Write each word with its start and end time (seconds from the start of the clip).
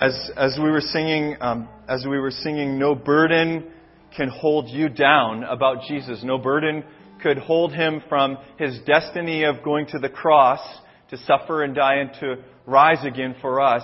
As, 0.00 0.30
as 0.36 0.56
we 0.62 0.70
were 0.70 0.80
singing, 0.80 1.36
um, 1.40 1.68
as 1.88 2.06
we 2.08 2.20
were 2.20 2.30
singing, 2.30 2.78
no 2.78 2.94
burden 2.94 3.64
can 4.16 4.28
hold 4.28 4.68
you 4.68 4.88
down 4.88 5.42
about 5.42 5.88
Jesus. 5.88 6.20
No 6.22 6.38
burden 6.38 6.84
could 7.20 7.36
hold 7.36 7.74
him 7.74 8.00
from 8.08 8.38
his 8.60 8.78
destiny 8.86 9.42
of 9.42 9.64
going 9.64 9.86
to 9.86 9.98
the 9.98 10.08
cross 10.08 10.60
to 11.10 11.16
suffer 11.16 11.64
and 11.64 11.74
die 11.74 11.96
and 11.96 12.10
to 12.20 12.36
rise 12.64 13.04
again 13.04 13.34
for 13.40 13.60
us. 13.60 13.82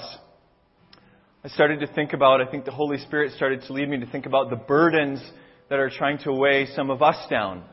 I 1.42 1.48
started 1.48 1.80
to 1.80 1.88
think 1.88 2.12
about, 2.12 2.40
I 2.40 2.48
think 2.48 2.64
the 2.64 2.70
Holy 2.70 2.98
Spirit 2.98 3.32
started 3.32 3.62
to 3.62 3.72
lead 3.72 3.88
me 3.88 3.98
to 3.98 4.06
think 4.06 4.26
about 4.26 4.50
the 4.50 4.56
burdens 4.56 5.20
that 5.68 5.80
are 5.80 5.90
trying 5.90 6.18
to 6.18 6.32
weigh 6.32 6.68
some 6.76 6.90
of 6.90 7.02
us 7.02 7.16
down. 7.28 7.64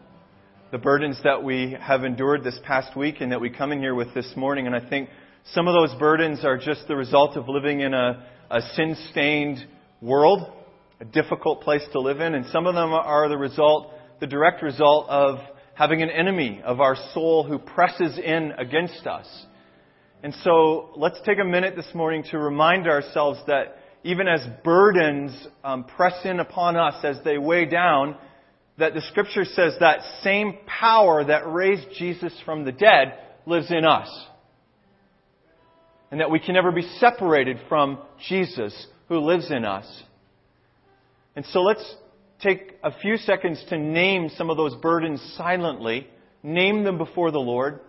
The 0.71 0.79
burdens 0.79 1.19
that 1.23 1.43
we 1.43 1.77
have 1.79 2.03
endured 2.03 2.43
this 2.43 2.59
past 2.65 2.97
week 2.97 3.17
and 3.19 3.31
that 3.33 3.39
we 3.39 3.51
come 3.51 3.71
in 3.71 3.77
here 3.77 3.93
with 3.93 4.15
this 4.15 4.33
morning. 4.35 4.65
And 4.65 4.75
I 4.75 4.89
think 4.89 5.09
some 5.53 5.67
of 5.67 5.73
those 5.73 5.97
burdens 5.99 6.45
are 6.45 6.57
just 6.57 6.87
the 6.87 6.95
result 6.95 7.35
of 7.35 7.47
living 7.47 7.81
in 7.81 7.93
a, 7.93 8.25
a 8.51 8.61
sin 8.75 8.97
stained 9.11 9.65
world, 10.01 10.51
a 10.99 11.05
difficult 11.05 11.61
place 11.61 11.83
to 11.93 11.99
live 11.99 12.19
in, 12.19 12.35
and 12.35 12.45
some 12.47 12.67
of 12.67 12.75
them 12.75 12.91
are 12.91 13.29
the 13.29 13.37
result, 13.37 13.93
the 14.19 14.27
direct 14.27 14.61
result 14.61 15.07
of 15.09 15.39
having 15.73 16.01
an 16.01 16.09
enemy 16.09 16.61
of 16.63 16.81
our 16.81 16.95
soul 17.13 17.43
who 17.43 17.57
presses 17.57 18.19
in 18.19 18.51
against 18.57 19.07
us. 19.07 19.27
And 20.21 20.35
so 20.43 20.89
let's 20.97 21.19
take 21.25 21.39
a 21.39 21.45
minute 21.45 21.75
this 21.75 21.89
morning 21.95 22.23
to 22.31 22.37
remind 22.37 22.87
ourselves 22.87 23.39
that 23.47 23.77
even 24.03 24.27
as 24.27 24.41
burdens 24.63 25.47
um, 25.63 25.85
press 25.85 26.25
in 26.25 26.39
upon 26.39 26.75
us 26.75 27.03
as 27.03 27.17
they 27.23 27.37
weigh 27.37 27.65
down, 27.65 28.17
that 28.77 28.93
the 28.93 29.01
scripture 29.01 29.45
says 29.45 29.73
that 29.79 29.99
same 30.23 30.57
power 30.67 31.23
that 31.23 31.51
raised 31.51 31.87
Jesus 31.97 32.33
from 32.43 32.65
the 32.65 32.71
dead 32.71 33.17
lives 33.45 33.71
in 33.71 33.85
us 33.85 34.09
and 36.11 36.19
that 36.19 36.29
we 36.29 36.39
can 36.39 36.53
never 36.53 36.71
be 36.71 36.87
separated 36.99 37.57
from 37.67 37.97
Jesus 38.27 38.87
who 39.07 39.19
lives 39.19 39.49
in 39.49 39.65
us. 39.65 40.03
And 41.35 41.45
so 41.47 41.61
let's 41.61 41.95
take 42.41 42.77
a 42.83 42.91
few 42.99 43.17
seconds 43.17 43.63
to 43.69 43.77
name 43.77 44.29
some 44.35 44.49
of 44.49 44.57
those 44.57 44.75
burdens 44.75 45.21
silently, 45.37 46.07
name 46.43 46.83
them 46.83 46.97
before 46.97 47.31
the 47.31 47.39
Lord, 47.39 47.79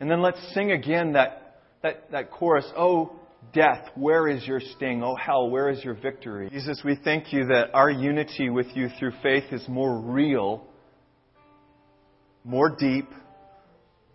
and 0.00 0.10
then 0.10 0.20
let's 0.20 0.52
sing 0.52 0.72
again 0.72 1.12
that, 1.12 1.60
that, 1.82 2.10
that 2.10 2.30
chorus, 2.30 2.66
Oh, 2.76 3.12
death, 3.52 3.88
where 3.94 4.28
is 4.28 4.46
your 4.46 4.60
sting? 4.60 5.02
Oh, 5.02 5.14
hell, 5.14 5.48
where 5.48 5.70
is 5.70 5.82
your 5.84 5.94
victory? 5.94 6.50
Jesus, 6.50 6.82
we 6.84 6.98
thank 7.02 7.32
you 7.32 7.46
that 7.46 7.72
our 7.72 7.90
unity 7.90 8.50
with 8.50 8.66
you 8.74 8.88
through 8.98 9.12
faith 9.22 9.44
is 9.52 9.66
more 9.68 9.98
real, 9.98 10.66
more 12.44 12.74
deep, 12.78 13.08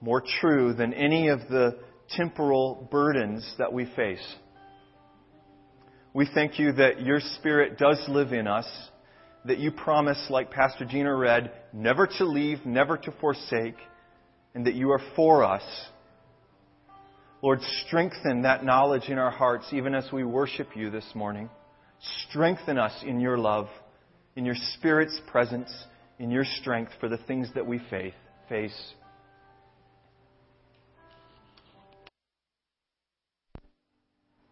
more 0.01 0.21
true 0.41 0.73
than 0.73 0.93
any 0.93 1.29
of 1.29 1.39
the 1.49 1.79
temporal 2.15 2.87
burdens 2.91 3.55
that 3.57 3.73
we 3.73 3.85
face. 3.95 4.35
We 6.13 6.27
thank 6.33 6.57
you 6.59 6.71
that 6.73 7.01
your 7.01 7.19
Spirit 7.37 7.77
does 7.77 8.03
live 8.07 8.33
in 8.33 8.47
us, 8.47 8.67
that 9.45 9.59
you 9.59 9.71
promise, 9.71 10.27
like 10.29 10.51
Pastor 10.51 10.85
Gina 10.85 11.15
read, 11.15 11.51
never 11.71 12.07
to 12.07 12.25
leave, 12.25 12.65
never 12.65 12.97
to 12.97 13.11
forsake, 13.21 13.77
and 14.53 14.65
that 14.65 14.73
you 14.73 14.91
are 14.91 15.01
for 15.15 15.43
us. 15.43 15.63
Lord, 17.41 17.59
strengthen 17.85 18.41
that 18.41 18.65
knowledge 18.65 19.07
in 19.07 19.17
our 19.17 19.31
hearts 19.31 19.67
even 19.71 19.95
as 19.95 20.11
we 20.11 20.23
worship 20.23 20.75
you 20.75 20.89
this 20.89 21.09
morning. 21.15 21.49
Strengthen 22.29 22.77
us 22.77 23.03
in 23.05 23.19
your 23.19 23.37
love, 23.37 23.67
in 24.35 24.45
your 24.45 24.55
Spirit's 24.75 25.19
presence, 25.27 25.71
in 26.17 26.31
your 26.31 26.43
strength 26.43 26.91
for 26.99 27.07
the 27.07 27.17
things 27.17 27.47
that 27.55 27.65
we 27.65 27.79
face. 28.49 28.73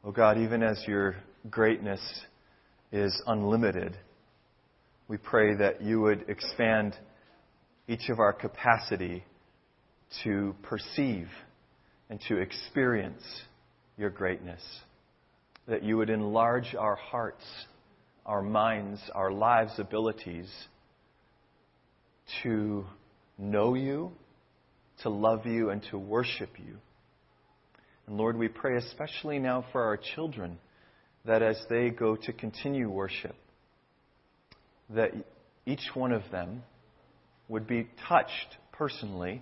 Oh 0.08 0.12
God, 0.14 0.38
even 0.38 0.64
as 0.64 0.82
your 0.88 1.18
greatness 1.50 2.00
is 2.94 3.22
unlimited, 3.28 3.98
we 5.10 5.18
pray 5.18 5.54
that 5.56 5.82
you 5.82 6.00
would 6.00 6.30
expand 6.30 6.96
each 7.90 8.08
of 8.08 8.18
our 8.18 8.32
capacity 8.32 9.26
to 10.24 10.56
perceive 10.64 11.28
and 12.10 12.22
to 12.30 12.38
experience 12.38 13.22
your 13.98 14.10
greatness. 14.10 14.62
That 15.68 15.84
you 15.84 15.98
would 15.98 16.10
enlarge 16.10 16.74
our 16.74 16.96
hearts, 16.96 17.44
our 18.26 18.42
minds, 18.42 19.02
our 19.14 19.30
lives' 19.30 19.78
abilities 19.78 20.50
to 22.44 22.86
know 23.38 23.74
you, 23.74 24.14
to 25.04 25.10
love 25.10 25.46
you, 25.46 25.70
and 25.70 25.84
to 25.92 25.98
worship 25.98 26.52
you. 26.58 26.78
And 28.08 28.18
Lord, 28.18 28.38
we 28.38 28.48
pray 28.48 28.78
especially 28.78 29.38
now 29.38 29.66
for 29.72 29.84
our 29.84 29.98
children 29.98 30.58
that 31.26 31.42
as 31.42 31.58
they 31.70 31.90
go 31.90 32.16
to 32.16 32.34
continue 32.34 32.90
worship, 32.90 33.36
that 34.90 35.12
each 35.66 35.90
one 35.94 36.14
of 36.14 36.24
them 36.32 36.64
would 37.50 37.68
be 37.68 37.88
touched 38.08 38.58
personally 38.72 39.42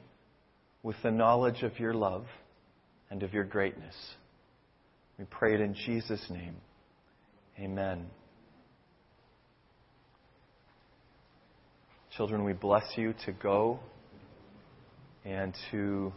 with 0.81 0.95
the 1.03 1.11
knowledge 1.11 1.61
of 1.61 1.79
your 1.79 1.93
love 1.93 2.25
and 3.11 3.21
of 3.21 3.33
your 3.33 3.43
greatness. 3.43 3.95
We 5.19 5.25
pray 5.25 5.53
it 5.53 5.61
in 5.61 5.75
Jesus' 5.75 6.25
name. 6.29 6.55
Amen. 7.59 8.07
Children, 12.17 12.43
we 12.43 12.53
bless 12.53 12.85
you 12.95 13.13
to 13.25 13.31
go 13.31 13.79
and 15.23 15.55
to 15.71 16.11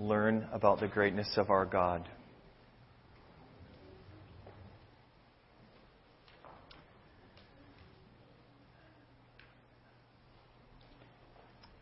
learn 0.00 0.48
about 0.50 0.80
the 0.80 0.88
greatness 0.88 1.28
of 1.36 1.50
our 1.50 1.66
God. 1.66 2.08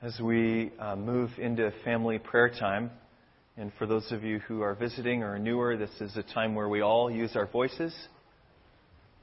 As 0.02 0.18
we 0.20 0.72
uh, 0.80 0.96
move 0.96 1.30
into 1.38 1.72
family 1.84 2.18
prayer 2.18 2.48
time, 2.48 2.90
and 3.56 3.72
for 3.78 3.86
those 3.86 4.10
of 4.10 4.24
you 4.24 4.40
who 4.40 4.62
are 4.62 4.74
visiting 4.74 5.22
or 5.22 5.38
newer, 5.38 5.76
this 5.76 5.90
is 6.00 6.16
a 6.16 6.22
time 6.22 6.56
where 6.56 6.68
we 6.68 6.80
all 6.80 7.08
use 7.08 7.36
our 7.36 7.46
voices 7.46 7.94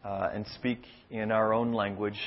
uh, 0.06 0.30
and 0.34 0.46
speak 0.56 0.80
in 1.10 1.32
our 1.32 1.54
own 1.54 1.74
language 1.74 2.20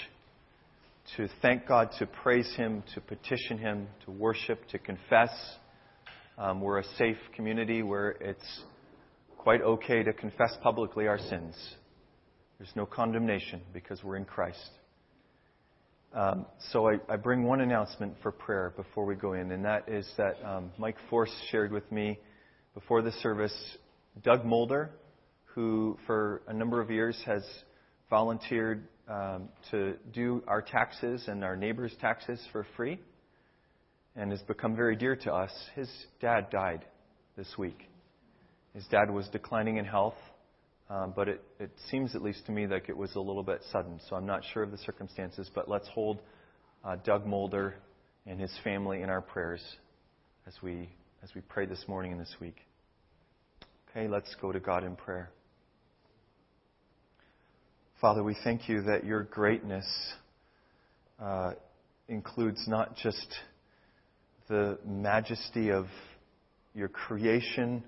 to 1.17 1.29
thank 1.41 1.67
God, 1.67 1.91
to 1.99 2.05
praise 2.05 2.53
Him, 2.57 2.83
to 2.95 3.01
petition 3.01 3.57
Him, 3.57 3.87
to 4.05 4.11
worship, 4.11 4.69
to 4.69 4.79
confess 4.79 5.31
um, 6.39 6.61
we're 6.61 6.79
a 6.79 6.85
safe 6.97 7.17
community 7.35 7.83
where 7.83 8.11
it's 8.21 8.63
quite 9.37 9.61
okay 9.61 10.05
to 10.05 10.13
confess 10.13 10.57
publicly 10.63 11.09
our 11.09 11.19
sins. 11.19 11.57
There's 12.59 12.75
no 12.77 12.87
condemnation 12.87 13.61
because 13.73 14.05
we're 14.05 14.17
in 14.17 14.25
Christ. 14.25 14.71
Um, 16.15 16.47
so 16.71 16.89
I, 16.89 16.99
I, 17.09 17.17
bring 17.17 17.43
one 17.45 17.61
announcement 17.61 18.15
for 18.23 18.33
prayer 18.33 18.73
before 18.77 19.05
we 19.05 19.15
go 19.15 19.35
in, 19.35 19.53
and 19.53 19.65
that 19.65 19.89
is 19.89 20.11
that 20.17 20.37
um, 20.43 20.71
Mike 20.79 20.97
Force 21.11 21.31
shared 21.51 21.71
with 21.71 21.91
me 21.93 22.19
before 22.73 23.03
the 23.03 23.13
service 23.13 23.55
Doug 24.23 24.45
Mulder, 24.45 24.91
who 25.45 25.99
for 26.07 26.41
a 26.47 26.55
number 26.55 26.81
of 26.81 26.91
years 26.91 27.21
has 27.27 27.43
volunteered 28.09 28.89
um, 29.07 29.51
to 29.71 29.97
do 30.15 30.43
our 30.47 30.63
taxes 30.63 31.25
and 31.29 31.45
our 31.45 31.57
neighbors' 31.57 31.93
taxes 32.01 32.41
for 32.53 32.65
free 32.77 32.99
and 34.19 34.33
has 34.33 34.43
become 34.43 34.75
very 34.75 34.97
dear 34.97 35.15
to 35.15 35.33
us. 35.33 35.53
His 35.77 35.89
dad 36.21 36.51
died 36.51 36.85
this 37.37 37.57
week. 37.57 37.89
His 38.75 38.85
dad 38.89 39.11
was 39.11 39.29
declining 39.29 39.77
in 39.77 39.85
health, 39.85 40.17
um, 40.91 41.13
but 41.15 41.29
it, 41.29 41.43
it 41.61 41.71
seems, 41.89 42.17
at 42.17 42.23
least 42.23 42.45
to 42.47 42.53
me, 42.53 42.67
like 42.67 42.89
it 42.89 42.97
was 42.97 43.15
a 43.15 43.21
little 43.21 43.45
bit 43.45 43.63
sudden. 43.71 44.01
So 44.09 44.17
I'm 44.17 44.27
not 44.27 44.43
sure 44.53 44.65
of 44.65 44.73
the 44.73 44.79
circumstances, 44.79 45.49
but 45.55 45.69
let's 45.69 45.87
hold 45.89 46.19
uh, 46.85 46.97
Doug 47.05 47.27
Mulder 47.27 47.77
and 48.27 48.41
his 48.41 48.53
family 48.65 49.03
in 49.03 49.09
our 49.09 49.21
prayers 49.21 49.63
as 50.49 50.55
we, 50.63 50.91
as 51.23 51.31
we 51.37 51.41
pray 51.43 51.67
this 51.67 51.85
morning 51.87 52.11
and 52.11 52.21
this 52.21 52.35
week. 52.41 52.57
Okay, 53.91 54.09
let's 54.09 54.35
go 54.41 54.51
to 54.51 54.59
God 54.59 54.83
in 54.83 54.97
prayer. 54.97 55.31
Father, 58.01 58.25
we 58.25 58.37
thank 58.43 58.69
you 58.69 58.83
that 58.83 59.05
your 59.05 59.23
greatness 59.23 59.87
uh, 61.23 61.53
includes 62.09 62.65
not 62.67 62.97
just 62.97 63.35
the 64.49 64.79
majesty 64.87 65.71
of 65.71 65.87
your 66.75 66.89
creation, 66.89 67.83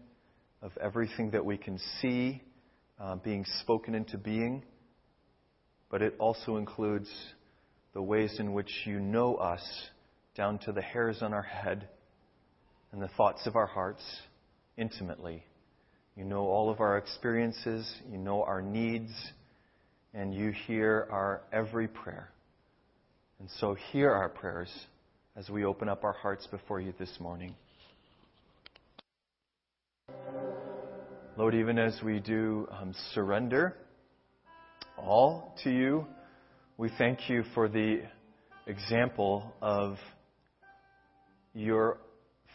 of 0.62 0.72
everything 0.80 1.30
that 1.30 1.44
we 1.44 1.56
can 1.56 1.78
see 2.00 2.42
uh, 3.00 3.16
being 3.16 3.44
spoken 3.60 3.94
into 3.94 4.18
being, 4.18 4.62
but 5.90 6.02
it 6.02 6.14
also 6.18 6.56
includes 6.56 7.10
the 7.94 8.02
ways 8.02 8.36
in 8.38 8.52
which 8.52 8.70
you 8.84 9.00
know 9.00 9.36
us 9.36 9.62
down 10.36 10.58
to 10.58 10.72
the 10.72 10.82
hairs 10.82 11.22
on 11.22 11.32
our 11.32 11.42
head 11.42 11.88
and 12.92 13.02
the 13.02 13.08
thoughts 13.08 13.46
of 13.46 13.56
our 13.56 13.66
hearts 13.66 14.02
intimately. 14.76 15.42
You 16.16 16.24
know 16.24 16.46
all 16.46 16.70
of 16.70 16.80
our 16.80 16.98
experiences, 16.98 17.90
you 18.10 18.18
know 18.18 18.42
our 18.42 18.60
needs, 18.60 19.12
and 20.12 20.34
you 20.34 20.52
hear 20.66 21.08
our 21.10 21.42
every 21.52 21.88
prayer. 21.88 22.30
And 23.38 23.48
so 23.58 23.74
hear 23.92 24.10
our 24.10 24.28
prayers 24.28 24.70
as 25.40 25.48
we 25.48 25.64
open 25.64 25.88
up 25.88 26.04
our 26.04 26.12
hearts 26.12 26.46
before 26.48 26.82
you 26.82 26.92
this 26.98 27.16
morning. 27.18 27.54
Lord, 31.38 31.54
even 31.54 31.78
as 31.78 31.98
we 32.04 32.18
do 32.18 32.68
um, 32.70 32.94
surrender 33.14 33.74
all 34.98 35.56
to 35.64 35.70
you, 35.70 36.06
we 36.76 36.90
thank 36.98 37.30
you 37.30 37.42
for 37.54 37.70
the 37.70 38.02
example 38.66 39.50
of 39.62 39.96
your 41.54 41.96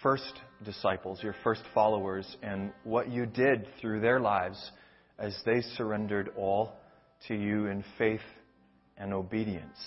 first 0.04 0.34
disciples, 0.64 1.24
your 1.24 1.36
first 1.44 1.64
followers, 1.74 2.38
and 2.44 2.72
what 2.84 3.10
you 3.10 3.26
did 3.26 3.66
through 3.82 4.00
their 4.00 4.20
lives 4.20 4.64
as 5.18 5.36
they 5.44 5.62
surrendered 5.76 6.30
all 6.38 6.74
to 7.28 7.34
you 7.34 7.66
in 7.66 7.84
faith 7.98 8.22
and 8.96 9.12
obedience. 9.12 9.80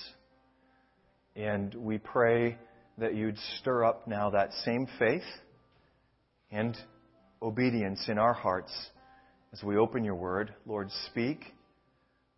And 1.37 1.73
we 1.77 1.99
pray 1.99 2.59
that 2.99 3.15
you'd 3.15 3.39
stir 3.61 3.85
up 3.85 4.09
now 4.09 4.31
that 4.31 4.53
same 4.65 4.87
faith 4.99 5.23
and 6.51 6.77
obedience 7.41 8.05
in 8.09 8.19
our 8.19 8.33
hearts 8.33 8.73
as 9.53 9.63
we 9.63 9.77
open 9.77 10.05
your 10.05 10.15
word. 10.15 10.53
Lord, 10.67 10.91
speak 11.07 11.41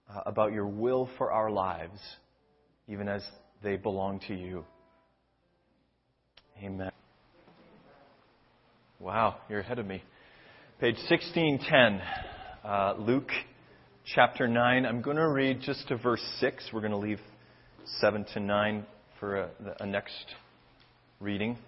uh, 0.08 0.20
about 0.26 0.52
your 0.52 0.66
will 0.66 1.08
for 1.16 1.32
our 1.32 1.50
lives, 1.50 1.98
even 2.88 3.08
as 3.08 3.22
they 3.62 3.76
belong 3.76 4.20
to 4.28 4.34
you. 4.34 4.64
Amen. 6.62 6.90
Wow, 8.98 9.36
you're 9.48 9.60
ahead 9.60 9.78
of 9.78 9.86
me. 9.86 10.02
Page 10.78 10.96
1610, 11.08 12.02
uh, 12.64 12.94
Luke 12.98 13.30
chapter 14.14 14.46
9. 14.46 14.84
I'm 14.84 15.00
going 15.00 15.16
to 15.16 15.28
read 15.28 15.60
just 15.62 15.88
to 15.88 15.96
verse 15.96 16.22
6. 16.40 16.70
We're 16.72 16.80
going 16.80 16.92
to 16.92 16.98
leave 16.98 17.20
7 18.00 18.26
to 18.34 18.40
9 18.40 18.86
for 19.18 19.36
a, 19.36 19.50
a 19.80 19.86
next 19.86 20.26
reading. 21.22 21.58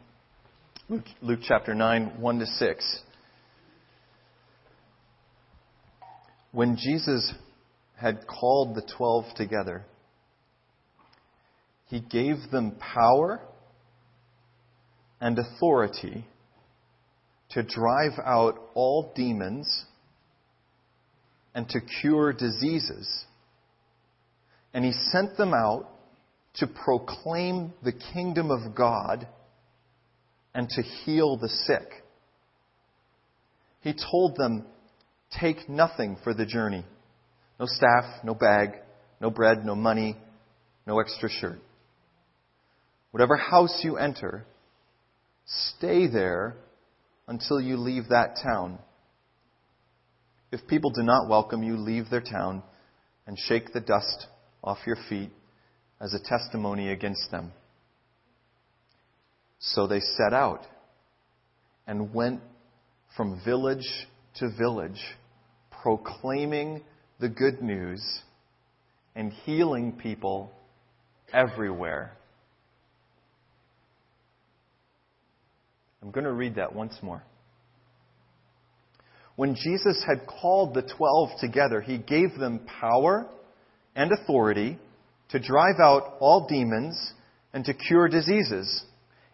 Luke, 0.88 1.04
Luke 1.20 1.40
chapter 1.42 1.74
9, 1.74 2.18
1 2.18 2.38
to 2.38 2.46
6. 2.46 2.98
When 6.52 6.78
Jesus 6.78 7.34
had 7.94 8.26
called 8.26 8.74
the 8.74 8.90
twelve 8.96 9.26
together, 9.36 9.84
he 11.88 12.00
gave 12.00 12.36
them 12.50 12.76
power 12.80 13.42
and 15.20 15.38
authority 15.38 16.26
to 17.50 17.62
drive 17.62 18.18
out 18.24 18.58
all 18.72 19.12
demons 19.14 19.84
and 21.54 21.68
to 21.68 21.80
cure 22.00 22.32
diseases. 22.32 23.26
And 24.72 24.82
he 24.82 24.92
sent 24.92 25.36
them 25.36 25.52
out 25.52 25.90
to 26.54 26.66
proclaim 26.66 27.74
the 27.84 27.92
kingdom 27.92 28.50
of 28.50 28.74
God 28.74 29.28
and 30.54 30.68
to 30.68 30.82
heal 30.82 31.36
the 31.36 31.48
sick. 31.48 32.04
He 33.80 33.94
told 33.94 34.36
them, 34.36 34.66
Take 35.40 35.68
nothing 35.68 36.18
for 36.22 36.34
the 36.34 36.46
journey 36.46 36.84
no 37.62 37.66
staff, 37.66 38.24
no 38.24 38.34
bag, 38.34 38.70
no 39.20 39.30
bread, 39.30 39.64
no 39.64 39.76
money, 39.76 40.16
no 40.84 40.98
extra 40.98 41.28
shirt. 41.28 41.60
Whatever 43.12 43.36
house 43.36 43.82
you 43.84 43.96
enter, 43.98 44.44
stay 45.46 46.08
there 46.08 46.56
until 47.28 47.60
you 47.60 47.76
leave 47.76 48.08
that 48.08 48.36
town. 48.42 48.80
If 50.50 50.66
people 50.66 50.90
do 50.90 51.02
not 51.02 51.28
welcome 51.28 51.62
you, 51.62 51.76
leave 51.76 52.10
their 52.10 52.20
town 52.20 52.64
and 53.28 53.38
shake 53.38 53.72
the 53.72 53.80
dust 53.80 54.26
off 54.64 54.78
your 54.84 54.98
feet 55.08 55.30
as 56.00 56.14
a 56.14 56.28
testimony 56.28 56.90
against 56.90 57.30
them. 57.30 57.52
So 59.62 59.86
they 59.86 60.00
set 60.00 60.32
out 60.32 60.66
and 61.86 62.12
went 62.12 62.40
from 63.16 63.40
village 63.44 63.88
to 64.36 64.50
village, 64.58 65.00
proclaiming 65.82 66.82
the 67.20 67.28
good 67.28 67.62
news 67.62 68.02
and 69.14 69.32
healing 69.32 69.92
people 69.92 70.52
everywhere. 71.32 72.16
I'm 76.02 76.10
going 76.10 76.24
to 76.24 76.32
read 76.32 76.56
that 76.56 76.74
once 76.74 76.96
more. 77.00 77.22
When 79.36 79.54
Jesus 79.54 80.02
had 80.06 80.26
called 80.26 80.74
the 80.74 80.82
twelve 80.82 81.30
together, 81.40 81.80
he 81.80 81.98
gave 81.98 82.36
them 82.38 82.66
power 82.80 83.28
and 83.94 84.10
authority 84.10 84.78
to 85.28 85.38
drive 85.38 85.78
out 85.80 86.14
all 86.18 86.46
demons 86.48 87.12
and 87.52 87.64
to 87.64 87.74
cure 87.74 88.08
diseases. 88.08 88.84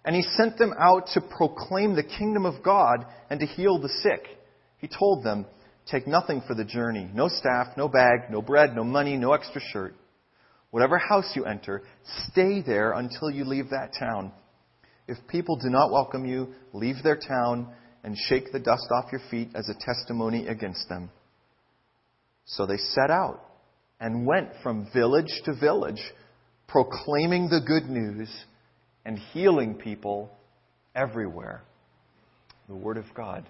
And 0.04 0.14
he 0.14 0.22
sent 0.22 0.58
them 0.58 0.74
out 0.78 1.08
to 1.14 1.20
proclaim 1.20 1.94
the 1.94 2.02
kingdom 2.02 2.46
of 2.46 2.62
God 2.62 3.04
and 3.30 3.40
to 3.40 3.46
heal 3.46 3.78
the 3.78 3.88
sick. 3.88 4.26
He 4.78 4.88
told 4.88 5.24
them, 5.24 5.46
Take 5.90 6.06
nothing 6.06 6.42
for 6.46 6.54
the 6.54 6.64
journey 6.64 7.08
no 7.14 7.28
staff, 7.28 7.68
no 7.76 7.88
bag, 7.88 8.30
no 8.30 8.42
bread, 8.42 8.76
no 8.76 8.84
money, 8.84 9.16
no 9.16 9.32
extra 9.32 9.60
shirt. 9.72 9.94
Whatever 10.70 10.98
house 10.98 11.32
you 11.34 11.46
enter, 11.46 11.82
stay 12.30 12.60
there 12.60 12.92
until 12.92 13.30
you 13.30 13.44
leave 13.44 13.70
that 13.70 13.94
town. 13.98 14.32
If 15.06 15.16
people 15.28 15.56
do 15.56 15.70
not 15.70 15.90
welcome 15.90 16.26
you, 16.26 16.48
leave 16.74 16.96
their 17.02 17.16
town 17.16 17.72
and 18.04 18.16
shake 18.28 18.52
the 18.52 18.60
dust 18.60 18.86
off 18.92 19.10
your 19.10 19.22
feet 19.30 19.50
as 19.54 19.68
a 19.70 19.84
testimony 19.84 20.46
against 20.46 20.88
them. 20.90 21.10
So 22.44 22.66
they 22.66 22.76
set 22.76 23.10
out 23.10 23.40
and 23.98 24.26
went 24.26 24.50
from 24.62 24.88
village 24.92 25.40
to 25.46 25.54
village, 25.54 26.02
proclaiming 26.66 27.48
the 27.48 27.62
good 27.66 27.88
news 27.88 28.28
and 29.08 29.18
healing 29.32 29.74
people 29.74 30.30
everywhere. 30.94 31.62
The 32.68 32.74
Word 32.74 32.98
of 32.98 33.06
God. 33.14 33.48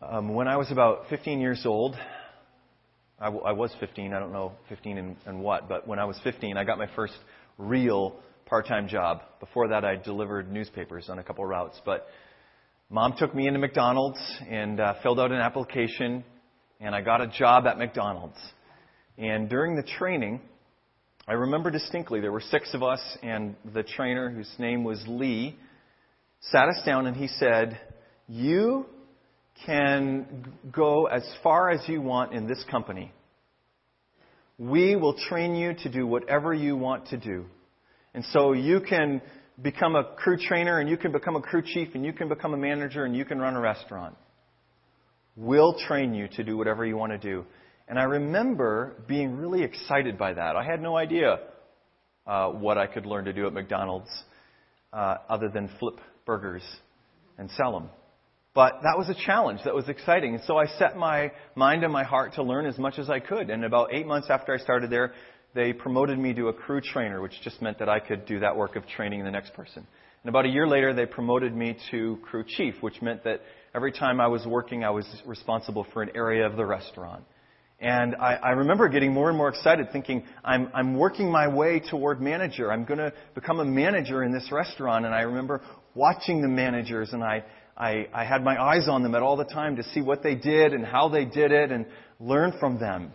Um, 0.00 0.32
when 0.32 0.46
I 0.46 0.56
was 0.56 0.70
about 0.70 1.06
15 1.10 1.40
years 1.40 1.62
old, 1.66 1.96
I, 3.18 3.24
w- 3.24 3.42
I 3.44 3.50
was 3.50 3.74
15, 3.80 4.14
I 4.14 4.20
don't 4.20 4.32
know 4.32 4.52
15 4.68 4.96
and, 4.96 5.16
and 5.26 5.40
what, 5.40 5.68
but 5.68 5.88
when 5.88 5.98
I 5.98 6.04
was 6.04 6.16
15, 6.22 6.56
I 6.56 6.62
got 6.62 6.78
my 6.78 6.88
first 6.94 7.14
real 7.58 8.14
part 8.46 8.68
time 8.68 8.86
job. 8.86 9.22
Before 9.40 9.66
that, 9.66 9.84
I 9.84 9.96
delivered 9.96 10.52
newspapers 10.52 11.08
on 11.08 11.18
a 11.18 11.24
couple 11.24 11.44
routes. 11.44 11.80
But 11.84 12.06
mom 12.90 13.14
took 13.18 13.34
me 13.34 13.48
into 13.48 13.58
McDonald's 13.58 14.20
and 14.48 14.78
uh, 14.78 14.94
filled 15.02 15.18
out 15.18 15.32
an 15.32 15.40
application, 15.40 16.22
and 16.80 16.94
I 16.94 17.02
got 17.02 17.20
a 17.20 17.26
job 17.26 17.66
at 17.66 17.78
McDonald's. 17.78 18.38
And 19.18 19.48
during 19.48 19.76
the 19.76 19.82
training, 19.82 20.40
I 21.28 21.34
remember 21.34 21.70
distinctly 21.70 22.20
there 22.20 22.32
were 22.32 22.40
six 22.40 22.72
of 22.74 22.82
us, 22.82 23.00
and 23.22 23.54
the 23.74 23.82
trainer, 23.82 24.30
whose 24.30 24.50
name 24.58 24.82
was 24.82 25.02
Lee, 25.06 25.56
sat 26.40 26.68
us 26.68 26.80
down 26.84 27.06
and 27.06 27.16
he 27.16 27.28
said, 27.28 27.78
You 28.26 28.86
can 29.66 30.54
go 30.72 31.06
as 31.06 31.22
far 31.42 31.70
as 31.70 31.86
you 31.86 32.00
want 32.00 32.32
in 32.32 32.46
this 32.46 32.64
company. 32.70 33.12
We 34.58 34.96
will 34.96 35.14
train 35.14 35.54
you 35.54 35.74
to 35.82 35.90
do 35.90 36.06
whatever 36.06 36.54
you 36.54 36.76
want 36.76 37.08
to 37.08 37.18
do. 37.18 37.44
And 38.14 38.24
so 38.32 38.52
you 38.52 38.80
can 38.80 39.20
become 39.60 39.96
a 39.96 40.04
crew 40.16 40.36
trainer 40.36 40.80
and 40.80 40.88
you 40.88 40.96
can 40.96 41.12
become 41.12 41.36
a 41.36 41.42
crew 41.42 41.62
chief 41.62 41.88
and 41.94 42.04
you 42.04 42.12
can 42.12 42.28
become 42.28 42.54
a 42.54 42.56
manager 42.56 43.04
and 43.04 43.14
you 43.14 43.24
can 43.24 43.38
run 43.38 43.54
a 43.54 43.60
restaurant. 43.60 44.16
We'll 45.40 45.72
train 45.72 46.12
you 46.12 46.28
to 46.36 46.44
do 46.44 46.58
whatever 46.58 46.84
you 46.84 46.98
want 46.98 47.12
to 47.12 47.18
do. 47.18 47.46
And 47.88 47.98
I 47.98 48.02
remember 48.02 49.02
being 49.08 49.38
really 49.38 49.62
excited 49.62 50.18
by 50.18 50.34
that. 50.34 50.54
I 50.54 50.62
had 50.62 50.82
no 50.82 50.98
idea 50.98 51.38
uh, 52.26 52.50
what 52.50 52.76
I 52.76 52.86
could 52.86 53.06
learn 53.06 53.24
to 53.24 53.32
do 53.32 53.46
at 53.46 53.54
McDonald's 53.54 54.10
uh, 54.92 55.16
other 55.30 55.48
than 55.48 55.70
flip 55.78 55.94
burgers 56.26 56.62
and 57.38 57.50
sell 57.52 57.72
them. 57.72 57.88
But 58.54 58.80
that 58.82 58.98
was 58.98 59.08
a 59.08 59.14
challenge. 59.14 59.60
That 59.64 59.74
was 59.74 59.88
exciting. 59.88 60.34
And 60.34 60.44
so 60.44 60.58
I 60.58 60.66
set 60.78 60.98
my 60.98 61.32
mind 61.54 61.84
and 61.84 61.92
my 61.92 62.04
heart 62.04 62.34
to 62.34 62.42
learn 62.42 62.66
as 62.66 62.76
much 62.76 62.98
as 62.98 63.08
I 63.08 63.20
could. 63.20 63.48
And 63.48 63.64
about 63.64 63.94
eight 63.94 64.06
months 64.06 64.28
after 64.28 64.52
I 64.52 64.58
started 64.58 64.90
there, 64.90 65.14
they 65.54 65.72
promoted 65.72 66.18
me 66.18 66.34
to 66.34 66.48
a 66.48 66.52
crew 66.52 66.82
trainer, 66.82 67.22
which 67.22 67.32
just 67.42 67.62
meant 67.62 67.78
that 67.78 67.88
I 67.88 67.98
could 67.98 68.26
do 68.26 68.40
that 68.40 68.58
work 68.58 68.76
of 68.76 68.86
training 68.86 69.24
the 69.24 69.30
next 69.30 69.54
person. 69.54 69.86
And 70.22 70.28
about 70.28 70.44
a 70.44 70.50
year 70.50 70.66
later, 70.66 70.92
they 70.92 71.06
promoted 71.06 71.56
me 71.56 71.78
to 71.92 72.18
crew 72.24 72.44
chief, 72.46 72.74
which 72.82 73.00
meant 73.00 73.24
that 73.24 73.40
every 73.74 73.92
time 73.92 74.20
I 74.20 74.28
was 74.28 74.44
working, 74.46 74.84
I 74.84 74.90
was 74.90 75.06
responsible 75.24 75.86
for 75.92 76.02
an 76.02 76.10
area 76.14 76.46
of 76.46 76.56
the 76.56 76.64
restaurant. 76.64 77.24
And 77.78 78.14
I, 78.16 78.34
I 78.34 78.50
remember 78.50 78.88
getting 78.88 79.12
more 79.12 79.28
and 79.28 79.38
more 79.38 79.48
excited, 79.48 79.90
thinking, 79.90 80.24
I'm, 80.44 80.68
I'm 80.74 80.96
working 80.96 81.30
my 81.30 81.48
way 81.48 81.80
toward 81.80 82.20
manager. 82.20 82.70
I'm 82.70 82.84
going 82.84 82.98
to 82.98 83.12
become 83.34 83.58
a 83.58 83.64
manager 83.64 84.22
in 84.22 84.32
this 84.32 84.50
restaurant. 84.52 85.06
And 85.06 85.14
I 85.14 85.22
remember 85.22 85.62
watching 85.94 86.42
the 86.42 86.48
managers, 86.48 87.14
and 87.14 87.24
I, 87.24 87.42
I, 87.76 88.06
I 88.12 88.24
had 88.24 88.44
my 88.44 88.60
eyes 88.62 88.86
on 88.86 89.02
them 89.02 89.14
at 89.14 89.22
all 89.22 89.38
the 89.38 89.44
time 89.44 89.76
to 89.76 89.82
see 89.82 90.02
what 90.02 90.22
they 90.22 90.34
did 90.34 90.74
and 90.74 90.84
how 90.84 91.08
they 91.08 91.24
did 91.24 91.52
it 91.52 91.72
and 91.72 91.86
learn 92.18 92.52
from 92.60 92.78
them. 92.78 93.12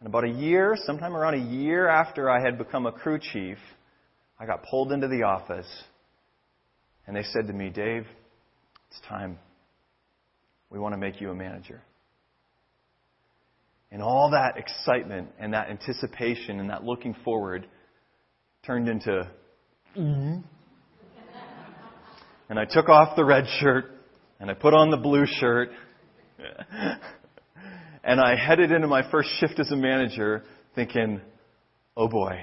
And 0.00 0.08
about 0.08 0.24
a 0.24 0.30
year, 0.30 0.74
sometime 0.84 1.14
around 1.14 1.34
a 1.34 1.52
year 1.52 1.86
after 1.86 2.30
I 2.30 2.42
had 2.42 2.56
become 2.56 2.86
a 2.86 2.92
crew 2.92 3.18
chief, 3.18 3.58
I 4.40 4.46
got 4.46 4.64
pulled 4.64 4.90
into 4.90 5.06
the 5.06 5.24
office 5.24 5.68
and 7.06 7.16
they 7.16 7.22
said 7.22 7.46
to 7.48 7.52
me, 7.52 7.68
Dave, 7.68 8.06
it's 8.90 9.00
time. 9.08 9.38
We 10.72 10.78
want 10.78 10.94
to 10.94 10.98
make 10.98 11.20
you 11.20 11.30
a 11.30 11.34
manager. 11.34 11.82
And 13.90 14.02
all 14.02 14.30
that 14.30 14.56
excitement 14.56 15.28
and 15.38 15.52
that 15.52 15.68
anticipation 15.68 16.60
and 16.60 16.70
that 16.70 16.82
looking 16.82 17.14
forward 17.24 17.66
turned 18.64 18.88
into, 18.88 19.28
mm-hmm. 19.96 20.40
And 22.48 22.58
I 22.60 22.66
took 22.66 22.90
off 22.90 23.16
the 23.16 23.24
red 23.24 23.46
shirt 23.60 23.86
and 24.38 24.50
I 24.50 24.54
put 24.54 24.74
on 24.74 24.90
the 24.90 24.98
blue 24.98 25.24
shirt. 25.26 25.70
and 28.04 28.20
I 28.20 28.36
headed 28.36 28.72
into 28.72 28.88
my 28.88 29.10
first 29.10 29.30
shift 29.40 29.58
as 29.58 29.70
a 29.70 29.76
manager 29.76 30.42
thinking, 30.74 31.22
oh 31.96 32.08
boy, 32.08 32.40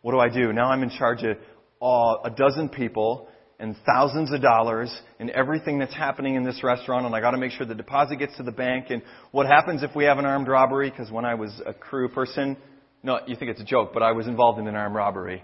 what 0.00 0.12
do 0.12 0.18
I 0.18 0.30
do? 0.30 0.52
Now 0.54 0.70
I'm 0.70 0.82
in 0.82 0.88
charge 0.88 1.22
of 1.24 1.36
uh, 1.82 2.22
a 2.24 2.30
dozen 2.34 2.70
people 2.70 3.28
and 3.58 3.76
thousands 3.86 4.32
of 4.32 4.42
dollars 4.42 4.94
and 5.20 5.30
everything 5.30 5.78
that's 5.78 5.94
happening 5.94 6.34
in 6.34 6.44
this 6.44 6.62
restaurant 6.62 7.06
and 7.06 7.14
I 7.14 7.20
got 7.20 7.32
to 7.32 7.38
make 7.38 7.52
sure 7.52 7.66
the 7.66 7.74
deposit 7.74 8.16
gets 8.16 8.36
to 8.36 8.42
the 8.42 8.52
bank. 8.52 8.86
And 8.90 9.02
what 9.30 9.46
happens 9.46 9.82
if 9.82 9.94
we 9.94 10.04
have 10.04 10.18
an 10.18 10.24
armed 10.24 10.48
robbery? 10.48 10.90
Because 10.90 11.10
when 11.10 11.24
I 11.24 11.34
was 11.34 11.62
a 11.64 11.72
crew 11.72 12.08
person 12.08 12.56
no 13.02 13.20
you 13.26 13.36
think 13.36 13.50
it's 13.50 13.60
a 13.60 13.64
joke 13.64 13.90
but 13.94 14.02
I 14.02 14.12
was 14.12 14.26
involved 14.26 14.58
in 14.58 14.66
an 14.66 14.74
armed 14.74 14.96
robbery. 14.96 15.42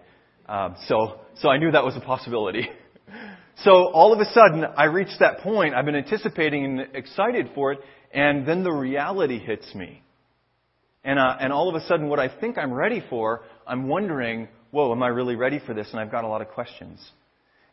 Um, 0.49 0.77
so 0.87 1.21
so 1.37 1.49
I 1.49 1.59
knew 1.59 1.71
that 1.71 1.85
was 1.85 1.97
a 1.97 2.01
possibility. 2.01 2.69
So 3.65 3.91
all 3.93 4.15
of 4.15 4.21
a 4.21 4.25
sudden 4.33 4.65
I 4.65 4.85
reached 4.85 5.19
that 5.21 5.41
point. 5.41 5.75
I've 5.75 5.85
been 5.85 5.97
anticipating 5.97 6.65
and 6.65 6.97
excited 6.97 7.51
for 7.55 7.73
it 7.73 7.81
and 8.13 8.47
then 8.47 8.65
the 8.65 8.73
reality 8.73 9.39
hits 9.39 9.75
me. 9.75 10.03
And 11.05 11.19
uh, 11.19 11.37
and 11.39 11.53
all 11.53 11.69
of 11.69 11.75
a 11.75 11.87
sudden 11.87 12.09
what 12.09 12.19
I 12.19 12.29
think 12.41 12.57
I'm 12.57 12.73
ready 12.73 13.03
for 13.11 13.43
I'm 13.67 13.87
wondering 13.87 14.49
whoa 14.71 14.93
am 14.93 15.03
I 15.03 15.09
really 15.09 15.37
ready 15.37 15.61
for 15.65 15.75
this? 15.75 15.89
And 15.91 16.01
I've 16.01 16.11
got 16.11 16.25
a 16.25 16.29
lot 16.29 16.41
of 16.41 16.49
questions 16.49 16.99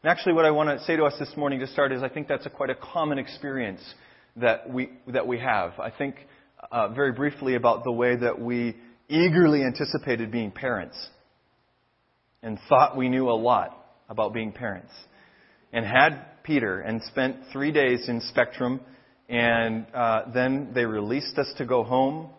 and 0.04 0.12
actually, 0.12 0.34
what 0.34 0.46
I 0.46 0.52
want 0.52 0.78
to 0.78 0.86
say 0.86 0.96
to 0.96 1.06
us 1.06 1.14
this 1.18 1.32
morning 1.36 1.60
to 1.60 1.68
start 1.68 1.92
is 1.92 2.04
I 2.04 2.10
think 2.10 2.28
that's 2.28 2.46
a 2.46 2.52
quite 2.52 2.70
a 2.70 2.76
common 2.76 3.18
experience 3.18 3.82
that 4.36 4.70
we, 4.70 4.92
that 5.08 5.26
we 5.26 5.40
have. 5.40 5.80
I 5.80 5.90
think 5.90 6.16
uh, 6.72 6.90
very 6.90 7.12
briefly 7.12 7.56
about 7.56 7.84
the 7.84 7.92
way 7.92 8.16
that 8.16 8.40
we 8.40 8.76
eagerly 9.10 9.64
anticipated 9.64 10.32
being 10.32 10.52
parents 10.52 10.96
and 12.44 12.60
thought 12.70 12.96
we 12.96 13.10
knew 13.10 13.30
a 13.30 13.34
lot 13.34 13.88
about 14.08 14.34
being 14.34 14.52
parents. 14.52 14.92
And 15.74 15.84
had 15.84 16.44
Peter 16.44 16.80
and 16.80 17.02
spent 17.04 17.38
three 17.52 17.72
days 17.72 18.08
in 18.08 18.22
Spectrum, 18.22 18.80
and 19.28 19.88
uh, 19.96 20.32
then 20.32 20.72
they 20.76 20.86
released 20.86 21.38
us 21.40 21.52
to 21.58 21.66
go 21.66 21.84
home. 21.84 22.30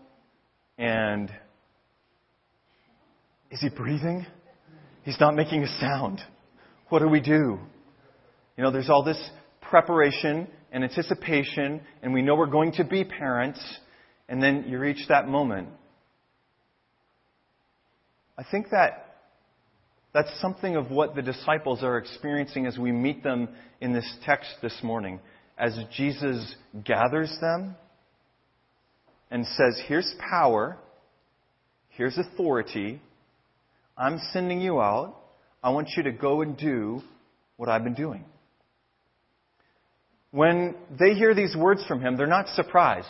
And 0.79 1.29
is 3.51 3.61
he 3.61 3.69
breathing? 3.69 4.27
He's 5.03 5.19
not 5.19 5.35
making 5.35 5.65
a 5.65 5.81
sound. 5.81 6.21
What 6.89 7.01
do 7.01 7.09
we 7.09 7.21
do? 7.21 7.59
You 8.57 8.65
know, 8.65 8.71
there's 8.71 8.89
all 8.89 9.05
this 9.05 9.23
preparation 9.61 10.49
and 10.73 10.85
anticipation, 10.85 11.81
and 12.03 12.15
we 12.15 12.23
know 12.23 12.35
we're 12.35 12.47
going 12.47 12.73
to 12.73 12.85
be 12.85 13.05
parents, 13.05 13.61
and 14.29 14.43
then 14.43 14.65
you 14.69 14.79
reach 14.79 15.07
that 15.09 15.29
moment. 15.29 15.69
I 18.37 18.45
think 18.51 18.71
that 18.71 19.09
that's 20.15 20.31
something 20.41 20.77
of 20.77 20.91
what 20.91 21.15
the 21.15 21.23
disciples 21.23 21.83
are 21.83 21.99
experiencing 21.99 22.67
as 22.67 22.79
we 22.79 22.93
meet 22.93 23.23
them 23.23 23.49
in 23.81 23.93
this 23.93 24.11
text 24.25 24.49
this 24.63 24.77
morning. 24.83 25.21
As 25.59 25.79
Jesus 25.95 26.55
gathers 26.85 27.37
them 27.41 27.77
and 29.31 29.45
says, 29.45 29.83
Here's 29.87 30.15
power, 30.31 30.79
here's 31.91 32.17
authority, 32.17 33.03
I'm 33.97 34.19
sending 34.33 34.61
you 34.61 34.81
out. 34.81 35.17
I 35.63 35.71
want 35.71 35.91
you 35.97 36.05
to 36.05 36.13
go 36.13 36.43
and 36.43 36.57
do 36.57 37.01
what 37.57 37.69
I've 37.69 37.85
been 37.85 37.95
doing. 37.95 38.25
When 40.31 40.75
they 40.99 41.15
hear 41.15 41.35
these 41.35 41.57
words 41.57 41.85
from 41.87 42.01
him, 42.01 42.17
they're 42.17 42.27
not 42.27 42.49
surprised. 42.49 43.09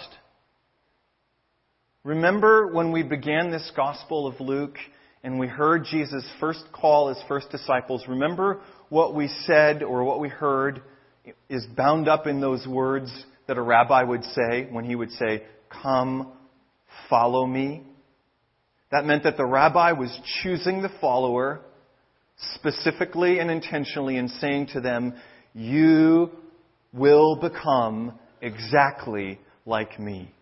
Remember 2.04 2.68
when 2.72 2.92
we 2.92 3.02
began 3.02 3.50
this 3.50 3.70
Gospel 3.76 4.26
of 4.26 4.40
Luke 4.40 4.76
and 5.22 5.38
we 5.38 5.46
heard 5.46 5.84
Jesus' 5.84 6.24
first 6.40 6.64
call 6.72 7.08
his 7.08 7.22
first 7.28 7.50
disciples? 7.50 8.04
Remember 8.08 8.60
what 8.88 9.14
we 9.14 9.28
said 9.44 9.82
or 9.82 10.04
what 10.04 10.20
we 10.20 10.28
heard 10.28 10.80
is 11.50 11.66
bound 11.76 12.08
up 12.08 12.26
in 12.26 12.40
those 12.40 12.66
words 12.66 13.12
that 13.46 13.58
a 13.58 13.62
rabbi 13.62 14.02
would 14.02 14.24
say 14.24 14.68
when 14.70 14.84
he 14.84 14.94
would 14.94 15.10
say, 15.10 15.42
Come, 15.82 16.32
follow 17.10 17.44
me. 17.44 17.82
That 18.90 19.04
meant 19.04 19.24
that 19.24 19.36
the 19.36 19.44
rabbi 19.44 19.92
was 19.92 20.16
choosing 20.42 20.80
the 20.80 20.90
follower 21.00 21.60
specifically 22.54 23.38
and 23.38 23.50
intentionally 23.50 24.16
in 24.16 24.28
saying 24.28 24.68
to 24.74 24.80
them, 24.80 25.14
You 25.54 26.30
will 26.92 27.36
become 27.36 28.18
exactly 28.40 29.40
like 29.66 29.98
me. 29.98 30.32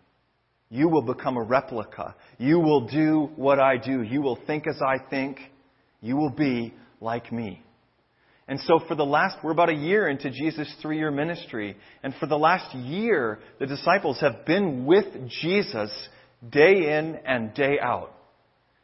You 0.69 0.89
will 0.89 1.01
become 1.01 1.37
a 1.37 1.43
replica. 1.43 2.15
You 2.37 2.59
will 2.59 2.87
do 2.87 3.29
what 3.35 3.59
I 3.59 3.77
do. 3.77 4.01
You 4.01 4.21
will 4.21 4.37
think 4.47 4.67
as 4.67 4.79
I 4.81 4.97
think. 5.09 5.39
You 6.01 6.17
will 6.17 6.31
be 6.31 6.73
like 6.99 7.31
me. 7.31 7.61
And 8.49 8.59
so 8.61 8.79
for 8.87 8.95
the 8.95 9.05
last, 9.05 9.37
we're 9.43 9.51
about 9.51 9.69
a 9.69 9.75
year 9.75 10.07
into 10.07 10.29
Jesus' 10.29 10.73
three 10.81 10.97
year 10.97 11.11
ministry. 11.11 11.75
And 12.03 12.13
for 12.19 12.27
the 12.27 12.37
last 12.37 12.73
year, 12.75 13.39
the 13.59 13.65
disciples 13.65 14.19
have 14.21 14.45
been 14.45 14.85
with 14.85 15.05
Jesus 15.41 15.91
day 16.49 16.97
in 16.97 17.19
and 17.25 17.53
day 17.53 17.77
out. 17.81 18.13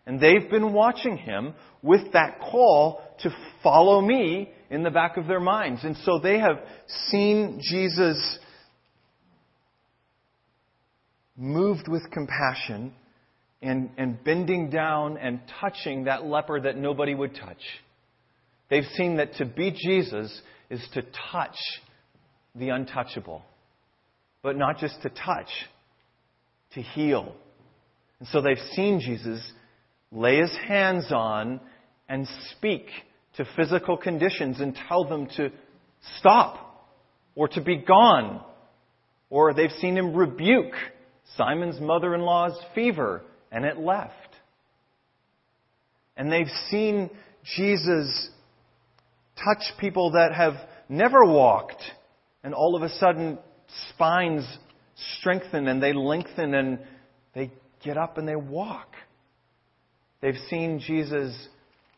And 0.05 0.19
they've 0.19 0.50
been 0.50 0.74
watching 0.74 1.17
him 1.17 1.53
with 1.81 2.13
that 2.13 2.39
call 2.39 3.01
to 3.19 3.29
follow 3.62 4.01
me 4.01 4.51
in 4.69 4.83
the 4.83 4.91
back 4.91 5.17
of 5.17 5.27
their 5.27 5.39
minds. 5.39 5.83
And 5.83 5.95
so 5.98 6.19
they 6.19 6.39
have 6.39 6.60
seen 7.10 7.62
Jesus 7.62 8.39
moved 11.38 11.88
with 11.88 12.03
compassion 12.12 12.93
and, 13.62 13.89
and 13.98 14.22
bending 14.24 14.69
down 14.69 15.17
and 15.17 15.39
touching 15.62 16.05
that 16.05 16.25
leper 16.25 16.60
that 16.60 16.77
nobody 16.77 17.15
would 17.15 17.33
touch. 17.36 17.62
They've 18.69 18.83
seen 18.95 19.17
that 19.17 19.36
to 19.36 19.45
be 19.45 19.72
Jesus 19.72 20.41
is 20.69 20.86
to 20.93 21.03
touch 21.31 21.55
the 22.55 22.69
untouchable. 22.69 23.43
But 24.41 24.57
not 24.57 24.79
just 24.79 25.01
to 25.03 25.10
touch, 25.10 25.50
to 26.74 26.81
heal. 26.81 27.33
And 28.19 28.27
so 28.27 28.41
they've 28.41 28.57
seen 28.74 29.00
Jesus 29.00 29.39
lay 30.13 30.38
his 30.38 30.55
hands 30.67 31.12
on 31.12 31.60
and 32.08 32.27
speak 32.51 32.86
to 33.38 33.46
physical 33.55 33.98
conditions 33.98 34.60
and 34.60 34.77
tell 34.88 35.05
them 35.05 35.27
to 35.38 35.51
stop 36.20 36.86
or 37.36 37.48
to 37.50 37.62
be 37.62 37.77
gone. 37.77 38.43
Or 39.29 39.53
they've 39.53 39.72
seen 39.79 39.98
him 39.98 40.13
rebuke 40.13 40.74
Simon's 41.36 41.79
mother 41.79 42.13
in 42.13 42.22
law's 42.22 42.58
fever 42.75 43.24
and 43.51 43.65
it 43.65 43.77
left. 43.77 44.13
And 46.15 46.32
they've 46.32 46.46
seen 46.70 47.10
Jesus 47.55 48.29
touch 49.36 49.77
people 49.79 50.12
that 50.12 50.34
have 50.36 50.53
never 50.88 51.25
walked 51.25 51.82
and 52.43 52.53
all 52.53 52.75
of 52.75 52.84
a 52.84 52.89
sudden 52.89 53.39
spines 53.89 54.46
strengthen 55.17 55.67
and 55.67 55.82
they 55.82 55.93
lengthen 55.93 56.53
and 56.53 56.79
they 57.34 57.51
get 57.84 57.98
up 57.98 58.20
and 58.20 58.27
they 58.27 58.36
walk. 58.36 58.92
They've 60.24 60.39
seen 60.50 60.80
Jesus 60.80 61.36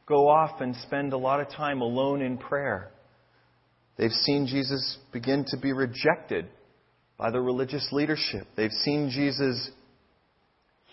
go 0.08 0.27
off 0.27 0.60
and 0.60 0.75
spend 0.77 1.13
a 1.13 1.17
lot 1.17 1.41
of 1.41 1.50
time 1.51 1.82
alone 1.82 2.24
in 2.24 2.39
prayer. 2.39 2.89
They've 3.98 4.10
seen 4.10 4.48
Jesus 4.48 4.98
begin 5.13 5.46
to 5.50 5.58
be 5.58 5.74
rejected 5.74 6.48
by 7.20 7.29
the 7.29 7.39
religious 7.39 7.88
leadership. 7.91 8.48
They've 8.58 8.72
seen 8.72 9.12
Jesus 9.12 9.70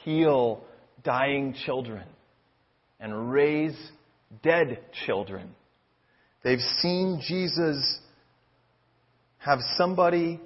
heal 0.04 0.62
dying 1.02 1.54
children 1.64 2.04
and 3.00 3.32
raise 3.32 3.78
dead 4.42 4.80
children. 5.06 5.54
They've 6.44 6.60
seen 6.82 7.22
Jesus 7.26 7.98
have 9.38 9.60
somebody 9.78 10.38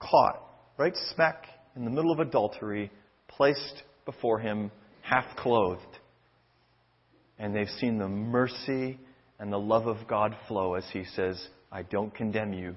caught 0.00 0.42
right 0.78 0.96
smack 1.14 1.44
in 1.76 1.84
the 1.84 1.90
middle 1.90 2.10
of 2.10 2.20
adultery, 2.20 2.90
placed 3.28 3.82
before 4.06 4.38
him, 4.38 4.70
half 5.02 5.36
clothed 5.36 5.91
and 7.42 7.54
they've 7.54 7.68
seen 7.80 7.98
the 7.98 8.08
mercy 8.08 9.00
and 9.40 9.52
the 9.52 9.58
love 9.58 9.88
of 9.88 10.06
God 10.06 10.36
flow 10.46 10.74
as 10.74 10.84
He 10.92 11.04
says, 11.16 11.44
I 11.72 11.82
don't 11.82 12.14
condemn 12.14 12.52
you. 12.52 12.76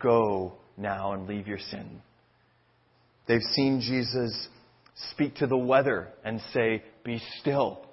Go 0.00 0.54
now 0.76 1.12
and 1.12 1.28
leave 1.28 1.46
your 1.46 1.60
sin. 1.70 2.02
They've 3.28 3.40
seen 3.54 3.80
Jesus 3.80 4.48
speak 5.12 5.36
to 5.36 5.46
the 5.46 5.56
weather 5.56 6.08
and 6.24 6.40
say, 6.52 6.82
Be 7.04 7.22
still. 7.38 7.86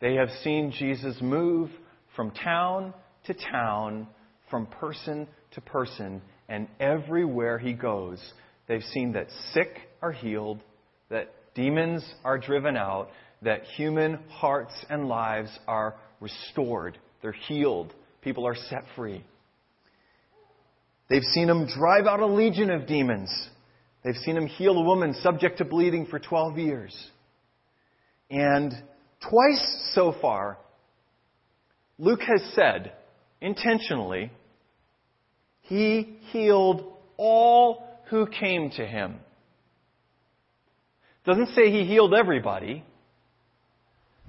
They 0.00 0.14
have 0.14 0.30
seen 0.44 0.70
Jesus 0.70 1.16
move 1.20 1.70
from 2.14 2.30
town 2.30 2.94
to 3.26 3.34
town, 3.34 4.06
from 4.50 4.66
person 4.66 5.26
to 5.54 5.60
person, 5.60 6.22
and 6.48 6.68
everywhere 6.78 7.58
he 7.58 7.72
goes, 7.72 8.20
they've 8.68 8.84
seen 8.92 9.12
that 9.14 9.26
sick 9.52 9.78
are 10.00 10.12
healed, 10.12 10.60
that 11.10 11.34
demons 11.54 12.04
are 12.24 12.38
driven 12.38 12.76
out, 12.76 13.10
that 13.42 13.64
human 13.76 14.18
hearts 14.28 14.72
and 14.88 15.08
lives 15.08 15.50
are 15.66 15.96
restored, 16.20 16.98
they're 17.20 17.32
healed, 17.32 17.92
people 18.22 18.46
are 18.46 18.54
set 18.54 18.84
free. 18.96 19.24
They've 21.10 21.22
seen 21.34 21.48
him 21.48 21.66
drive 21.66 22.06
out 22.06 22.20
a 22.20 22.26
legion 22.26 22.70
of 22.70 22.86
demons. 22.86 23.30
They've 24.04 24.16
seen 24.16 24.36
him 24.36 24.46
heal 24.46 24.76
a 24.78 24.82
woman 24.82 25.14
subject 25.22 25.58
to 25.58 25.64
bleeding 25.64 26.06
for 26.06 26.18
12 26.18 26.58
years. 26.58 27.10
And 28.30 28.72
twice 29.20 29.90
so 29.94 30.14
far, 30.20 30.58
Luke 31.98 32.22
has 32.22 32.42
said 32.54 32.92
intentionally, 33.40 34.32
he 35.62 36.18
healed 36.30 36.94
all 37.16 37.86
who 38.08 38.26
came 38.26 38.70
to 38.70 38.86
him. 38.86 39.16
Doesn't 41.24 41.54
say 41.54 41.70
he 41.70 41.84
healed 41.84 42.14
everybody, 42.14 42.84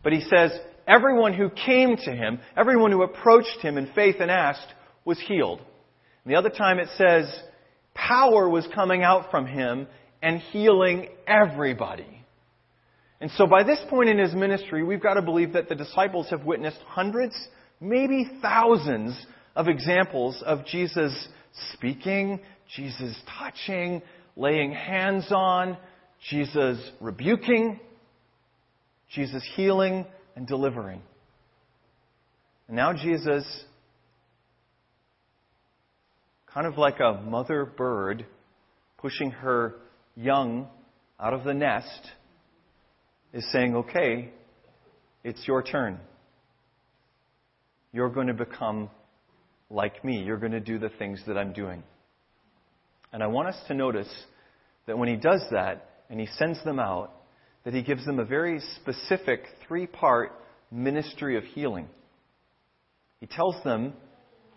but 0.04 0.14
he 0.14 0.22
says 0.22 0.52
everyone 0.88 1.34
who 1.34 1.50
came 1.50 1.96
to 1.96 2.12
him, 2.12 2.40
everyone 2.56 2.92
who 2.92 3.04
approached 3.04 3.60
him 3.62 3.78
in 3.78 3.88
faith 3.94 4.18
and 4.20 4.30
asked, 4.30 4.68
was 5.06 5.20
healed. 5.20 5.60
And 5.60 6.34
the 6.34 6.38
other 6.38 6.50
time 6.50 6.80
it 6.80 6.90
says 6.98 7.26
power 7.94 8.50
was 8.50 8.68
coming 8.74 9.04
out 9.04 9.32
from 9.32 9.46
him 9.46 9.88
and 10.22 10.40
healing 10.40 11.08
everybody. 11.28 12.24
And 13.20 13.32
so 13.32 13.48
by 13.48 13.64
this 13.64 13.80
point 13.90 14.10
in 14.10 14.18
his 14.18 14.34
ministry, 14.34 14.84
we've 14.84 15.02
got 15.02 15.14
to 15.14 15.22
believe 15.22 15.54
that 15.54 15.70
the 15.70 15.76
disciples 15.76 16.30
have 16.30 16.44
witnessed 16.44 16.80
hundreds, 16.88 17.36
maybe 17.80 18.30
thousands 18.42 19.18
of 19.56 19.68
examples 19.68 20.42
of 20.46 20.66
Jesus 20.66 21.28
speaking, 21.74 22.42
Jesus 22.76 23.16
touching, 23.38 24.02
laying 24.36 24.72
hands 24.74 25.32
on, 25.32 25.78
Jesus 26.30 26.78
rebuking, 27.00 27.80
Jesus 29.14 29.44
healing 29.56 30.06
and 30.36 30.48
delivering. 30.48 31.02
And 32.68 32.76
now 32.76 32.94
Jesus, 32.94 33.46
kind 36.54 36.66
of 36.66 36.78
like 36.78 37.00
a 37.00 37.22
mother 37.22 37.66
bird 37.66 38.26
pushing 38.98 39.32
her 39.32 39.76
young 40.16 40.68
out 41.20 41.34
of 41.34 41.44
the 41.44 41.54
nest, 41.54 42.10
is 43.34 43.46
saying, 43.52 43.76
okay, 43.76 44.32
it's 45.24 45.48
your 45.48 45.62
turn. 45.62 46.00
You're 47.92 48.10
going 48.10 48.28
to 48.28 48.34
become 48.34 48.90
like 49.70 50.04
me. 50.04 50.24
You're 50.24 50.38
going 50.38 50.52
to 50.52 50.60
do 50.60 50.80
the 50.80 50.90
things 50.90 51.22
that 51.28 51.38
I'm 51.38 51.54
doing. 51.54 51.84
And 53.12 53.22
I 53.22 53.28
want 53.28 53.50
us 53.50 53.58
to 53.68 53.74
notice 53.74 54.10
that 54.88 54.98
when 54.98 55.08
he 55.08 55.16
does 55.16 55.42
that 55.52 55.90
and 56.10 56.20
he 56.20 56.28
sends 56.38 56.64
them 56.64 56.80
out, 56.80 57.14
that 57.64 57.74
he 57.74 57.82
gives 57.82 58.06
them 58.06 58.20
a 58.20 58.26
very 58.26 58.60
specific 58.76 59.46
three 59.68 59.88
part 59.88 60.32
ministry 60.72 61.38
of 61.38 61.44
healing. 61.44 61.88
He 63.20 63.28
tells 63.28 63.56
them, 63.64 63.94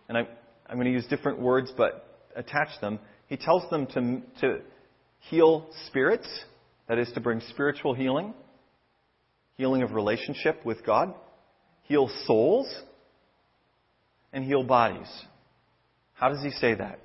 and 0.09 0.19
I, 0.19 0.27
I'm 0.67 0.77
going 0.77 0.87
to 0.87 0.93
use 0.93 1.07
different 1.07 1.41
words 1.41 1.73
but 1.77 2.25
attach 2.35 2.81
them, 2.81 2.99
he 3.29 3.37
tells 3.37 3.69
them 3.71 3.87
to, 3.87 4.23
to 4.41 4.61
heal 5.21 5.69
spirits, 5.87 6.29
that 6.89 6.99
is, 6.99 7.11
to 7.15 7.21
bring 7.21 7.41
spiritual 7.51 7.95
healing, 7.95 8.35
healing 9.57 9.83
of 9.83 9.93
relationship 9.93 10.65
with 10.65 10.85
God, 10.85 11.15
heal 11.85 12.11
souls, 12.27 12.73
and 14.33 14.45
heal 14.45 14.63
bodies. 14.63 15.09
How 16.15 16.29
does 16.29 16.43
he 16.43 16.51
say 16.51 16.75
that? 16.75 17.01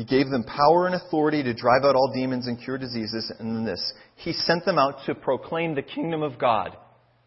He 0.00 0.06
gave 0.06 0.30
them 0.30 0.44
power 0.44 0.86
and 0.86 0.94
authority 0.94 1.42
to 1.42 1.52
drive 1.52 1.82
out 1.84 1.94
all 1.94 2.10
demons 2.14 2.46
and 2.46 2.58
cure 2.58 2.78
diseases. 2.78 3.30
And 3.38 3.54
then 3.54 3.64
this, 3.66 3.92
He 4.16 4.32
sent 4.32 4.64
them 4.64 4.78
out 4.78 4.94
to 5.04 5.14
proclaim 5.14 5.74
the 5.74 5.82
kingdom 5.82 6.22
of 6.22 6.38
God. 6.38 6.74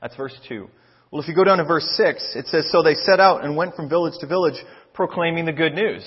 That's 0.01 0.15
verse 0.15 0.36
2. 0.50 0.68
Well, 1.12 1.22
if 1.22 1.27
you 1.27 1.36
go 1.36 1.44
down 1.44 1.60
to 1.60 1.65
verse 1.65 1.88
6, 1.96 2.34
it 2.36 2.48
says, 2.48 2.68
So 2.72 2.82
they 2.82 2.96
set 2.96 3.20
out 3.20 3.46
and 3.46 3.56
went 3.56 3.75
from 3.75 3.89
village 3.89 4.15
to 4.22 4.25
village 4.25 4.56
proclaiming 4.96 5.46
the 5.46 5.51
good 5.51 5.75
news. 5.75 6.03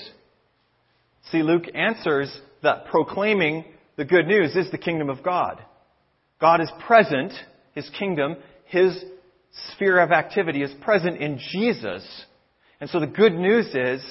See, 1.30 1.44
Luke 1.44 1.66
answers 1.72 2.36
that 2.64 2.86
proclaiming 2.86 3.66
the 3.96 4.04
good 4.04 4.26
news 4.26 4.56
is 4.56 4.68
the 4.72 4.76
kingdom 4.76 5.08
of 5.08 5.22
God. 5.22 5.62
God 6.40 6.60
is 6.60 6.70
present, 6.84 7.32
His 7.76 7.88
kingdom, 7.96 8.34
His 8.64 9.04
sphere 9.70 10.00
of 10.00 10.10
activity 10.10 10.64
is 10.64 10.74
present 10.82 11.18
in 11.18 11.38
Jesus. 11.52 12.04
And 12.80 12.90
so 12.90 12.98
the 12.98 13.06
good 13.06 13.34
news 13.34 13.72
is 13.72 14.04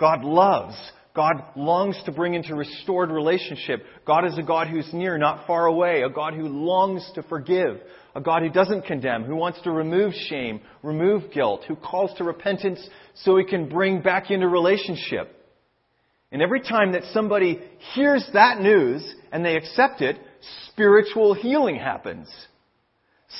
God 0.00 0.24
loves. 0.24 0.76
God 1.14 1.44
longs 1.54 1.96
to 2.06 2.12
bring 2.12 2.34
into 2.34 2.56
restored 2.56 3.10
relationship. 3.10 3.84
God 4.04 4.26
is 4.26 4.36
a 4.36 4.42
God 4.42 4.66
who's 4.66 4.92
near, 4.92 5.16
not 5.16 5.46
far 5.46 5.66
away. 5.66 6.02
A 6.02 6.10
God 6.10 6.34
who 6.34 6.48
longs 6.48 7.08
to 7.14 7.22
forgive. 7.22 7.80
A 8.16 8.20
God 8.20 8.42
who 8.42 8.50
doesn't 8.50 8.86
condemn, 8.86 9.22
who 9.22 9.36
wants 9.36 9.60
to 9.62 9.70
remove 9.70 10.12
shame, 10.28 10.60
remove 10.82 11.32
guilt, 11.32 11.62
who 11.68 11.76
calls 11.76 12.12
to 12.18 12.24
repentance 12.24 12.84
so 13.14 13.36
he 13.36 13.44
can 13.44 13.68
bring 13.68 14.02
back 14.02 14.30
into 14.32 14.48
relationship. 14.48 15.30
And 16.32 16.42
every 16.42 16.60
time 16.60 16.92
that 16.92 17.04
somebody 17.12 17.60
hears 17.94 18.28
that 18.32 18.60
news 18.60 19.04
and 19.30 19.44
they 19.44 19.56
accept 19.56 20.00
it, 20.00 20.18
spiritual 20.68 21.34
healing 21.34 21.76
happens. 21.76 22.28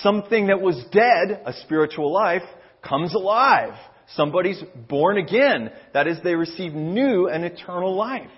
Something 0.00 0.46
that 0.46 0.60
was 0.60 0.76
dead, 0.92 1.42
a 1.44 1.52
spiritual 1.64 2.12
life, 2.12 2.42
comes 2.82 3.14
alive. 3.14 3.74
Somebody's 4.08 4.62
born 4.88 5.18
again. 5.18 5.70
That 5.92 6.06
is, 6.06 6.18
they 6.22 6.34
receive 6.34 6.72
new 6.74 7.28
and 7.28 7.44
eternal 7.44 7.94
life. 7.94 8.30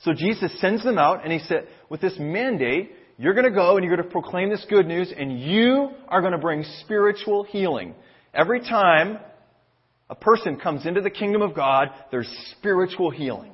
So 0.00 0.12
Jesus 0.12 0.58
sends 0.60 0.84
them 0.84 0.98
out 0.98 1.24
and 1.24 1.32
he 1.32 1.38
said, 1.38 1.68
with 1.88 2.00
this 2.00 2.16
mandate, 2.18 2.92
you're 3.16 3.34
going 3.34 3.46
to 3.46 3.50
go 3.50 3.76
and 3.76 3.84
you're 3.84 3.96
going 3.96 4.06
to 4.06 4.12
proclaim 4.12 4.50
this 4.50 4.64
good 4.68 4.86
news 4.86 5.12
and 5.16 5.40
you 5.40 5.90
are 6.08 6.20
going 6.20 6.32
to 6.32 6.38
bring 6.38 6.64
spiritual 6.80 7.44
healing. 7.44 7.94
Every 8.34 8.60
time 8.60 9.18
a 10.10 10.14
person 10.14 10.56
comes 10.56 10.84
into 10.84 11.00
the 11.00 11.10
kingdom 11.10 11.40
of 11.40 11.54
God, 11.54 11.88
there's 12.10 12.28
spiritual 12.58 13.10
healing. 13.10 13.52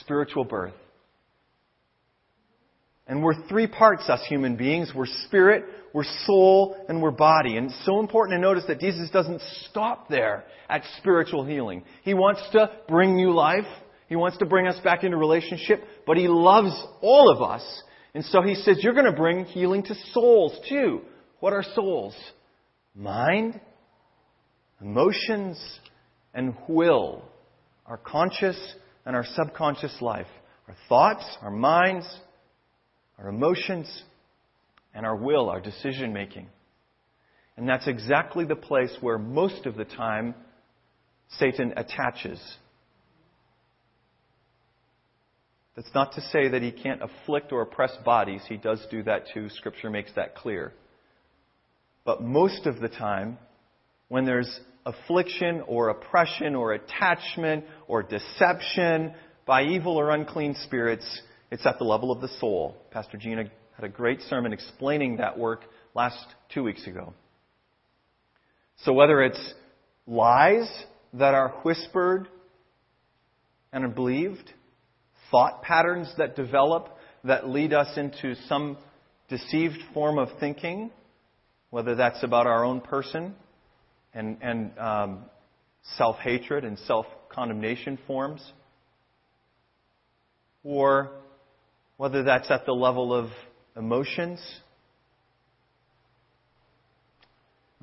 Spiritual 0.00 0.44
birth. 0.44 0.74
And 3.12 3.22
we're 3.22 3.46
three 3.46 3.66
parts, 3.66 4.08
us 4.08 4.24
human 4.26 4.56
beings. 4.56 4.90
We're 4.96 5.04
spirit, 5.26 5.64
we're 5.92 6.06
soul, 6.24 6.82
and 6.88 7.02
we're 7.02 7.10
body. 7.10 7.58
And 7.58 7.66
it's 7.66 7.84
so 7.84 8.00
important 8.00 8.38
to 8.38 8.40
notice 8.40 8.64
that 8.68 8.80
Jesus 8.80 9.10
doesn't 9.10 9.42
stop 9.68 10.08
there 10.08 10.44
at 10.70 10.82
spiritual 10.96 11.44
healing. 11.44 11.84
He 12.04 12.14
wants 12.14 12.40
to 12.52 12.70
bring 12.88 13.14
new 13.14 13.34
life. 13.34 13.66
He 14.08 14.16
wants 14.16 14.38
to 14.38 14.46
bring 14.46 14.66
us 14.66 14.80
back 14.82 15.04
into 15.04 15.18
relationship, 15.18 15.84
but 16.06 16.16
He 16.16 16.26
loves 16.26 16.72
all 17.02 17.30
of 17.30 17.42
us. 17.42 17.82
And 18.14 18.24
so 18.24 18.40
He 18.40 18.54
says, 18.54 18.78
you're 18.80 18.94
going 18.94 19.04
to 19.04 19.12
bring 19.12 19.44
healing 19.44 19.82
to 19.82 19.94
souls 20.14 20.58
too. 20.70 21.02
What 21.40 21.52
are 21.52 21.64
souls? 21.74 22.14
Mind, 22.94 23.60
emotions, 24.80 25.62
and 26.32 26.54
will. 26.66 27.26
Our 27.84 27.98
conscious 27.98 28.56
and 29.04 29.14
our 29.14 29.26
subconscious 29.34 29.98
life. 30.00 30.28
Our 30.66 30.76
thoughts, 30.88 31.24
our 31.42 31.50
minds, 31.50 32.06
our 33.22 33.28
emotions, 33.28 34.02
and 34.94 35.06
our 35.06 35.16
will, 35.16 35.48
our 35.48 35.60
decision 35.60 36.12
making. 36.12 36.48
And 37.56 37.68
that's 37.68 37.86
exactly 37.86 38.44
the 38.44 38.56
place 38.56 38.94
where 39.00 39.18
most 39.18 39.66
of 39.66 39.76
the 39.76 39.84
time 39.84 40.34
Satan 41.38 41.72
attaches. 41.76 42.40
That's 45.76 45.90
not 45.94 46.14
to 46.14 46.20
say 46.20 46.48
that 46.48 46.62
he 46.62 46.72
can't 46.72 47.00
afflict 47.02 47.52
or 47.52 47.62
oppress 47.62 47.92
bodies. 48.04 48.42
He 48.48 48.56
does 48.56 48.84
do 48.90 49.02
that 49.04 49.26
too. 49.32 49.48
Scripture 49.50 49.88
makes 49.88 50.12
that 50.16 50.34
clear. 50.34 50.72
But 52.04 52.22
most 52.22 52.66
of 52.66 52.80
the 52.80 52.88
time, 52.88 53.38
when 54.08 54.24
there's 54.24 54.60
affliction 54.84 55.62
or 55.66 55.90
oppression 55.90 56.56
or 56.56 56.72
attachment 56.72 57.64
or 57.86 58.02
deception 58.02 59.14
by 59.46 59.62
evil 59.64 59.96
or 59.96 60.10
unclean 60.10 60.56
spirits, 60.64 61.22
it's 61.52 61.66
at 61.66 61.78
the 61.78 61.84
level 61.84 62.10
of 62.10 62.22
the 62.22 62.28
soul. 62.40 62.74
Pastor 62.92 63.18
Gina 63.18 63.44
had 63.74 63.84
a 63.84 63.88
great 63.88 64.22
sermon 64.22 64.54
explaining 64.54 65.18
that 65.18 65.38
work 65.38 65.64
last 65.94 66.16
two 66.54 66.62
weeks 66.62 66.86
ago. 66.86 67.12
So 68.84 68.94
whether 68.94 69.20
it's 69.20 69.54
lies 70.06 70.66
that 71.12 71.34
are 71.34 71.50
whispered 71.62 72.26
and 73.70 73.84
are 73.84 73.88
believed, 73.88 74.50
thought 75.30 75.60
patterns 75.60 76.10
that 76.16 76.36
develop 76.36 76.88
that 77.24 77.46
lead 77.46 77.74
us 77.74 77.98
into 77.98 78.34
some 78.48 78.78
deceived 79.28 79.78
form 79.92 80.18
of 80.18 80.30
thinking, 80.40 80.90
whether 81.68 81.94
that's 81.94 82.24
about 82.24 82.46
our 82.46 82.64
own 82.64 82.80
person 82.80 83.34
and, 84.14 84.38
and 84.40 84.78
um, 84.78 85.18
self 85.98 86.16
hatred 86.16 86.64
and 86.64 86.78
self 86.78 87.04
condemnation 87.28 87.98
forms, 88.06 88.42
or 90.64 91.12
whether 91.96 92.22
that's 92.22 92.50
at 92.50 92.66
the 92.66 92.72
level 92.72 93.14
of 93.14 93.30
emotions, 93.76 94.40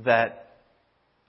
that 0.03 0.47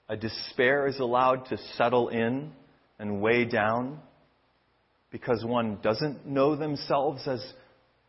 a 0.08 0.16
despair 0.16 0.86
is 0.86 0.98
allowed 0.98 1.46
to 1.46 1.58
settle 1.76 2.08
in 2.08 2.52
and 2.98 3.20
weigh 3.20 3.44
down 3.44 4.00
because 5.10 5.44
one 5.44 5.78
doesn't 5.82 6.26
know 6.26 6.56
themselves 6.56 7.26
as 7.26 7.44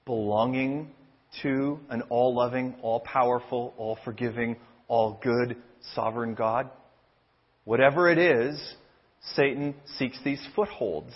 belonging 0.05 0.91
to 1.41 1.79
an 1.89 2.01
all 2.09 2.35
loving, 2.35 2.75
all 2.81 2.99
powerful, 2.99 3.73
all 3.77 3.97
forgiving, 4.03 4.57
all 4.87 5.19
good, 5.23 5.55
sovereign 5.95 6.35
God. 6.35 6.69
Whatever 7.63 8.09
it 8.09 8.17
is, 8.17 8.75
Satan 9.35 9.75
seeks 9.97 10.17
these 10.23 10.45
footholds. 10.55 11.13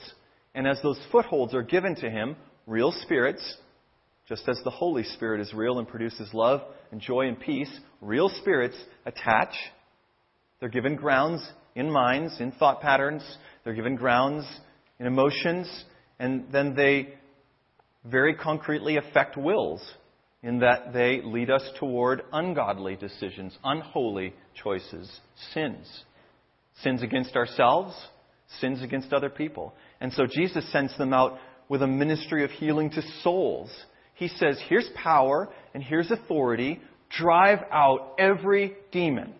And 0.54 0.68
as 0.68 0.80
those 0.82 1.00
footholds 1.12 1.54
are 1.54 1.64
given 1.64 1.96
to 1.96 2.10
him, 2.10 2.36
real 2.66 2.92
spirits, 2.92 3.58
Just 4.28 4.48
as 4.50 4.60
the 4.64 4.72
Holy 4.72 5.04
Spirit 5.04 5.40
is 5.40 5.54
real 5.54 5.78
and 5.78 5.88
produces 5.88 6.34
love 6.34 6.62
and 6.92 7.00
joy 7.00 7.28
and 7.28 7.40
peace, 7.40 7.70
real 8.02 8.30
spirits 8.30 8.76
attach. 9.06 9.54
They're 10.60 10.70
given 10.70 10.96
grounds 10.96 11.48
in 11.76 11.92
minds, 11.92 12.40
in 12.40 12.52
thought 12.54 12.82
patterns. 12.82 13.24
They're 13.64 13.76
given 13.76 13.96
grounds 13.96 14.46
in 15.00 15.06
emotions. 15.06 15.68
And 16.20 16.46
then 16.52 16.76
they 16.76 17.14
very 18.04 18.34
concretely 18.34 18.98
affect 18.98 19.38
wills 19.38 19.82
in 20.42 20.60
that 20.60 20.94
they 20.94 21.22
lead 21.24 21.50
us 21.52 21.68
toward 21.80 22.24
ungodly 22.32 22.96
decisions, 22.96 23.56
unholy 23.64 24.34
choices, 24.64 25.20
sins. 25.54 26.04
Sins 26.82 27.04
against 27.04 27.36
ourselves, 27.36 27.96
sins 28.60 28.82
against 28.82 29.14
other 29.14 29.30
people. 29.30 29.74
And 30.02 30.12
so 30.14 30.26
Jesus 30.26 30.72
sends 30.72 30.96
them 30.98 31.14
out 31.14 31.38
with 31.70 31.82
a 31.82 31.88
ministry 31.88 32.44
of 32.44 32.52
healing 32.52 32.90
to 32.92 33.02
souls. 33.24 33.72
He 34.14 34.28
says, 34.28 34.60
here's 34.68 34.90
power 34.96 35.50
and 35.74 35.84
here's 35.84 36.12
authority. 36.12 36.80
Drive 37.10 37.60
out 37.72 38.16
every 38.18 38.76
demon. 38.92 39.34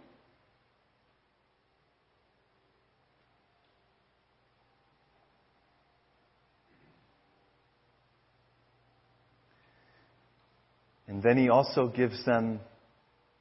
And 11.08 11.24
then 11.24 11.38
he 11.38 11.50
also 11.50 11.88
gives 11.88 12.26
them 12.26 12.60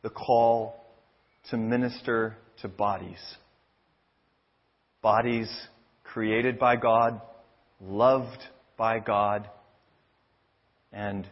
the 0.02 0.10
call 0.10 0.84
to 1.50 1.56
minister 1.56 2.36
to 2.62 2.68
bodies. 2.68 3.18
Bodies 5.02 5.50
created 6.04 6.58
by 6.58 6.76
God, 6.76 7.20
loved 7.80 8.38
by 8.76 8.98
God, 8.98 9.48
and 10.92 11.26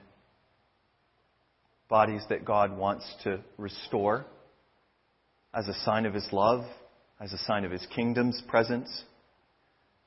bodies 1.88 2.22
that 2.28 2.44
God 2.44 2.76
wants 2.76 3.05
to 3.24 3.40
restore 3.59 4.24
as 5.55 5.68
a 5.68 5.74
sign 5.85 6.07
of 6.07 6.14
His 6.14 6.26
love, 6.33 6.64
as 7.20 7.33
a 7.33 7.38
sign 7.38 7.64
of 7.64 7.70
His 7.70 7.87
kingdom's 7.94 8.42
presence. 8.48 9.05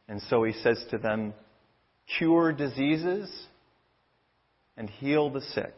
And 0.07 0.21
so 0.23 0.43
He 0.43 0.53
says 0.53 0.83
to 0.91 0.97
them, 0.97 1.33
cure 2.17 2.51
diseases 2.51 3.29
and 4.77 4.89
heal 4.89 5.29
the 5.29 5.41
sick. 5.41 5.73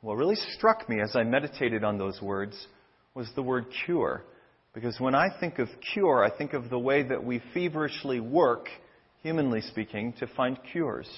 What 0.00 0.16
really 0.16 0.36
struck 0.56 0.88
me 0.88 1.00
as 1.00 1.16
I 1.16 1.24
meditated 1.24 1.82
on 1.82 1.98
those 1.98 2.20
words 2.22 2.66
was 3.14 3.28
the 3.34 3.42
word 3.42 3.66
cure. 3.86 4.22
Because 4.74 5.00
when 5.00 5.14
I 5.14 5.28
think 5.40 5.58
of 5.58 5.68
cure, 5.92 6.22
I 6.22 6.36
think 6.36 6.52
of 6.52 6.70
the 6.70 6.78
way 6.78 7.02
that 7.02 7.24
we 7.24 7.42
feverishly 7.52 8.20
work, 8.20 8.68
humanly 9.22 9.60
speaking, 9.60 10.14
to 10.20 10.26
find 10.26 10.58
cures. 10.72 11.08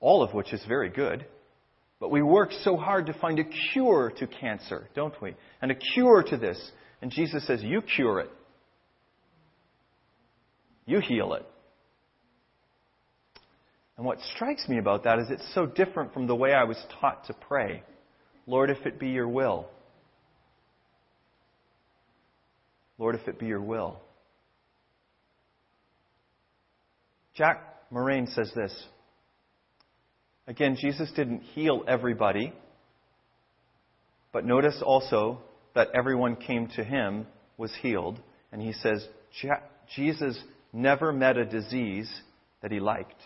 All 0.00 0.22
of 0.22 0.34
which 0.34 0.52
is 0.52 0.64
very 0.66 0.90
good. 0.90 1.26
But 2.00 2.10
we 2.10 2.22
work 2.22 2.50
so 2.62 2.76
hard 2.76 3.06
to 3.06 3.12
find 3.12 3.38
a 3.38 3.44
cure 3.72 4.12
to 4.18 4.26
cancer, 4.26 4.88
don't 4.94 5.20
we? 5.20 5.34
And 5.60 5.70
a 5.70 5.74
cure 5.74 6.22
to 6.22 6.36
this. 6.36 6.70
And 7.02 7.10
Jesus 7.10 7.46
says, 7.46 7.62
You 7.62 7.82
cure 7.82 8.20
it. 8.20 8.30
You 10.86 11.00
heal 11.00 11.34
it. 11.34 11.44
And 13.96 14.06
what 14.06 14.20
strikes 14.34 14.68
me 14.68 14.78
about 14.78 15.04
that 15.04 15.18
is 15.18 15.26
it's 15.28 15.54
so 15.54 15.66
different 15.66 16.14
from 16.14 16.28
the 16.28 16.34
way 16.34 16.52
I 16.52 16.64
was 16.64 16.78
taught 17.00 17.26
to 17.26 17.34
pray. 17.34 17.82
Lord, 18.46 18.70
if 18.70 18.86
it 18.86 19.00
be 19.00 19.08
your 19.08 19.28
will. 19.28 19.68
Lord, 22.96 23.16
if 23.16 23.26
it 23.26 23.38
be 23.38 23.46
your 23.46 23.60
will. 23.60 24.00
Jack 27.38 27.62
Moraine 27.92 28.26
says 28.26 28.50
this. 28.54 28.74
Again, 30.48 30.76
Jesus 30.78 31.08
didn't 31.14 31.40
heal 31.40 31.84
everybody, 31.86 32.52
but 34.32 34.44
notice 34.44 34.82
also 34.84 35.38
that 35.76 35.88
everyone 35.94 36.34
came 36.34 36.66
to 36.74 36.82
him 36.82 37.26
was 37.56 37.72
healed. 37.80 38.20
And 38.50 38.60
he 38.60 38.72
says, 38.72 39.06
Jesus 39.94 40.42
never 40.72 41.12
met 41.12 41.36
a 41.36 41.44
disease 41.44 42.10
that 42.60 42.72
he 42.72 42.80
liked. 42.80 43.22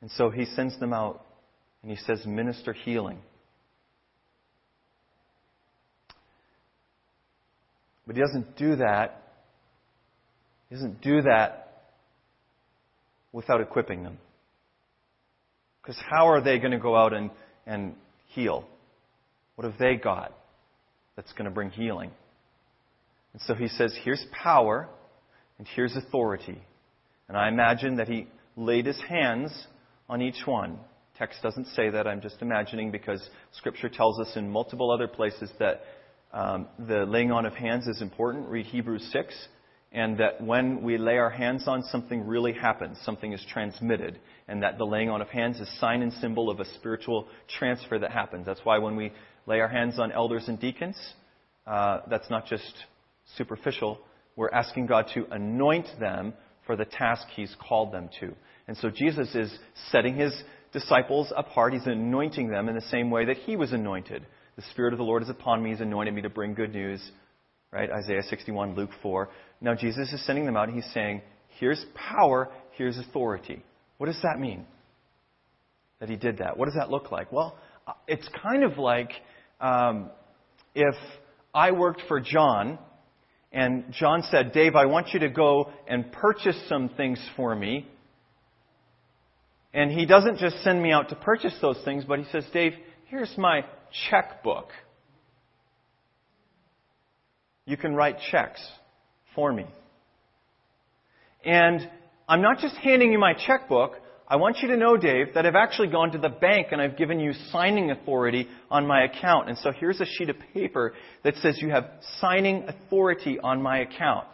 And 0.00 0.10
so 0.10 0.30
he 0.30 0.44
sends 0.44 0.78
them 0.80 0.92
out 0.92 1.24
and 1.82 1.90
he 1.90 1.96
says, 1.98 2.26
Minister 2.26 2.72
healing. 2.72 3.20
But 8.06 8.16
he 8.16 8.22
doesn't 8.22 8.56
do 8.56 8.76
that. 8.76 9.22
He 10.68 10.76
doesn't 10.76 11.00
do 11.00 11.22
that 11.22 11.66
without 13.32 13.60
equipping 13.60 14.02
them. 14.02 14.18
Because 15.82 16.00
how 16.10 16.28
are 16.28 16.40
they 16.40 16.58
going 16.58 16.72
to 16.72 16.78
go 16.78 16.96
out 16.96 17.12
and, 17.12 17.30
and 17.66 17.94
heal? 18.28 18.66
What 19.54 19.64
have 19.64 19.78
they 19.78 19.96
got 19.96 20.32
that's 21.14 21.32
going 21.32 21.44
to 21.44 21.50
bring 21.50 21.70
healing? 21.70 22.10
And 23.32 23.42
so 23.42 23.54
he 23.54 23.68
says, 23.68 23.96
here's 24.02 24.24
power 24.32 24.88
and 25.58 25.66
here's 25.74 25.94
authority. 25.96 26.60
And 27.28 27.36
I 27.36 27.48
imagine 27.48 27.96
that 27.96 28.08
he 28.08 28.26
laid 28.56 28.86
his 28.86 29.00
hands 29.08 29.52
on 30.08 30.22
each 30.22 30.46
one. 30.46 30.78
Text 31.18 31.42
doesn't 31.42 31.66
say 31.68 31.90
that. 31.90 32.06
I'm 32.06 32.20
just 32.20 32.42
imagining 32.42 32.90
because 32.90 33.26
Scripture 33.52 33.88
tells 33.88 34.18
us 34.20 34.32
in 34.36 34.50
multiple 34.50 34.90
other 34.90 35.08
places 35.08 35.50
that 35.58 35.82
um, 36.36 36.68
the 36.78 37.06
laying 37.06 37.32
on 37.32 37.46
of 37.46 37.54
hands 37.54 37.86
is 37.86 38.02
important. 38.02 38.48
Read 38.48 38.66
Hebrews 38.66 39.08
6. 39.10 39.34
And 39.92 40.18
that 40.18 40.42
when 40.42 40.82
we 40.82 40.98
lay 40.98 41.16
our 41.16 41.30
hands 41.30 41.66
on, 41.66 41.82
something 41.84 42.26
really 42.26 42.52
happens. 42.52 42.98
Something 43.04 43.32
is 43.32 43.42
transmitted. 43.50 44.18
And 44.46 44.62
that 44.62 44.76
the 44.76 44.84
laying 44.84 45.08
on 45.08 45.22
of 45.22 45.28
hands 45.28 45.58
is 45.60 45.80
sign 45.80 46.02
and 46.02 46.12
symbol 46.12 46.50
of 46.50 46.60
a 46.60 46.66
spiritual 46.74 47.28
transfer 47.58 47.98
that 47.98 48.10
happens. 48.10 48.44
That's 48.44 48.60
why 48.64 48.76
when 48.76 48.96
we 48.96 49.12
lay 49.46 49.60
our 49.60 49.68
hands 49.68 49.98
on 49.98 50.12
elders 50.12 50.44
and 50.48 50.60
deacons, 50.60 50.98
uh, 51.66 52.00
that's 52.10 52.28
not 52.28 52.46
just 52.46 52.84
superficial. 53.38 53.98
We're 54.34 54.50
asking 54.50 54.86
God 54.86 55.06
to 55.14 55.24
anoint 55.30 55.88
them 55.98 56.34
for 56.66 56.76
the 56.76 56.84
task 56.84 57.28
He's 57.34 57.56
called 57.66 57.94
them 57.94 58.10
to. 58.20 58.34
And 58.68 58.76
so 58.76 58.90
Jesus 58.90 59.34
is 59.34 59.56
setting 59.90 60.16
his 60.16 60.34
disciples 60.74 61.32
apart. 61.34 61.72
He's 61.72 61.86
anointing 61.86 62.48
them 62.48 62.68
in 62.68 62.74
the 62.74 62.82
same 62.82 63.10
way 63.10 63.24
that 63.24 63.38
he 63.38 63.56
was 63.56 63.72
anointed. 63.72 64.26
The 64.56 64.62
Spirit 64.70 64.92
of 64.92 64.98
the 64.98 65.04
Lord 65.04 65.22
is 65.22 65.28
upon 65.28 65.62
me. 65.62 65.70
He's 65.70 65.80
anointed 65.80 66.14
me 66.14 66.22
to 66.22 66.30
bring 66.30 66.54
good 66.54 66.72
news. 66.72 67.00
Right? 67.72 67.90
Isaiah 67.90 68.22
61, 68.22 68.74
Luke 68.74 68.90
4. 69.02 69.28
Now 69.60 69.74
Jesus 69.74 70.12
is 70.12 70.24
sending 70.24 70.46
them 70.46 70.56
out 70.56 70.68
and 70.68 70.76
he's 70.76 70.92
saying, 70.94 71.22
here's 71.58 71.84
power, 71.94 72.48
here's 72.72 72.98
authority. 72.98 73.62
What 73.98 74.06
does 74.06 74.20
that 74.22 74.38
mean? 74.38 74.64
That 76.00 76.08
he 76.08 76.16
did 76.16 76.38
that. 76.38 76.56
What 76.56 76.66
does 76.66 76.74
that 76.74 76.90
look 76.90 77.10
like? 77.10 77.32
Well, 77.32 77.58
uh, 77.86 77.92
it's 78.06 78.28
kind 78.42 78.64
of 78.64 78.78
like 78.78 79.10
um, 79.60 80.10
if 80.74 80.94
I 81.54 81.72
worked 81.72 82.02
for 82.08 82.20
John 82.20 82.78
and 83.52 83.84
John 83.92 84.22
said, 84.30 84.52
Dave, 84.52 84.74
I 84.74 84.86
want 84.86 85.08
you 85.12 85.20
to 85.20 85.28
go 85.28 85.70
and 85.86 86.10
purchase 86.12 86.58
some 86.68 86.90
things 86.90 87.20
for 87.36 87.54
me 87.54 87.86
and 89.76 89.92
he 89.92 90.06
doesn't 90.06 90.38
just 90.38 90.64
send 90.64 90.82
me 90.82 90.90
out 90.90 91.10
to 91.10 91.16
purchase 91.16 91.54
those 91.60 91.78
things, 91.84 92.02
but 92.08 92.18
he 92.18 92.24
says, 92.32 92.44
Dave, 92.50 92.72
here's 93.08 93.32
my 93.36 93.62
checkbook. 94.10 94.68
You 97.64 97.76
can 97.76 97.94
write 97.94 98.16
checks 98.30 98.64
for 99.34 99.52
me. 99.52 99.66
And 101.44 101.88
I'm 102.28 102.42
not 102.42 102.58
just 102.58 102.76
handing 102.76 103.12
you 103.12 103.18
my 103.18 103.34
checkbook. 103.34 103.92
I 104.28 104.36
want 104.36 104.58
you 104.60 104.68
to 104.68 104.76
know, 104.76 104.96
Dave, 104.96 105.34
that 105.34 105.46
I've 105.46 105.54
actually 105.54 105.88
gone 105.88 106.12
to 106.12 106.18
the 106.18 106.28
bank 106.28 106.68
and 106.72 106.80
I've 106.80 106.96
given 106.96 107.20
you 107.20 107.32
signing 107.52 107.90
authority 107.90 108.48
on 108.70 108.86
my 108.86 109.04
account. 109.04 109.48
And 109.48 109.58
so 109.58 109.70
here's 109.72 110.00
a 110.00 110.06
sheet 110.06 110.30
of 110.30 110.36
paper 110.52 110.94
that 111.22 111.36
says 111.36 111.58
you 111.60 111.70
have 111.70 111.90
signing 112.20 112.64
authority 112.68 113.38
on 113.38 113.62
my 113.62 113.78
account. 113.78 114.26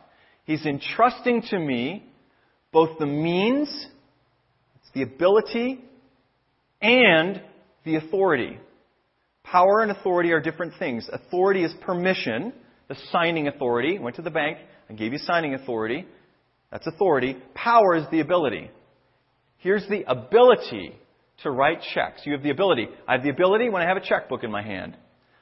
He's 0.45 0.65
entrusting 0.65 1.43
to 1.51 1.59
me 1.59 2.05
both 2.73 2.99
the 2.99 3.07
means 3.07 3.89
the 4.95 5.03
ability 5.03 5.83
and 6.81 7.41
the 7.85 7.97
authority. 7.97 8.59
Power 9.45 9.83
and 9.83 9.91
authority 9.91 10.33
are 10.33 10.41
different 10.41 10.75
things. 10.79 11.09
Authority 11.13 11.65
is 11.65 11.73
permission, 11.83 12.53
the 12.89 12.97
signing 13.11 13.49
authority. 13.49 13.99
Went 13.99 14.17
to 14.17 14.23
the 14.23 14.31
bank, 14.31 14.59
I 14.89 14.95
gave 14.95 15.13
you 15.13 15.19
signing 15.19 15.55
authority. 15.55 16.07
That's 16.71 16.87
authority. 16.87 17.37
Power 17.55 17.97
is 17.97 18.05
the 18.11 18.21
ability. 18.21 18.71
Here's 19.59 19.87
the 19.89 20.05
ability 20.11 20.95
to 21.43 21.51
write 21.51 21.81
checks. 21.95 22.23
You 22.25 22.33
have 22.33 22.43
the 22.43 22.51
ability. 22.51 22.89
I 23.07 23.13
have 23.13 23.23
the 23.23 23.31
ability 23.31 23.69
when 23.69 23.83
I 23.83 23.87
have 23.87 23.97
a 23.97 24.07
checkbook 24.07 24.45
in 24.45 24.51
my 24.51 24.63
hand. 24.63 24.97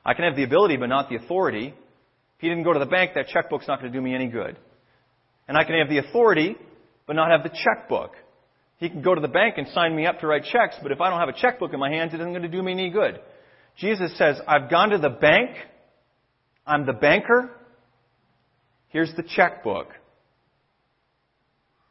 I 0.04 0.14
can 0.14 0.24
have 0.24 0.36
the 0.36 0.44
ability, 0.44 0.76
but 0.76 0.86
not 0.86 1.08
the 1.08 1.16
authority. 1.16 1.68
If 1.68 2.40
he 2.40 2.48
didn't 2.48 2.64
go 2.64 2.72
to 2.72 2.78
the 2.78 2.86
bank, 2.86 3.12
that 3.14 3.28
checkbook's 3.28 3.68
not 3.68 3.80
going 3.80 3.92
to 3.92 3.98
do 3.98 4.02
me 4.02 4.14
any 4.14 4.28
good. 4.28 4.56
And 5.46 5.56
I 5.56 5.64
can 5.64 5.78
have 5.78 5.88
the 5.88 5.98
authority, 5.98 6.56
but 7.06 7.16
not 7.16 7.30
have 7.30 7.42
the 7.42 7.50
checkbook. 7.50 8.12
He 8.78 8.88
can 8.88 9.02
go 9.02 9.14
to 9.14 9.20
the 9.20 9.28
bank 9.28 9.56
and 9.58 9.68
sign 9.68 9.94
me 9.94 10.06
up 10.06 10.20
to 10.20 10.26
write 10.26 10.44
checks, 10.44 10.76
but 10.82 10.90
if 10.90 11.00
I 11.00 11.10
don't 11.10 11.20
have 11.20 11.28
a 11.28 11.38
checkbook 11.38 11.74
in 11.74 11.80
my 11.80 11.90
hands, 11.90 12.14
it 12.14 12.20
isn't 12.20 12.32
going 12.32 12.42
to 12.42 12.48
do 12.48 12.62
me 12.62 12.72
any 12.72 12.90
good. 12.90 13.20
Jesus 13.78 14.16
says, 14.18 14.36
I've 14.46 14.70
gone 14.70 14.90
to 14.90 14.98
the 14.98 15.08
bank. 15.08 15.50
I'm 16.66 16.86
the 16.86 16.92
banker. 16.92 17.50
Here's 18.88 19.14
the 19.16 19.22
checkbook. 19.22 19.88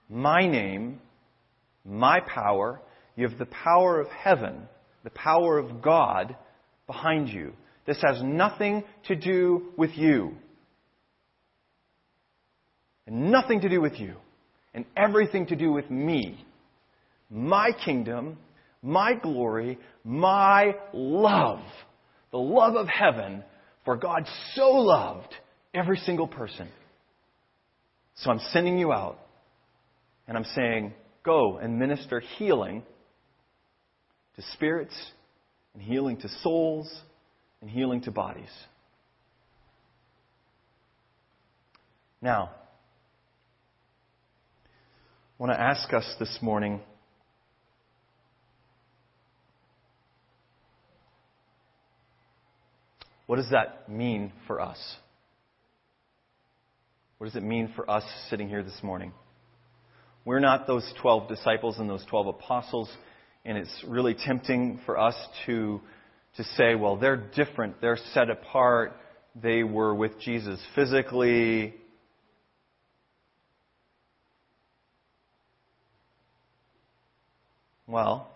my 0.09 0.47
name, 0.47 0.99
my 1.85 2.19
power. 2.19 2.81
You 3.15 3.27
have 3.27 3.37
the 3.37 3.45
power 3.45 3.99
of 3.99 4.07
heaven, 4.07 4.67
the 5.03 5.09
power 5.09 5.57
of 5.57 5.81
God 5.81 6.35
behind 6.87 7.29
you. 7.29 7.53
This 7.85 8.01
has 8.01 8.21
nothing 8.23 8.83
to 9.07 9.15
do 9.15 9.71
with 9.77 9.91
you. 9.95 10.35
And 13.07 13.31
nothing 13.31 13.61
to 13.61 13.69
do 13.69 13.81
with 13.81 13.99
you. 13.99 14.15
And 14.73 14.85
everything 14.95 15.47
to 15.47 15.55
do 15.55 15.71
with 15.71 15.89
me. 15.89 16.45
My 17.29 17.71
kingdom, 17.83 18.37
my 18.81 19.13
glory, 19.13 19.77
my 20.03 20.75
love. 20.93 21.61
The 22.31 22.37
love 22.37 22.75
of 22.75 22.87
heaven, 22.87 23.43
for 23.85 23.97
God 23.97 24.27
so 24.53 24.69
loved 24.69 25.33
every 25.73 25.97
single 25.97 26.27
person. 26.27 26.69
So 28.15 28.29
I'm 28.29 28.39
sending 28.51 28.77
you 28.77 28.91
out 28.91 29.19
and 30.27 30.37
I'm 30.37 30.45
saying, 30.55 30.93
go 31.23 31.57
and 31.57 31.79
minister 31.79 32.19
healing 32.37 32.83
to 34.35 34.41
spirits 34.53 34.93
and 35.73 35.81
healing 35.81 36.17
to 36.17 36.29
souls 36.43 36.93
and 37.61 37.69
healing 37.69 38.01
to 38.01 38.11
bodies. 38.11 38.49
Now, 42.21 42.51
I 44.63 45.43
want 45.43 45.53
to 45.53 45.59
ask 45.59 45.91
us 45.93 46.05
this 46.19 46.37
morning 46.41 46.81
what 53.29 53.35
does 53.35 53.51
that 53.51 53.87
mean 53.87 54.33
for 54.47 54.59
us? 54.59 54.79
What 57.19 57.27
does 57.27 57.35
it 57.35 57.43
mean 57.43 57.71
for 57.75 57.87
us 57.87 58.03
sitting 58.27 58.49
here 58.49 58.63
this 58.63 58.79
morning? 58.81 59.13
We're 60.25 60.39
not 60.39 60.65
those 60.65 60.91
12 60.99 61.29
disciples 61.29 61.77
and 61.77 61.87
those 61.87 62.03
12 62.09 62.25
apostles, 62.25 62.89
and 63.45 63.55
it's 63.55 63.85
really 63.87 64.15
tempting 64.15 64.79
for 64.83 64.97
us 64.97 65.13
to, 65.45 65.79
to 66.37 66.43
say, 66.43 66.73
well, 66.73 66.97
they're 66.97 67.17
different, 67.17 67.79
they're 67.81 67.99
set 68.15 68.31
apart, 68.31 68.93
they 69.35 69.61
were 69.61 69.93
with 69.93 70.19
Jesus 70.19 70.59
physically. 70.73 71.75
Well, 77.85 78.27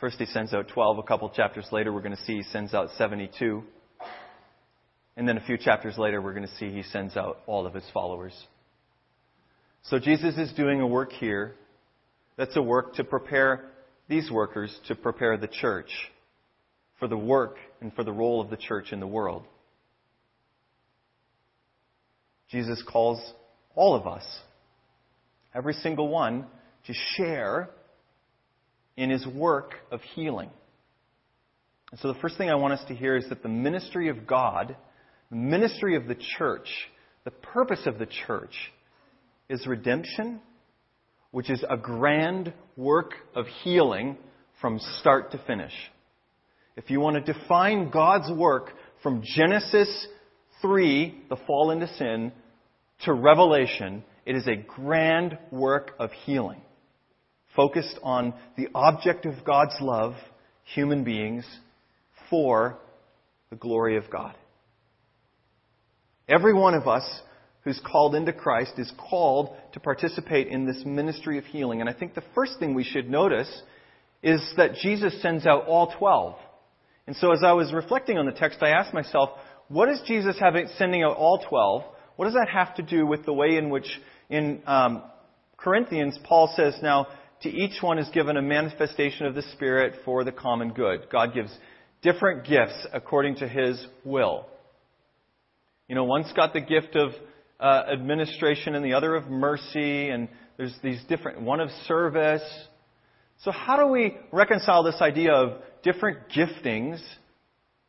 first 0.00 0.18
he 0.18 0.26
sends 0.26 0.54
out 0.54 0.68
12. 0.68 0.98
A 0.98 1.02
couple 1.02 1.28
chapters 1.30 1.66
later, 1.72 1.92
we're 1.92 2.02
going 2.02 2.16
to 2.16 2.22
see 2.24 2.36
he 2.36 2.42
sends 2.44 2.74
out 2.74 2.90
72. 2.96 3.62
And 5.16 5.28
then 5.28 5.36
a 5.36 5.44
few 5.44 5.58
chapters 5.58 5.98
later, 5.98 6.22
we're 6.22 6.34
going 6.34 6.46
to 6.46 6.54
see 6.56 6.70
he 6.70 6.82
sends 6.82 7.16
out 7.16 7.40
all 7.46 7.66
of 7.66 7.74
his 7.74 7.84
followers. 7.92 8.34
So 9.82 9.98
Jesus 9.98 10.36
is 10.36 10.52
doing 10.52 10.80
a 10.80 10.86
work 10.86 11.12
here 11.12 11.54
that's 12.36 12.56
a 12.56 12.62
work 12.62 12.94
to 12.94 13.04
prepare 13.04 13.70
these 14.08 14.30
workers 14.30 14.74
to 14.86 14.94
prepare 14.94 15.36
the 15.36 15.48
church 15.48 15.90
for 16.98 17.08
the 17.08 17.16
work 17.16 17.56
and 17.80 17.92
for 17.92 18.04
the 18.04 18.12
role 18.12 18.40
of 18.40 18.50
the 18.50 18.56
church 18.56 18.92
in 18.92 19.00
the 19.00 19.06
world. 19.06 19.44
Jesus 22.50 22.82
calls 22.90 23.20
all 23.74 23.94
of 23.94 24.06
us, 24.06 24.24
every 25.54 25.74
single 25.74 26.08
one, 26.08 26.46
to 26.86 26.94
share 27.16 27.70
in 28.98 29.10
his 29.10 29.24
work 29.26 29.74
of 29.92 30.00
healing. 30.14 30.50
And 31.92 32.00
so 32.00 32.12
the 32.12 32.18
first 32.18 32.36
thing 32.36 32.50
I 32.50 32.56
want 32.56 32.74
us 32.74 32.84
to 32.88 32.94
hear 32.94 33.16
is 33.16 33.26
that 33.28 33.44
the 33.44 33.48
ministry 33.48 34.08
of 34.08 34.26
God, 34.26 34.76
the 35.30 35.36
ministry 35.36 35.94
of 35.94 36.06
the 36.06 36.16
church, 36.36 36.68
the 37.24 37.30
purpose 37.30 37.86
of 37.86 37.98
the 37.98 38.08
church 38.26 38.54
is 39.48 39.66
redemption, 39.66 40.40
which 41.30 41.48
is 41.48 41.64
a 41.70 41.76
grand 41.76 42.52
work 42.76 43.12
of 43.36 43.46
healing 43.62 44.18
from 44.60 44.80
start 44.98 45.30
to 45.30 45.38
finish. 45.46 45.72
If 46.76 46.90
you 46.90 46.98
want 46.98 47.24
to 47.24 47.32
define 47.32 47.90
God's 47.90 48.30
work 48.32 48.72
from 49.02 49.22
Genesis 49.36 50.08
3, 50.60 51.22
the 51.30 51.36
fall 51.46 51.70
into 51.70 51.86
sin, 51.94 52.32
to 53.04 53.12
Revelation, 53.12 54.02
it 54.26 54.34
is 54.34 54.48
a 54.48 54.56
grand 54.56 55.38
work 55.52 55.92
of 56.00 56.10
healing, 56.24 56.60
focused 57.58 57.98
on 58.04 58.34
the 58.56 58.68
object 58.72 59.26
of 59.26 59.44
God's 59.44 59.74
love, 59.80 60.14
human 60.62 61.02
beings, 61.02 61.44
for 62.30 62.78
the 63.50 63.56
glory 63.56 63.96
of 63.96 64.08
God. 64.08 64.36
Every 66.28 66.54
one 66.54 66.74
of 66.74 66.86
us 66.86 67.02
who's 67.62 67.80
called 67.84 68.14
into 68.14 68.32
Christ 68.32 68.74
is 68.78 68.92
called 69.10 69.56
to 69.72 69.80
participate 69.80 70.46
in 70.46 70.66
this 70.66 70.84
ministry 70.86 71.36
of 71.36 71.46
healing. 71.46 71.80
And 71.80 71.90
I 71.90 71.94
think 71.94 72.14
the 72.14 72.22
first 72.32 72.60
thing 72.60 72.74
we 72.74 72.84
should 72.84 73.10
notice 73.10 73.50
is 74.22 74.40
that 74.56 74.74
Jesus 74.74 75.20
sends 75.20 75.44
out 75.44 75.66
all 75.66 75.92
12. 75.98 76.36
And 77.08 77.16
so 77.16 77.32
as 77.32 77.40
I 77.44 77.54
was 77.54 77.72
reflecting 77.72 78.18
on 78.18 78.26
the 78.26 78.32
text, 78.32 78.62
I 78.62 78.68
asked 78.68 78.94
myself, 78.94 79.30
what 79.66 79.88
is 79.88 80.00
Jesus 80.06 80.36
having, 80.38 80.68
sending 80.78 81.02
out 81.02 81.16
all 81.16 81.44
12? 81.48 81.82
What 82.14 82.26
does 82.26 82.34
that 82.34 82.50
have 82.52 82.76
to 82.76 82.82
do 82.82 83.04
with 83.04 83.24
the 83.26 83.32
way 83.32 83.56
in 83.56 83.68
which 83.68 83.88
in 84.30 84.62
um, 84.64 85.02
Corinthians, 85.58 86.16
Paul 86.22 86.52
says, 86.54 86.78
now, 86.82 87.08
to 87.42 87.48
each 87.48 87.82
one 87.82 87.98
is 87.98 88.08
given 88.10 88.36
a 88.36 88.42
manifestation 88.42 89.26
of 89.26 89.34
the 89.34 89.42
Spirit 89.54 89.94
for 90.04 90.24
the 90.24 90.32
common 90.32 90.72
good. 90.72 91.08
God 91.10 91.34
gives 91.34 91.56
different 92.02 92.46
gifts 92.46 92.86
according 92.92 93.36
to 93.36 93.48
his 93.48 93.84
will. 94.04 94.46
You 95.88 95.94
know, 95.94 96.04
one's 96.04 96.32
got 96.34 96.52
the 96.52 96.60
gift 96.60 96.96
of 96.96 97.10
uh, 97.60 97.84
administration 97.92 98.74
and 98.74 98.84
the 98.84 98.94
other 98.94 99.14
of 99.14 99.28
mercy, 99.28 100.10
and 100.10 100.28
there's 100.56 100.74
these 100.82 101.02
different, 101.08 101.40
one 101.40 101.60
of 101.60 101.70
service. 101.86 102.42
So, 103.38 103.50
how 103.50 103.76
do 103.76 103.86
we 103.86 104.16
reconcile 104.32 104.82
this 104.82 105.00
idea 105.00 105.32
of 105.32 105.62
different 105.82 106.28
giftings 106.28 107.00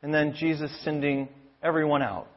and 0.01 0.13
then 0.13 0.33
Jesus 0.35 0.71
sending 0.83 1.27
everyone 1.61 2.01
out? 2.01 2.27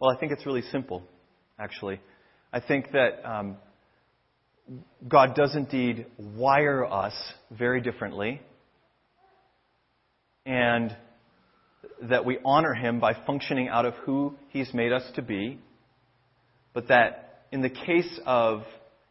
Well, 0.00 0.14
I 0.14 0.20
think 0.20 0.32
it's 0.32 0.44
really 0.44 0.62
simple, 0.62 1.02
actually. 1.58 2.00
I 2.52 2.60
think 2.60 2.92
that 2.92 3.24
um, 3.24 3.56
God 5.06 5.34
does 5.34 5.54
indeed 5.54 6.06
wire 6.18 6.84
us 6.84 7.14
very 7.50 7.80
differently. 7.80 8.40
And 10.44 10.96
that 12.02 12.24
we 12.24 12.38
honor 12.44 12.74
him 12.74 13.00
by 13.00 13.14
functioning 13.26 13.68
out 13.68 13.86
of 13.86 13.94
who 13.94 14.34
he's 14.50 14.72
made 14.74 14.92
us 14.92 15.02
to 15.14 15.22
be, 15.22 15.58
but 16.74 16.88
that 16.88 17.46
in 17.52 17.62
the 17.62 17.70
case 17.70 18.20
of, 18.26 18.62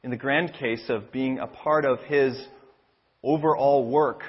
in 0.04 0.12
the 0.12 0.18
grand 0.18 0.54
case 0.54 0.84
of 0.90 1.12
being 1.12 1.40
a 1.40 1.48
part 1.48 1.86
of 1.86 2.00
his 2.02 2.40
overall 3.24 3.90
work, 3.90 4.22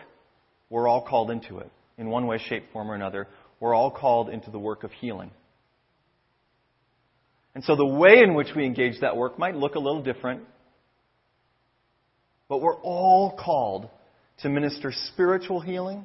we're 0.71 0.89
all 0.89 1.03
called 1.03 1.31
into 1.31 1.59
it. 1.59 1.71
In 1.99 2.09
one 2.09 2.27
way, 2.27 2.39
shape, 2.39 2.65
form, 2.73 2.91
or 2.91 2.95
another, 2.95 3.29
we're 3.61 3.75
all 3.75 3.91
called 3.91 4.29
into 4.29 4.51
the 4.51 4.59
work 4.59 4.85
of 4.85 4.91
healing. 4.93 5.31
And 7.57 7.65
so 7.65 7.75
the 7.75 7.87
way 7.87 8.19
in 8.23 8.35
which 8.35 8.49
we 8.55 8.67
engage 8.67 9.01
that 9.01 9.17
work 9.17 9.39
might 9.39 9.57
look 9.57 9.77
a 9.77 9.79
little 9.79 10.03
different, 10.03 10.43
but 12.51 12.61
we're 12.61 12.77
all 12.83 13.35
called 13.35 13.89
to 14.43 14.51
minister 14.51 14.93
spiritual 14.93 15.63
healing 15.63 16.05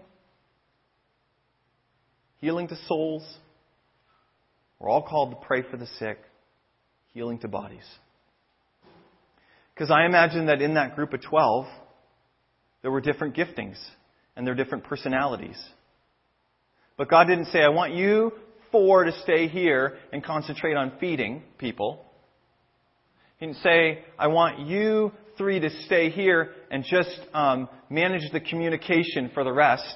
healing 2.40 2.70
to 2.70 2.78
souls. 2.88 3.38
We're 4.80 4.88
all 4.88 5.04
called 5.04 5.32
to 5.32 5.46
pray 5.46 5.62
for 5.70 5.76
the 5.76 5.88
sick, 6.00 6.20
healing 7.14 7.38
to 7.40 7.50
bodies. 7.50 7.84
Because 9.74 9.92
I 9.92 10.06
imagine 10.06 10.46
that 10.46 10.62
in 10.62 10.76
that 10.76 10.96
group 10.96 11.12
of 11.14 11.22
12, 11.22 11.66
there 12.82 12.92
were 12.92 13.02
different 13.02 13.36
giftings 13.36 13.76
and 14.38 14.48
were 14.48 14.56
different 14.56 14.86
personalities. 14.86 15.62
But 16.96 17.10
God 17.10 17.26
didn't 17.26 17.48
say, 17.48 17.60
I 17.60 17.70
want 17.70 17.94
you 17.94 18.32
four 18.72 19.04
to 19.04 19.12
stay 19.24 19.48
here 19.48 19.98
and 20.12 20.24
concentrate 20.24 20.76
on 20.76 20.94
feeding 21.00 21.44
people. 21.58 22.06
He 23.38 23.48
didn't 23.48 23.62
say, 23.64 24.04
I 24.20 24.28
want 24.28 24.60
you 24.60 25.12
three 25.38 25.60
to 25.60 25.70
stay 25.86 26.10
here 26.10 26.52
and 26.70 26.84
just 26.84 27.20
um, 27.34 27.68
manage 27.90 28.32
the 28.32 28.40
communication 28.40 29.32
for 29.34 29.44
the 29.44 29.52
rest. 29.52 29.96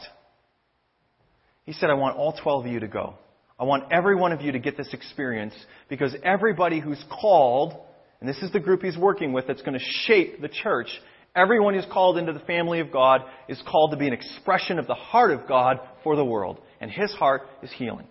He 1.64 1.74
said, 1.74 1.90
I 1.90 1.94
want 1.94 2.18
all 2.18 2.34
12 2.42 2.66
of 2.66 2.72
you 2.72 2.80
to 2.80 2.88
go. 2.88 3.16
I 3.60 3.64
want 3.64 3.92
every 3.92 4.16
one 4.16 4.32
of 4.32 4.42
you 4.42 4.52
to 4.52 4.60
get 4.60 4.78
this 4.78 4.94
experience 4.94 5.54
because 5.90 6.16
everybody 6.24 6.80
who's 6.80 7.04
called, 7.10 7.74
and 8.20 8.28
this 8.28 8.38
is 8.42 8.52
the 8.52 8.60
group 8.60 8.82
he's 8.82 8.98
working 8.98 9.32
with 9.32 9.48
that's 9.48 9.62
going 9.62 9.78
to 9.78 9.86
shape 10.06 10.42
the 10.42 10.50
church, 10.50 10.88
everyone 11.36 11.74
who's 11.74 11.86
called 11.92 12.18
into 12.18 12.34
the 12.34 12.40
family 12.40 12.80
of 12.80 12.92
God 12.92 13.22
is 13.48 13.62
called 13.70 13.92
to 13.92 13.98
be 13.98 14.08
an 14.08 14.14
expression 14.14 14.78
of 14.80 14.88
the 14.88 14.96
heart 14.96 15.32
of 15.32 15.48
God 15.48 15.80
for 16.04 16.16
the 16.16 16.26
world. 16.26 16.60
And 16.82 16.92
his 16.92 17.12
heart 17.14 17.44
is 17.64 17.72
healing. 17.72 18.08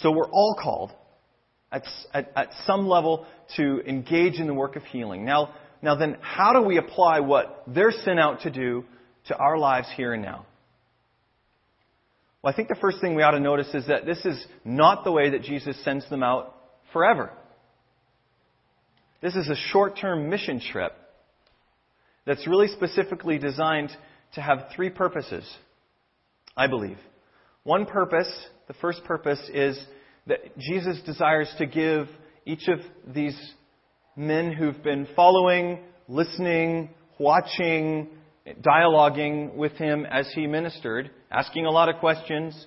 So 0.00 0.10
we're 0.10 0.30
all 0.30 0.56
called 0.60 0.90
at, 1.70 1.84
at, 2.12 2.32
at 2.36 2.50
some 2.66 2.88
level 2.88 3.26
to 3.56 3.80
engage 3.86 4.40
in 4.40 4.46
the 4.46 4.54
work 4.54 4.76
of 4.76 4.82
healing. 4.84 5.24
Now, 5.24 5.54
now 5.82 5.94
then, 5.96 6.16
how 6.20 6.52
do 6.52 6.62
we 6.62 6.78
apply 6.78 7.20
what 7.20 7.64
they're 7.66 7.92
sent 7.92 8.18
out 8.18 8.42
to 8.42 8.50
do 8.50 8.84
to 9.26 9.36
our 9.36 9.58
lives 9.58 9.88
here 9.96 10.12
and 10.12 10.22
now? 10.22 10.46
Well, 12.42 12.52
I 12.52 12.56
think 12.56 12.68
the 12.68 12.76
first 12.76 13.00
thing 13.00 13.14
we 13.14 13.22
ought 13.22 13.32
to 13.32 13.40
notice 13.40 13.68
is 13.74 13.86
that 13.86 14.04
this 14.04 14.24
is 14.24 14.44
not 14.64 15.04
the 15.04 15.12
way 15.12 15.30
that 15.30 15.42
Jesus 15.42 15.82
sends 15.82 16.08
them 16.10 16.22
out 16.22 16.54
forever. 16.92 17.30
This 19.22 19.34
is 19.34 19.48
a 19.48 19.56
short 19.72 19.96
term 19.98 20.28
mission 20.28 20.60
trip 20.60 20.92
that's 22.26 22.46
really 22.46 22.68
specifically 22.68 23.38
designed 23.38 23.90
to 24.34 24.42
have 24.42 24.66
three 24.76 24.90
purposes, 24.90 25.50
I 26.56 26.66
believe. 26.66 26.98
One 27.62 27.86
purpose, 27.86 28.28
the 28.66 28.74
first 28.74 29.04
purpose, 29.04 29.40
is 29.52 29.78
that 30.26 30.56
Jesus 30.58 31.00
desires 31.04 31.52
to 31.58 31.66
give 31.66 32.08
each 32.46 32.68
of 32.68 32.78
these 33.14 33.38
men 34.16 34.52
who've 34.52 34.82
been 34.82 35.06
following, 35.16 35.80
listening, 36.08 36.90
watching, 37.18 38.08
dialoguing 38.60 39.54
with 39.54 39.72
him 39.72 40.06
as 40.06 40.30
he 40.34 40.46
ministered, 40.46 41.10
asking 41.30 41.66
a 41.66 41.70
lot 41.70 41.88
of 41.88 41.96
questions. 41.96 42.66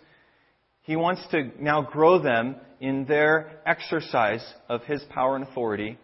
He 0.82 0.96
wants 0.96 1.26
to 1.32 1.52
now 1.60 1.82
grow 1.82 2.22
them 2.22 2.56
in 2.80 3.06
their 3.06 3.62
exercise 3.66 4.46
of 4.70 4.84
his 4.84 5.04
power 5.10 5.36
and 5.36 5.46
authority 5.46 5.98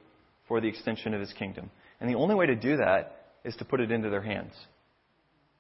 for 0.48 0.60
the 0.62 0.68
extension 0.68 1.14
of 1.14 1.20
his 1.20 1.34
kingdom. 1.34 1.70
And 2.00 2.10
the 2.10 2.18
only 2.18 2.36
way 2.36 2.48
to 2.48 2.56
do 2.56 2.78
that 2.78 3.28
is 3.44 3.56
to 3.58 3.66
put 3.66 3.80
it 3.80 3.92
into 3.92 4.10
their 4.10 4.22
hands. 4.22 4.54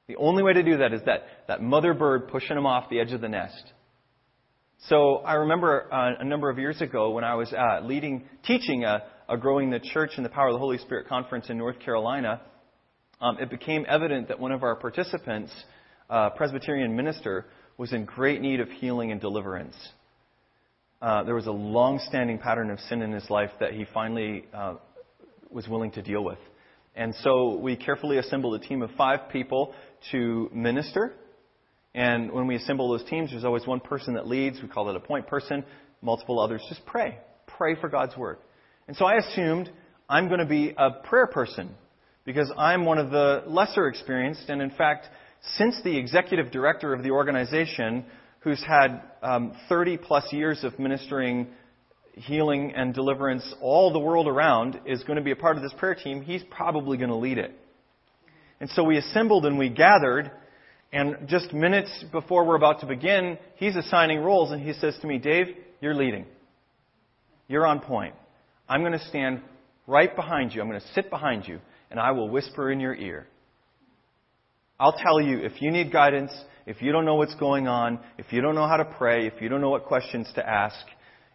The 0.07 0.17
only 0.17 0.43
way 0.43 0.53
to 0.53 0.63
do 0.63 0.77
that 0.77 0.93
is 0.93 1.01
that, 1.05 1.23
that 1.47 1.61
mother 1.61 1.93
bird 1.93 2.27
pushing 2.27 2.55
them 2.55 2.65
off 2.65 2.89
the 2.89 2.99
edge 2.99 3.13
of 3.13 3.21
the 3.21 3.29
nest. 3.29 3.71
So 4.89 5.17
I 5.19 5.35
remember 5.35 5.87
uh, 5.93 6.15
a 6.19 6.25
number 6.25 6.49
of 6.49 6.59
years 6.59 6.81
ago 6.81 7.11
when 7.11 7.23
I 7.23 7.35
was 7.35 7.53
uh, 7.53 7.79
leading, 7.85 8.25
teaching 8.43 8.83
a, 8.83 9.03
a 9.29 9.37
Growing 9.37 9.69
the 9.69 9.79
Church 9.79 10.11
in 10.17 10.23
the 10.23 10.29
Power 10.29 10.49
of 10.49 10.53
the 10.53 10.59
Holy 10.59 10.77
Spirit 10.77 11.07
conference 11.07 11.49
in 11.49 11.57
North 11.57 11.79
Carolina, 11.79 12.41
um, 13.21 13.37
it 13.39 13.49
became 13.49 13.85
evident 13.87 14.27
that 14.27 14.41
one 14.41 14.51
of 14.51 14.61
our 14.61 14.75
participants, 14.75 15.53
uh, 16.09 16.31
Presbyterian 16.31 16.97
minister, 16.97 17.45
was 17.77 17.93
in 17.93 18.03
great 18.03 18.41
need 18.41 18.59
of 18.59 18.69
healing 18.69 19.13
and 19.13 19.21
deliverance. 19.21 19.75
Uh, 21.01 21.23
there 21.23 21.35
was 21.35 21.47
a 21.47 21.51
long-standing 21.51 22.37
pattern 22.37 22.69
of 22.69 22.77
sin 22.81 23.01
in 23.01 23.13
his 23.13 23.29
life 23.29 23.51
that 23.61 23.71
he 23.71 23.85
finally 23.93 24.43
uh, 24.53 24.75
was 25.49 25.65
willing 25.65 25.91
to 25.91 26.01
deal 26.01 26.25
with. 26.25 26.39
And 26.93 27.15
so 27.23 27.55
we 27.55 27.77
carefully 27.77 28.17
assembled 28.17 28.61
a 28.61 28.67
team 28.67 28.81
of 28.81 28.91
five 28.97 29.29
people 29.31 29.73
to 30.11 30.49
minister. 30.53 31.13
And 31.95 32.31
when 32.31 32.47
we 32.47 32.55
assemble 32.55 32.89
those 32.89 33.07
teams, 33.07 33.31
there's 33.31 33.45
always 33.45 33.67
one 33.67 33.79
person 33.79 34.15
that 34.15 34.27
leads. 34.27 34.61
We 34.61 34.67
call 34.67 34.89
it 34.89 34.95
a 34.95 34.99
point 34.99 35.27
person. 35.27 35.63
Multiple 36.01 36.39
others 36.39 36.63
just 36.67 36.85
pray. 36.85 37.17
Pray 37.45 37.75
for 37.75 37.89
God's 37.89 38.17
word. 38.17 38.37
And 38.87 38.97
so 38.97 39.05
I 39.05 39.15
assumed 39.17 39.69
I'm 40.09 40.27
going 40.27 40.39
to 40.39 40.45
be 40.45 40.73
a 40.77 40.91
prayer 40.91 41.27
person 41.27 41.69
because 42.25 42.51
I'm 42.57 42.85
one 42.85 42.97
of 42.97 43.11
the 43.11 43.43
lesser 43.47 43.87
experienced. 43.87 44.49
And 44.49 44.61
in 44.61 44.71
fact, 44.71 45.07
since 45.57 45.79
the 45.83 45.97
executive 45.97 46.51
director 46.51 46.93
of 46.93 47.03
the 47.03 47.11
organization, 47.11 48.05
who's 48.39 48.63
had 48.63 49.01
um, 49.21 49.53
30 49.69 49.97
plus 49.97 50.31
years 50.31 50.63
of 50.63 50.77
ministering 50.79 51.47
healing 52.15 52.73
and 52.75 52.93
deliverance 52.93 53.53
all 53.61 53.91
the 53.91 53.99
world 53.99 54.27
around, 54.27 54.79
is 54.85 55.03
going 55.03 55.17
to 55.17 55.23
be 55.23 55.31
a 55.31 55.35
part 55.35 55.57
of 55.57 55.63
this 55.63 55.73
prayer 55.77 55.95
team, 55.95 56.21
he's 56.21 56.43
probably 56.51 56.97
going 56.97 57.09
to 57.09 57.15
lead 57.15 57.37
it. 57.37 57.57
And 58.59 58.69
so 58.69 58.83
we 58.83 58.97
assembled 58.97 59.45
and 59.45 59.57
we 59.57 59.69
gathered, 59.69 60.31
and 60.93 61.27
just 61.27 61.51
minutes 61.53 62.05
before 62.11 62.45
we're 62.45 62.55
about 62.55 62.81
to 62.81 62.85
begin, 62.85 63.39
he's 63.55 63.75
assigning 63.75 64.19
roles, 64.19 64.51
and 64.51 64.61
he 64.61 64.73
says 64.73 64.95
to 65.01 65.07
me, 65.07 65.17
Dave, 65.17 65.47
you're 65.81 65.95
leading. 65.95 66.25
You're 67.47 67.65
on 67.65 67.79
point. 67.79 68.13
I'm 68.69 68.81
going 68.81 68.93
to 68.93 69.05
stand 69.09 69.41
right 69.87 70.15
behind 70.15 70.53
you. 70.53 70.61
I'm 70.61 70.69
going 70.69 70.79
to 70.79 70.93
sit 70.93 71.09
behind 71.09 71.47
you, 71.47 71.59
and 71.89 71.99
I 71.99 72.11
will 72.11 72.29
whisper 72.29 72.71
in 72.71 72.79
your 72.79 72.93
ear. 72.93 73.25
I'll 74.79 74.93
tell 74.93 75.19
you 75.19 75.39
if 75.39 75.63
you 75.63 75.71
need 75.71 75.91
guidance, 75.91 76.31
if 76.67 76.79
you 76.81 76.91
don't 76.91 77.05
know 77.05 77.15
what's 77.15 77.35
going 77.35 77.67
on, 77.67 77.99
if 78.19 78.31
you 78.31 78.41
don't 78.41 78.53
know 78.53 78.67
how 78.67 78.77
to 78.77 78.85
pray, 78.85 79.25
if 79.25 79.41
you 79.41 79.49
don't 79.49 79.61
know 79.61 79.71
what 79.71 79.85
questions 79.85 80.31
to 80.35 80.47
ask, 80.47 80.77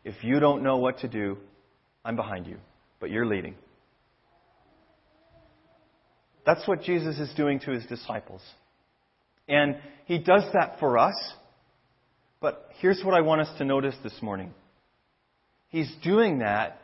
if 0.05 0.15
you 0.23 0.39
don't 0.39 0.63
know 0.63 0.77
what 0.77 1.01
to 1.01 1.09
do, 1.09 1.37
I'm 2.05 2.15
behind 2.15 2.47
you, 2.47 2.59
but 3.01 3.11
you're 3.11 3.27
leading. 3.27 3.57
That's 6.47 6.67
what 6.69 6.83
Jesus 6.83 7.19
is 7.19 7.35
doing 7.37 7.59
to 7.61 7.73
his 7.73 7.85
disciples. 7.87 8.41
And 9.49 9.77
he 10.05 10.19
does 10.19 10.45
that 10.53 10.79
for 10.79 10.99
us. 10.99 11.15
But 12.41 12.71
here's 12.81 13.03
what 13.03 13.15
I 13.15 13.21
want 13.21 13.41
us 13.41 13.59
to 13.59 13.65
notice 13.65 13.95
this 14.03 14.21
morning. 14.23 14.53
He's 15.71 15.93
doing 16.03 16.39
that 16.39 16.81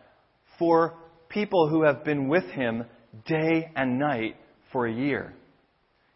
for 0.59 0.95
people 1.29 1.69
who 1.69 1.85
have 1.85 2.05
been 2.05 2.29
with 2.29 2.45
him 2.45 2.85
day 3.27 3.71
and 3.75 3.99
night 3.99 4.37
for 4.73 4.87
a 4.87 4.93
year. 4.93 5.33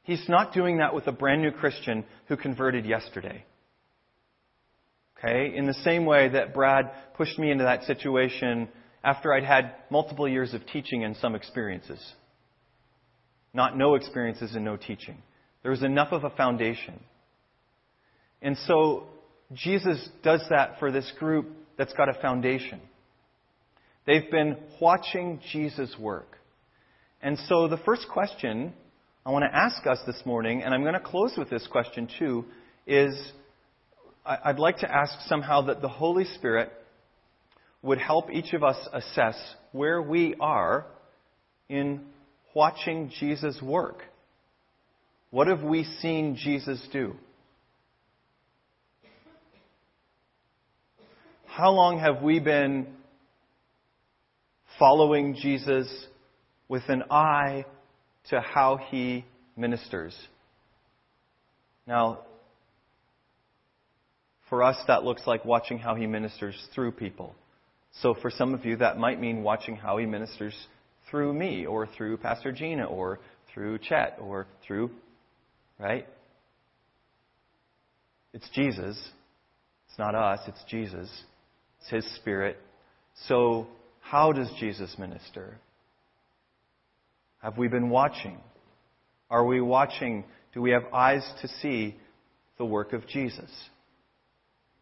He's 0.02 0.26
not 0.28 0.54
doing 0.54 0.78
that 0.78 0.94
with 0.94 1.06
a 1.06 1.12
brand 1.12 1.42
new 1.42 1.50
Christian 1.50 2.04
who 2.28 2.36
converted 2.36 2.86
yesterday. 2.86 3.44
Okay? 5.18 5.54
In 5.54 5.66
the 5.66 5.74
same 5.84 6.06
way 6.06 6.28
that 6.30 6.54
Brad 6.54 6.90
pushed 7.14 7.38
me 7.38 7.50
into 7.50 7.64
that 7.64 7.84
situation 7.84 8.68
after 9.04 9.32
I'd 9.32 9.44
had 9.44 9.74
multiple 9.90 10.28
years 10.28 10.54
of 10.54 10.66
teaching 10.66 11.04
and 11.04 11.16
some 11.16 11.34
experiences. 11.34 12.00
Not 13.52 13.76
no 13.76 13.94
experiences 13.94 14.54
and 14.54 14.64
no 14.64 14.76
teaching. 14.76 15.22
There 15.68 15.72
was 15.72 15.82
enough 15.82 16.12
of 16.12 16.24
a 16.24 16.30
foundation. 16.30 16.98
And 18.40 18.56
so 18.66 19.02
Jesus 19.52 20.08
does 20.22 20.40
that 20.48 20.78
for 20.78 20.90
this 20.90 21.12
group 21.18 21.46
that's 21.76 21.92
got 21.92 22.08
a 22.08 22.14
foundation. 22.22 22.80
They've 24.06 24.30
been 24.30 24.56
watching 24.80 25.42
Jesus 25.52 25.94
work. 26.00 26.38
And 27.20 27.36
so 27.50 27.68
the 27.68 27.76
first 27.76 28.06
question 28.10 28.72
I 29.26 29.30
want 29.30 29.44
to 29.44 29.54
ask 29.54 29.86
us 29.86 29.98
this 30.06 30.18
morning, 30.24 30.62
and 30.62 30.72
I'm 30.72 30.84
going 30.84 30.94
to 30.94 31.00
close 31.00 31.34
with 31.36 31.50
this 31.50 31.66
question 31.70 32.08
too, 32.18 32.46
is 32.86 33.14
I'd 34.24 34.58
like 34.58 34.78
to 34.78 34.90
ask 34.90 35.12
somehow 35.26 35.66
that 35.66 35.82
the 35.82 35.88
Holy 35.88 36.24
Spirit 36.24 36.72
would 37.82 37.98
help 37.98 38.30
each 38.32 38.54
of 38.54 38.64
us 38.64 38.78
assess 38.90 39.36
where 39.72 40.00
we 40.00 40.34
are 40.40 40.86
in 41.68 42.06
watching 42.54 43.12
Jesus 43.20 43.60
work. 43.60 44.04
What 45.30 45.46
have 45.46 45.62
we 45.62 45.84
seen 46.00 46.36
Jesus 46.36 46.80
do? 46.92 47.14
How 51.46 51.70
long 51.70 51.98
have 51.98 52.22
we 52.22 52.38
been 52.38 52.86
following 54.78 55.34
Jesus 55.34 55.88
with 56.68 56.82
an 56.88 57.04
eye 57.10 57.64
to 58.30 58.40
how 58.40 58.78
he 58.90 59.24
ministers. 59.56 60.16
Now, 61.86 62.20
for 64.48 64.62
us, 64.62 64.76
that 64.86 65.02
looks 65.02 65.22
like 65.26 65.44
watching 65.44 65.78
how 65.78 65.94
he 65.94 66.06
ministers 66.06 66.54
through 66.74 66.92
people. 66.92 67.34
So 68.00 68.14
for 68.14 68.30
some 68.30 68.54
of 68.54 68.64
you, 68.64 68.76
that 68.76 68.98
might 68.98 69.20
mean 69.20 69.42
watching 69.42 69.76
how 69.76 69.98
he 69.98 70.06
ministers 70.06 70.54
through 71.10 71.32
me, 71.32 71.66
or 71.66 71.86
through 71.86 72.18
Pastor 72.18 72.52
Gina, 72.52 72.84
or 72.84 73.18
through 73.52 73.78
Chet, 73.78 74.18
or 74.20 74.46
through, 74.66 74.90
right? 75.78 76.06
It's 78.32 78.48
Jesus. 78.50 78.98
It's 79.88 79.98
not 79.98 80.14
us, 80.14 80.40
it's 80.46 80.62
Jesus. 80.68 81.10
It's 81.80 81.90
His 81.90 82.16
Spirit. 82.16 82.58
So, 83.26 83.66
how 84.00 84.32
does 84.32 84.50
Jesus 84.58 84.96
minister? 84.98 85.58
Have 87.42 87.56
we 87.56 87.68
been 87.68 87.88
watching? 87.88 88.38
Are 89.30 89.44
we 89.44 89.60
watching? 89.60 90.24
Do 90.52 90.62
we 90.62 90.70
have 90.70 90.84
eyes 90.92 91.28
to 91.42 91.48
see 91.48 91.96
the 92.58 92.64
work 92.64 92.92
of 92.92 93.06
Jesus? 93.06 93.50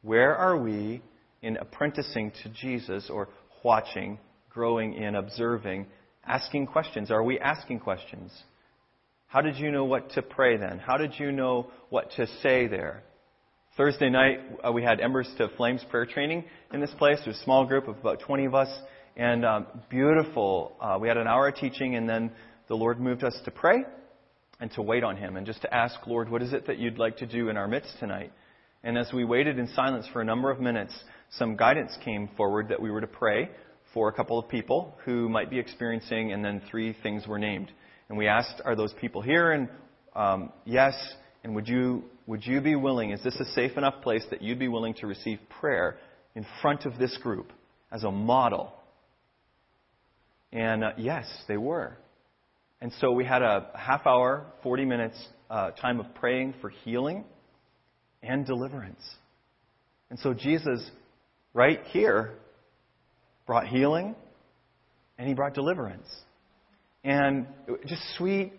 Where 0.02 0.34
are 0.36 0.56
we 0.56 1.02
in 1.42 1.56
apprenticing 1.56 2.32
to 2.42 2.48
Jesus 2.48 3.10
or 3.10 3.28
watching, 3.62 4.18
growing 4.48 4.94
in, 4.94 5.16
observing, 5.16 5.86
asking 6.24 6.66
questions? 6.68 7.10
Are 7.10 7.22
we 7.22 7.38
asking 7.38 7.80
questions? 7.80 8.32
How 9.28 9.40
did 9.40 9.56
you 9.56 9.72
know 9.72 9.84
what 9.84 10.10
to 10.12 10.22
pray 10.22 10.56
then? 10.56 10.78
How 10.78 10.96
did 10.96 11.18
you 11.18 11.32
know 11.32 11.70
what 11.90 12.12
to 12.12 12.26
say 12.42 12.68
there? 12.68 13.02
Thursday 13.76 14.08
night, 14.08 14.38
uh, 14.64 14.70
we 14.70 14.84
had 14.84 15.00
Embers 15.00 15.28
to 15.38 15.48
Flames 15.56 15.84
prayer 15.90 16.06
training 16.06 16.44
in 16.72 16.80
this 16.80 16.94
place. 16.96 17.18
There's 17.24 17.36
a 17.36 17.42
small 17.42 17.66
group 17.66 17.88
of 17.88 17.98
about 17.98 18.20
20 18.20 18.44
of 18.44 18.54
us 18.54 18.68
and 19.16 19.44
um, 19.44 19.66
beautiful. 19.90 20.76
Uh, 20.80 20.98
we 21.00 21.08
had 21.08 21.16
an 21.16 21.26
hour 21.26 21.48
of 21.48 21.56
teaching, 21.56 21.96
and 21.96 22.08
then 22.08 22.30
the 22.68 22.76
Lord 22.76 23.00
moved 23.00 23.24
us 23.24 23.36
to 23.44 23.50
pray 23.50 23.82
and 24.60 24.70
to 24.72 24.82
wait 24.82 25.02
on 25.02 25.16
Him 25.16 25.36
and 25.36 25.44
just 25.44 25.60
to 25.62 25.74
ask, 25.74 26.06
Lord, 26.06 26.30
what 26.30 26.40
is 26.40 26.52
it 26.52 26.68
that 26.68 26.78
you'd 26.78 26.98
like 26.98 27.16
to 27.18 27.26
do 27.26 27.48
in 27.48 27.56
our 27.56 27.66
midst 27.66 27.98
tonight? 27.98 28.32
And 28.84 28.96
as 28.96 29.12
we 29.12 29.24
waited 29.24 29.58
in 29.58 29.66
silence 29.74 30.06
for 30.12 30.22
a 30.22 30.24
number 30.24 30.52
of 30.52 30.60
minutes, 30.60 30.94
some 31.32 31.56
guidance 31.56 31.92
came 32.04 32.28
forward 32.36 32.68
that 32.68 32.80
we 32.80 32.92
were 32.92 33.00
to 33.00 33.06
pray 33.08 33.50
for 33.92 34.08
a 34.08 34.12
couple 34.12 34.38
of 34.38 34.48
people 34.48 34.96
who 35.04 35.28
might 35.28 35.50
be 35.50 35.58
experiencing, 35.58 36.32
and 36.32 36.44
then 36.44 36.62
three 36.70 36.96
things 37.02 37.26
were 37.26 37.40
named. 37.40 37.72
And 38.08 38.18
we 38.18 38.28
asked, 38.28 38.60
Are 38.64 38.76
those 38.76 38.92
people 39.00 39.22
here? 39.22 39.52
And 39.52 39.68
um, 40.14 40.52
yes. 40.64 40.94
And 41.44 41.54
would 41.54 41.68
you, 41.68 42.04
would 42.26 42.44
you 42.44 42.60
be 42.60 42.74
willing, 42.74 43.10
is 43.10 43.22
this 43.22 43.38
a 43.38 43.44
safe 43.52 43.76
enough 43.76 44.02
place 44.02 44.24
that 44.30 44.42
you'd 44.42 44.58
be 44.58 44.68
willing 44.68 44.94
to 44.94 45.06
receive 45.06 45.38
prayer 45.60 45.96
in 46.34 46.44
front 46.60 46.84
of 46.84 46.98
this 46.98 47.16
group 47.18 47.52
as 47.92 48.02
a 48.02 48.10
model 48.10 48.72
and 50.52 50.84
uh, 50.84 50.92
yes, 50.96 51.26
they 51.48 51.56
were. 51.56 51.96
And 52.80 52.92
so 53.00 53.12
we 53.12 53.24
had 53.24 53.42
a 53.42 53.70
half 53.74 54.06
hour, 54.06 54.46
40 54.62 54.84
minutes 54.84 55.28
uh, 55.50 55.72
time 55.72 56.00
of 56.00 56.14
praying 56.14 56.54
for 56.60 56.70
healing. 56.70 57.24
and 58.22 58.44
deliverance. 58.46 59.02
And 60.10 60.18
so 60.18 60.34
Jesus, 60.34 60.90
right 61.52 61.80
here, 61.88 62.32
brought 63.46 63.66
healing 63.68 64.16
and 65.18 65.28
he 65.28 65.34
brought 65.34 65.54
deliverance. 65.54 66.08
And 67.06 67.46
just 67.86 68.02
sweet, 68.16 68.52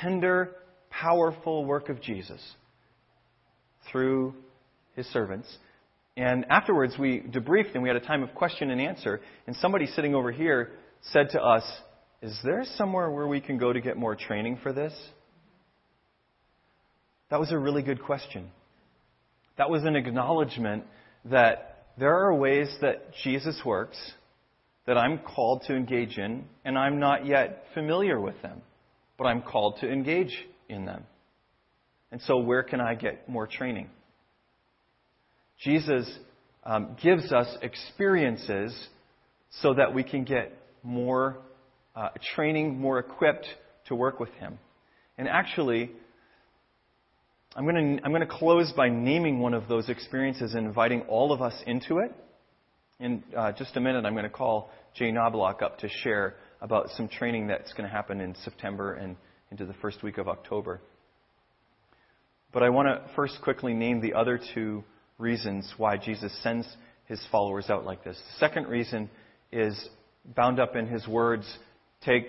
tender, 0.00 0.52
powerful 0.88 1.64
work 1.64 1.88
of 1.88 2.00
Jesus 2.00 2.40
through 3.90 4.34
his 4.94 5.04
servants. 5.06 5.52
And 6.16 6.46
afterwards, 6.48 6.94
we 6.96 7.22
debriefed 7.22 7.74
and 7.74 7.82
we 7.82 7.88
had 7.88 7.96
a 7.96 8.06
time 8.06 8.22
of 8.22 8.32
question 8.36 8.70
and 8.70 8.80
answer. 8.80 9.20
And 9.48 9.56
somebody 9.56 9.86
sitting 9.86 10.14
over 10.14 10.30
here 10.30 10.70
said 11.10 11.30
to 11.30 11.42
us, 11.42 11.64
Is 12.22 12.38
there 12.44 12.62
somewhere 12.76 13.10
where 13.10 13.26
we 13.26 13.40
can 13.40 13.58
go 13.58 13.72
to 13.72 13.80
get 13.80 13.96
more 13.96 14.14
training 14.14 14.60
for 14.62 14.72
this? 14.72 14.94
That 17.30 17.40
was 17.40 17.50
a 17.50 17.58
really 17.58 17.82
good 17.82 18.00
question. 18.00 18.48
That 19.58 19.70
was 19.70 19.82
an 19.82 19.96
acknowledgement 19.96 20.84
that 21.24 21.88
there 21.98 22.14
are 22.14 22.32
ways 22.32 22.72
that 22.80 23.12
Jesus 23.24 23.60
works 23.64 23.98
that 24.86 24.96
I'm 24.96 25.18
called 25.18 25.64
to 25.66 25.74
engage 25.74 26.16
in, 26.16 26.44
and 26.64 26.78
I'm 26.78 26.98
not 26.98 27.26
yet 27.26 27.64
familiar 27.74 28.20
with 28.20 28.40
them, 28.42 28.62
but 29.18 29.24
I'm 29.24 29.42
called 29.42 29.78
to 29.80 29.90
engage 29.90 30.36
in 30.68 30.84
them. 30.84 31.04
And 32.12 32.20
so, 32.22 32.38
where 32.38 32.62
can 32.62 32.80
I 32.80 32.94
get 32.94 33.28
more 33.28 33.46
training? 33.46 33.90
Jesus 35.62 36.08
um, 36.64 36.96
gives 37.02 37.32
us 37.32 37.48
experiences 37.62 38.76
so 39.62 39.74
that 39.74 39.94
we 39.94 40.04
can 40.04 40.24
get 40.24 40.52
more 40.82 41.38
uh, 41.94 42.08
training, 42.34 42.78
more 42.78 42.98
equipped 42.98 43.46
to 43.88 43.94
work 43.94 44.20
with 44.20 44.30
Him. 44.34 44.58
And 45.18 45.28
actually, 45.28 45.90
I'm 47.56 47.64
going 47.64 47.96
to 47.96 48.04
I'm 48.04 48.12
going 48.12 48.26
to 48.26 48.32
close 48.32 48.72
by 48.76 48.88
naming 48.88 49.40
one 49.40 49.54
of 49.54 49.66
those 49.66 49.88
experiences 49.88 50.54
and 50.54 50.66
inviting 50.66 51.02
all 51.02 51.32
of 51.32 51.40
us 51.40 51.54
into 51.66 51.98
it. 51.98 52.14
In 52.98 53.22
uh, 53.36 53.52
just 53.52 53.76
a 53.76 53.80
minute, 53.80 54.06
I'm 54.06 54.14
going 54.14 54.24
to 54.24 54.30
call 54.30 54.70
Jay 54.94 55.12
Knobloch 55.12 55.60
up 55.60 55.78
to 55.80 55.88
share 56.02 56.36
about 56.62 56.88
some 56.96 57.08
training 57.08 57.48
that's 57.48 57.72
going 57.74 57.86
to 57.86 57.94
happen 57.94 58.22
in 58.22 58.34
September 58.42 58.94
and 58.94 59.16
into 59.50 59.66
the 59.66 59.74
first 59.74 60.02
week 60.02 60.16
of 60.16 60.28
October. 60.28 60.80
But 62.52 62.62
I 62.62 62.70
want 62.70 62.88
to 62.88 63.14
first 63.14 63.42
quickly 63.42 63.74
name 63.74 64.00
the 64.00 64.14
other 64.14 64.40
two 64.54 64.82
reasons 65.18 65.70
why 65.76 65.98
Jesus 65.98 66.32
sends 66.42 66.66
his 67.04 67.22
followers 67.30 67.68
out 67.68 67.84
like 67.84 68.02
this. 68.02 68.16
The 68.16 68.38
second 68.46 68.66
reason 68.66 69.10
is 69.52 69.88
bound 70.34 70.58
up 70.58 70.74
in 70.74 70.86
his 70.86 71.06
words 71.06 71.46
take 72.00 72.28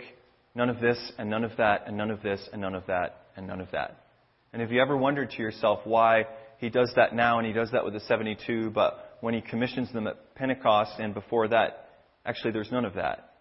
none 0.54 0.70
of 0.70 0.82
this 0.82 1.14
and 1.18 1.30
none 1.30 1.46
of 1.46 1.56
that 1.58 1.84
and 1.88 1.96
none 1.96 2.12
of 2.12 2.22
this 2.22 2.42
and 2.52 2.62
none 2.62 2.76
of 2.76 2.86
that 2.88 3.28
and 3.38 3.48
none 3.48 3.62
of 3.62 3.72
that. 3.72 4.04
And 4.52 4.62
have 4.62 4.72
you 4.74 4.82
ever 4.82 4.98
wondered 4.98 5.32
to 5.32 5.42
yourself 5.42 5.80
why 5.86 6.26
he 6.58 6.70
does 6.70 6.92
that 6.98 7.16
now 7.16 7.38
and 7.38 7.48
he 7.48 7.54
does 7.54 7.72
that 7.72 7.86
with 7.86 7.94
the 7.94 8.02
72, 8.02 8.72
but 8.72 9.07
when 9.22 9.34
he 9.34 9.42
commissions 9.42 9.92
them 9.94 10.08
at 10.08 10.36
Pentecost 10.36 10.94
and 11.00 11.14
before 11.14 11.48
that, 11.50 11.90
actually 12.26 12.52
there's 12.52 12.72
none 12.72 12.86
of 12.86 12.96
that? 12.96 13.34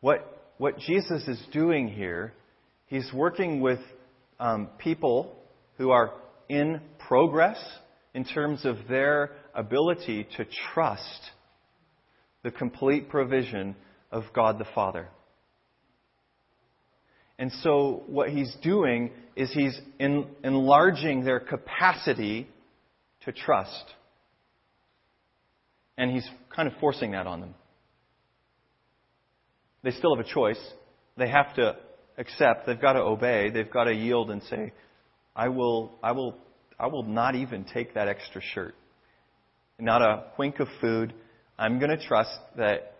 What, 0.00 0.52
what 0.58 0.78
Jesus 0.78 1.26
is 1.28 1.40
doing 1.52 1.88
here, 1.88 2.32
he's 2.86 3.10
working 3.12 3.60
with 3.60 3.80
um, 4.38 4.68
people 4.78 5.36
who 5.76 5.90
are 5.90 6.12
in 6.48 6.80
progress 6.98 7.58
in 8.14 8.24
terms 8.24 8.64
of 8.64 8.76
their 8.88 9.30
ability 9.54 10.26
to 10.36 10.44
trust 10.74 11.30
the 12.42 12.50
complete 12.50 13.08
provision 13.08 13.76
of 14.10 14.24
God 14.34 14.58
the 14.58 14.66
Father. 14.74 15.08
And 17.38 17.50
so, 17.62 18.02
what 18.06 18.28
he's 18.28 18.54
doing 18.62 19.12
is 19.34 19.50
he's 19.52 19.78
in, 19.98 20.26
enlarging 20.44 21.24
their 21.24 21.40
capacity 21.40 22.46
to 23.24 23.32
trust. 23.32 23.84
And 25.96 26.10
he's 26.10 26.28
kind 26.54 26.68
of 26.68 26.74
forcing 26.80 27.12
that 27.12 27.26
on 27.26 27.40
them. 27.40 27.54
They 29.82 29.90
still 29.90 30.16
have 30.16 30.24
a 30.24 30.28
choice. 30.28 30.60
They 31.16 31.28
have 31.28 31.54
to 31.56 31.76
accept, 32.18 32.66
they've 32.66 32.80
got 32.80 32.94
to 32.94 33.00
obey, 33.00 33.50
they've 33.50 33.70
got 33.70 33.84
to 33.84 33.94
yield 33.94 34.30
and 34.30 34.42
say, 34.44 34.72
I 35.34 35.48
will, 35.48 35.92
I 36.02 36.12
will 36.12 36.36
I 36.80 36.86
will 36.86 37.02
not 37.02 37.34
even 37.34 37.64
take 37.64 37.94
that 37.94 38.08
extra 38.08 38.40
shirt. 38.40 38.74
Not 39.78 40.00
a 40.00 40.24
wink 40.38 40.60
of 40.60 40.68
food. 40.80 41.12
I'm 41.58 41.78
going 41.78 41.90
to 41.90 42.02
trust 42.02 42.34
that, 42.56 42.96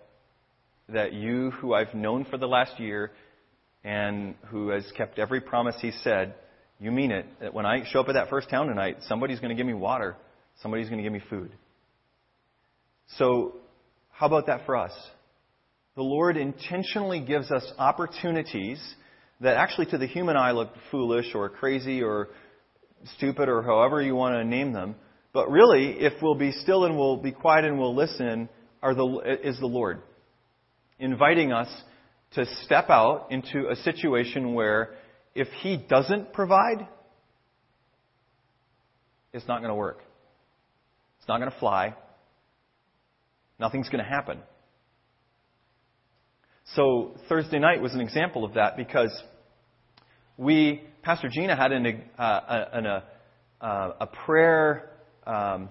that 0.90 1.14
you, 1.14 1.50
who 1.52 1.72
I've 1.72 1.94
known 1.94 2.26
for 2.26 2.36
the 2.36 2.46
last 2.46 2.78
year 2.78 3.10
and 3.82 4.34
who 4.48 4.68
has 4.68 4.84
kept 4.98 5.18
every 5.18 5.40
promise 5.40 5.76
he 5.80 5.92
said, 6.02 6.34
you 6.80 6.90
mean 6.90 7.10
it. 7.10 7.26
That 7.40 7.54
when 7.54 7.66
I 7.66 7.84
show 7.90 8.00
up 8.00 8.08
at 8.08 8.14
that 8.14 8.30
first 8.30 8.48
town 8.48 8.66
tonight, 8.66 8.98
somebody's 9.02 9.38
going 9.38 9.50
to 9.50 9.54
give 9.54 9.66
me 9.66 9.74
water. 9.74 10.16
Somebody's 10.62 10.88
going 10.88 10.98
to 10.98 11.02
give 11.02 11.12
me 11.12 11.22
food. 11.28 11.52
So, 13.18 13.56
how 14.10 14.26
about 14.26 14.46
that 14.46 14.66
for 14.66 14.76
us? 14.76 14.92
The 15.96 16.02
Lord 16.02 16.36
intentionally 16.36 17.20
gives 17.20 17.50
us 17.50 17.70
opportunities 17.78 18.80
that 19.40 19.56
actually 19.56 19.86
to 19.86 19.98
the 19.98 20.06
human 20.06 20.36
eye 20.36 20.52
look 20.52 20.70
foolish 20.90 21.34
or 21.34 21.48
crazy 21.48 22.02
or 22.02 22.28
stupid 23.16 23.48
or 23.48 23.62
however 23.62 24.00
you 24.00 24.14
want 24.14 24.34
to 24.34 24.44
name 24.44 24.72
them. 24.72 24.94
But 25.32 25.50
really, 25.50 25.92
if 26.00 26.14
we'll 26.22 26.34
be 26.34 26.52
still 26.52 26.84
and 26.84 26.96
we'll 26.96 27.16
be 27.16 27.32
quiet 27.32 27.64
and 27.64 27.78
we'll 27.78 27.94
listen, 27.94 28.48
the, 28.82 29.38
is 29.42 29.58
the 29.58 29.66
Lord 29.66 30.02
inviting 30.98 31.52
us 31.52 31.68
to 32.32 32.46
step 32.64 32.90
out 32.90 33.28
into 33.30 33.68
a 33.68 33.76
situation 33.76 34.54
where 34.54 34.94
if 35.34 35.48
He 35.62 35.76
doesn't 35.76 36.32
provide, 36.32 36.86
it's 39.32 39.46
not 39.46 39.58
going 39.58 39.70
to 39.70 39.76
work. 39.76 40.00
It's 41.18 41.28
not 41.28 41.38
going 41.38 41.50
to 41.50 41.58
fly. 41.58 41.94
Nothing's 43.58 43.88
going 43.88 44.02
to 44.02 44.10
happen. 44.10 44.38
So 46.74 47.14
Thursday 47.28 47.58
night 47.58 47.82
was 47.82 47.94
an 47.94 48.00
example 48.00 48.44
of 48.44 48.54
that 48.54 48.76
because 48.76 49.12
we 50.36 50.82
Pastor 51.02 51.28
Gina 51.28 51.56
had 51.56 51.72
an, 51.72 52.04
uh, 52.18 52.64
an, 52.72 52.86
a, 52.86 53.04
uh, 53.60 53.92
a 54.00 54.06
prayer 54.06 54.90
um, 55.26 55.70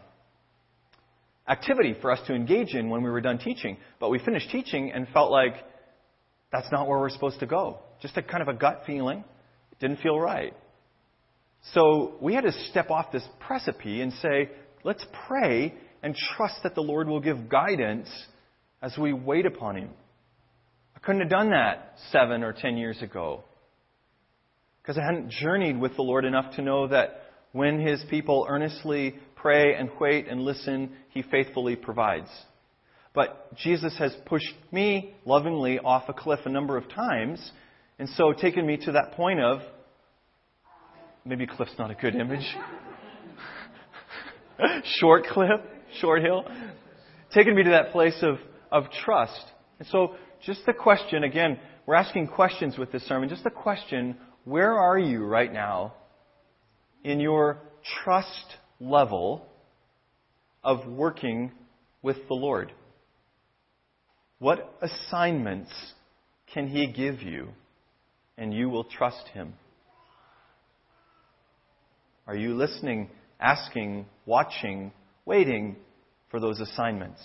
activity 1.48 1.96
for 2.02 2.12
us 2.12 2.20
to 2.28 2.34
engage 2.34 2.74
in 2.74 2.90
when 2.90 3.04
we 3.04 3.10
were 3.10 3.22
done 3.22 3.38
teaching. 3.38 3.78
But 4.00 4.10
we 4.10 4.20
finished 4.20 4.50
teaching 4.52 4.92
and 4.92 5.08
felt 5.10 5.32
like 5.32 5.54
that's 6.52 6.72
not 6.72 6.88
where 6.88 7.00
we're 7.00 7.10
supposed 7.10 7.40
to 7.42 7.46
go. 7.46 7.80
Just 8.02 8.18
a 8.18 8.24
kind 8.24 8.42
of 8.42 8.48
a 8.48 8.54
gut 8.54 8.84
feeling. 8.88 9.24
Didn't 9.80 10.00
feel 10.00 10.20
right. 10.20 10.54
So 11.74 12.16
we 12.22 12.34
had 12.34 12.44
to 12.44 12.52
step 12.70 12.90
off 12.90 13.12
this 13.12 13.28
precipice 13.40 14.02
and 14.02 14.14
say, 14.14 14.50
let's 14.84 15.06
pray 15.28 15.74
and 16.02 16.16
trust 16.36 16.56
that 16.64 16.76
the 16.76 16.82
Lord 16.82 17.08
will 17.08 17.20
give 17.20 17.50
guidance 17.50 18.10
as 18.82 18.98
we 18.98 19.14
wait 19.14 19.46
upon 19.46 19.76
Him. 19.76 19.90
I 20.96 21.00
couldn't 21.00 21.22
have 21.22 21.30
done 21.30 21.52
that 21.52 21.94
seven 22.12 22.44
or 22.44 22.54
ten 22.54 22.78
years 22.78 23.02
ago 23.02 23.44
because 24.82 24.98
I 24.98 25.06
hadn't 25.06 25.32
journeyed 25.32 25.80
with 25.80 25.96
the 25.96 26.02
Lord 26.02 26.26
enough 26.26 26.56
to 26.56 26.62
know 26.62 26.88
that 26.88 27.22
when 27.52 27.80
His 27.80 28.04
people 28.10 28.46
earnestly 28.50 29.16
pray 29.36 29.76
and 29.76 29.90
wait 30.00 30.28
and 30.28 30.42
listen, 30.42 30.92
He 31.10 31.22
faithfully 31.22 31.76
provides. 31.76 32.30
But 33.14 33.56
Jesus 33.56 33.98
has 33.98 34.16
pushed 34.26 34.54
me 34.72 35.16
lovingly 35.26 35.80
off 35.80 36.04
a 36.08 36.14
cliff 36.14 36.40
a 36.46 36.50
number 36.50 36.78
of 36.78 36.90
times, 36.90 37.52
and 38.00 38.08
so 38.16 38.32
taking 38.32 38.66
me 38.66 38.78
to 38.78 38.94
that 38.94 39.12
point 39.12 39.42
of 39.42 39.60
maybe 41.26 41.46
cliff's 41.46 41.78
not 41.78 41.92
a 41.92 41.96
good 41.96 42.16
image. 42.16 42.46
short 45.00 45.26
cliff, 45.26 45.60
short 46.00 46.24
hill. 46.24 46.46
Taking 47.34 47.56
me 47.56 47.64
to 47.64 47.72
that 47.72 47.92
place 47.92 48.18
of, 48.22 48.38
of 48.72 48.86
trust. 49.04 49.44
And 49.80 49.88
so 49.90 50.16
just 50.46 50.66
the 50.66 50.74
question, 50.74 51.24
again, 51.26 51.60
we're 51.86 51.96
asking 51.96 52.28
questions 52.28 52.78
with 52.78 52.92
this 52.92 53.04
sermon. 53.04 53.28
Just 53.28 53.44
the 53.44 53.50
question, 53.50 54.16
where 54.46 54.74
are 54.74 54.98
you 54.98 55.26
right 55.26 55.52
now 55.52 55.94
in 57.04 57.20
your 57.20 57.60
trust 58.04 58.56
level 58.80 59.46
of 60.64 60.88
working 60.88 61.52
with 62.02 62.18
the 62.30 62.34
Lord? 62.34 62.72
What 64.40 64.74
assignments 64.82 65.72
can 66.54 66.68
He 66.68 66.88
give 66.88 67.22
you 67.22 67.50
and 68.40 68.54
you 68.54 68.70
will 68.70 68.86
trust 68.86 69.28
Him? 69.34 69.54
Are 72.26 72.36
you 72.36 72.56
listening, 72.56 73.10
asking, 73.40 74.06
watching, 74.26 74.94
waiting 75.26 75.76
for 76.32 76.40
those 76.40 76.60
assignments? 76.60 77.22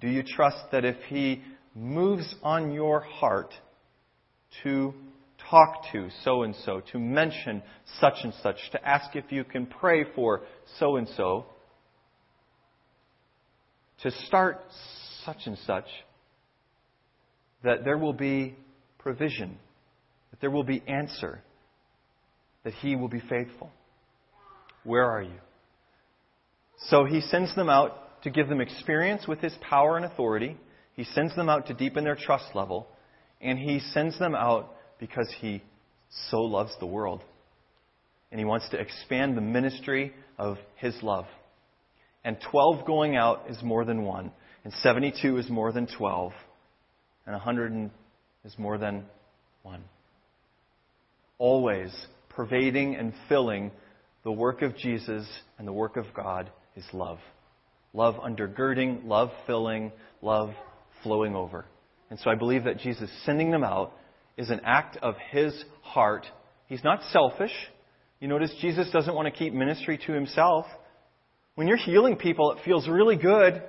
Do 0.00 0.08
you 0.08 0.22
trust 0.22 0.56
that 0.72 0.84
if 0.84 0.96
He 1.08 1.42
moves 1.74 2.34
on 2.42 2.72
your 2.72 3.00
heart, 3.00 3.52
to 4.62 4.94
talk 5.50 5.84
to 5.92 6.08
so 6.22 6.42
and 6.42 6.54
so, 6.64 6.80
to 6.92 6.98
mention 6.98 7.62
such 8.00 8.14
and 8.22 8.32
such, 8.42 8.56
to 8.72 8.88
ask 8.88 9.14
if 9.16 9.30
you 9.30 9.44
can 9.44 9.66
pray 9.66 10.04
for 10.14 10.42
so 10.78 10.96
and 10.96 11.08
so, 11.16 11.44
to 14.02 14.10
start 14.26 14.60
such 15.24 15.46
and 15.46 15.58
such, 15.66 15.86
that 17.64 17.84
there 17.84 17.98
will 17.98 18.12
be 18.12 18.56
provision, 19.04 19.56
that 20.30 20.40
there 20.40 20.50
will 20.50 20.64
be 20.64 20.82
answer. 20.88 21.40
that 22.64 22.72
he 22.74 22.96
will 22.96 23.08
be 23.08 23.20
faithful. 23.20 23.70
Where 24.82 25.04
are 25.04 25.22
you? 25.22 25.38
So 26.88 27.04
he 27.04 27.20
sends 27.20 27.54
them 27.54 27.68
out 27.68 28.22
to 28.22 28.30
give 28.30 28.48
them 28.48 28.60
experience 28.60 29.28
with 29.28 29.40
his 29.40 29.54
power 29.60 29.96
and 29.96 30.04
authority. 30.04 30.56
He 30.94 31.04
sends 31.04 31.36
them 31.36 31.48
out 31.48 31.66
to 31.66 31.74
deepen 31.74 32.04
their 32.04 32.16
trust 32.16 32.54
level. 32.54 32.88
And 33.40 33.58
he 33.58 33.80
sends 33.92 34.18
them 34.18 34.34
out 34.34 34.74
because 34.98 35.32
he 35.40 35.62
so 36.30 36.40
loves 36.40 36.72
the 36.80 36.86
world. 36.86 37.22
And 38.30 38.38
he 38.38 38.44
wants 38.44 38.68
to 38.70 38.80
expand 38.80 39.36
the 39.36 39.42
ministry 39.42 40.12
of 40.38 40.56
his 40.76 40.94
love. 41.02 41.26
And 42.24 42.38
12 42.50 42.86
going 42.86 43.16
out 43.16 43.44
is 43.50 43.62
more 43.62 43.84
than 43.84 44.02
one. 44.04 44.32
And 44.64 44.72
72 44.82 45.36
is 45.36 45.50
more 45.50 45.70
than 45.72 45.86
12. 45.86 46.32
And 47.26 47.34
100 47.34 47.90
is 48.44 48.58
more 48.58 48.78
than 48.78 49.04
one. 49.62 49.82
Always 51.38 51.90
pervading 52.30 52.96
and 52.96 53.12
filling 53.28 53.70
the 54.22 54.32
work 54.32 54.62
of 54.62 54.76
Jesus 54.76 55.26
and 55.58 55.66
the 55.66 55.72
work 55.72 55.96
of 55.96 56.06
God 56.14 56.50
is 56.76 56.84
love. 56.92 57.18
Love 57.92 58.16
undergirding, 58.16 59.06
love 59.06 59.30
filling, 59.46 59.92
love 60.20 60.50
flowing 61.02 61.34
over. 61.34 61.64
And 62.10 62.18
so 62.18 62.30
I 62.30 62.34
believe 62.34 62.64
that 62.64 62.78
Jesus 62.78 63.10
sending 63.24 63.50
them 63.50 63.64
out 63.64 63.92
is 64.36 64.50
an 64.50 64.60
act 64.64 64.96
of 64.98 65.14
his 65.30 65.54
heart. 65.82 66.26
He's 66.66 66.82
not 66.82 67.02
selfish. 67.10 67.52
You 68.20 68.28
notice 68.28 68.52
Jesus 68.60 68.90
doesn't 68.90 69.14
want 69.14 69.26
to 69.26 69.38
keep 69.38 69.52
ministry 69.52 69.98
to 70.06 70.12
himself. 70.12 70.66
When 71.54 71.68
you're 71.68 71.76
healing 71.76 72.16
people, 72.16 72.52
it 72.52 72.64
feels 72.64 72.88
really 72.88 73.16
good. 73.16 73.62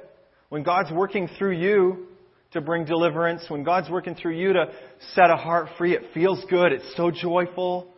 When 0.49 0.63
God's 0.63 0.91
working 0.91 1.29
through 1.37 1.57
you 1.57 2.07
to 2.55 2.61
bring 2.61 2.85
deliverance, 2.85 3.45
when 3.47 3.63
God's 3.63 3.89
working 3.89 4.15
through 4.15 4.35
you 4.35 4.53
to 4.53 4.65
set 5.13 5.29
a 5.29 5.35
heart 5.35 5.69
free, 5.77 5.93
it 5.93 6.01
feels 6.13 6.43
good. 6.49 6.71
It's 6.71 6.95
so 6.97 7.11
joyful. 7.11 7.93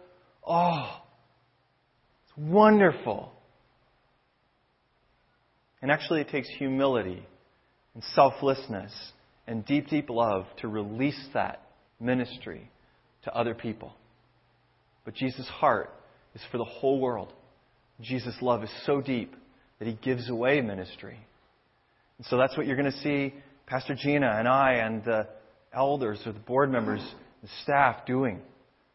Oh, 0.45 1.01
it's 2.25 2.37
wonderful. 2.37 3.31
And 5.81 5.89
actually, 5.91 6.21
it 6.21 6.29
takes 6.29 6.49
humility 6.57 7.25
and 7.93 8.03
selflessness 8.15 8.93
and 9.47 9.65
deep, 9.65 9.87
deep 9.87 10.09
love 10.09 10.45
to 10.61 10.67
release 10.67 11.19
that 11.33 11.61
ministry 11.99 12.69
to 13.23 13.33
other 13.35 13.53
people. 13.53 13.93
But 15.05 15.13
Jesus' 15.13 15.47
heart 15.47 15.93
is 16.35 16.41
for 16.51 16.57
the 16.57 16.65
whole 16.65 16.99
world. 16.99 17.31
Jesus' 18.01 18.35
love 18.41 18.63
is 18.63 18.71
so 18.85 19.01
deep 19.01 19.33
that 19.79 19.87
he 19.87 19.93
gives 19.93 20.29
away 20.29 20.61
ministry. 20.61 21.19
And 22.17 22.25
so 22.27 22.37
that's 22.37 22.57
what 22.57 22.65
you're 22.65 22.75
going 22.75 22.91
to 22.91 22.99
see 22.99 23.33
Pastor 23.67 23.95
Gina 23.95 24.27
and 24.39 24.47
I 24.47 24.75
and 24.75 25.03
the 25.03 25.27
elders 25.73 26.21
or 26.25 26.31
the 26.31 26.39
board 26.39 26.71
members, 26.71 27.01
the 27.41 27.49
staff 27.63 28.05
doing 28.05 28.39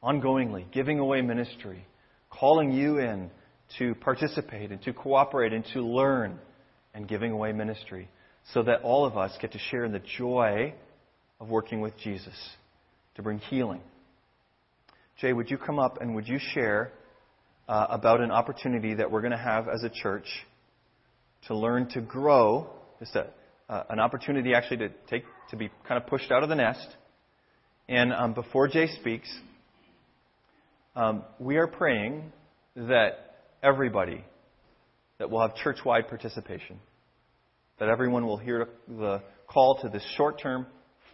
ongoingly, 0.02 0.70
giving 0.72 0.98
away 0.98 1.20
ministry, 1.20 1.84
calling 2.30 2.72
you 2.72 2.98
in 2.98 3.30
to 3.78 3.94
participate 3.96 4.70
and 4.70 4.80
to 4.82 4.94
cooperate 4.94 5.52
and 5.52 5.62
to 5.74 5.82
learn 5.82 6.38
and 6.94 7.06
giving 7.06 7.32
away 7.32 7.52
ministry 7.52 8.08
so 8.54 8.62
that 8.62 8.80
all 8.80 9.04
of 9.04 9.18
us 9.18 9.36
get 9.42 9.52
to 9.52 9.58
share 9.58 9.84
in 9.84 9.92
the 9.92 10.02
joy 10.18 10.72
of 11.38 11.50
working 11.50 11.82
with 11.82 11.96
Jesus 11.98 12.34
to 13.16 13.22
bring 13.22 13.38
healing. 13.38 13.82
Jay, 15.20 15.34
would 15.34 15.50
you 15.50 15.58
come 15.58 15.78
up 15.78 16.00
and 16.00 16.14
would 16.14 16.26
you 16.26 16.38
share 16.54 16.92
uh, 17.68 17.88
about 17.90 18.22
an 18.22 18.30
opportunity 18.30 18.94
that 18.94 19.10
we're 19.10 19.20
going 19.20 19.32
to 19.32 19.36
have 19.36 19.68
as 19.68 19.84
a 19.84 19.90
church 19.90 20.26
to 21.48 21.54
learn 21.54 21.88
to 21.90 22.00
grow, 22.00 22.70
just 22.98 23.14
a, 23.16 23.26
uh, 23.72 23.84
an 23.88 23.98
opportunity 23.98 24.54
actually 24.54 24.76
to 24.76 24.88
take 25.08 25.24
to 25.48 25.56
be 25.56 25.70
kind 25.88 26.00
of 26.00 26.06
pushed 26.06 26.30
out 26.30 26.42
of 26.42 26.50
the 26.50 26.54
nest. 26.54 26.86
And 27.88 28.12
um, 28.12 28.34
before 28.34 28.68
Jay 28.68 28.86
speaks, 29.00 29.28
um, 30.94 31.22
we 31.38 31.56
are 31.56 31.66
praying 31.66 32.32
that 32.76 33.36
everybody 33.62 34.24
that 35.18 35.30
will 35.30 35.40
have 35.40 35.56
church-wide 35.56 36.08
participation 36.08 36.78
that 37.78 37.88
everyone 37.88 38.26
will 38.26 38.36
hear 38.36 38.68
the 38.86 39.22
call 39.48 39.80
to 39.82 39.88
this 39.88 40.04
short 40.16 40.40
term, 40.40 40.66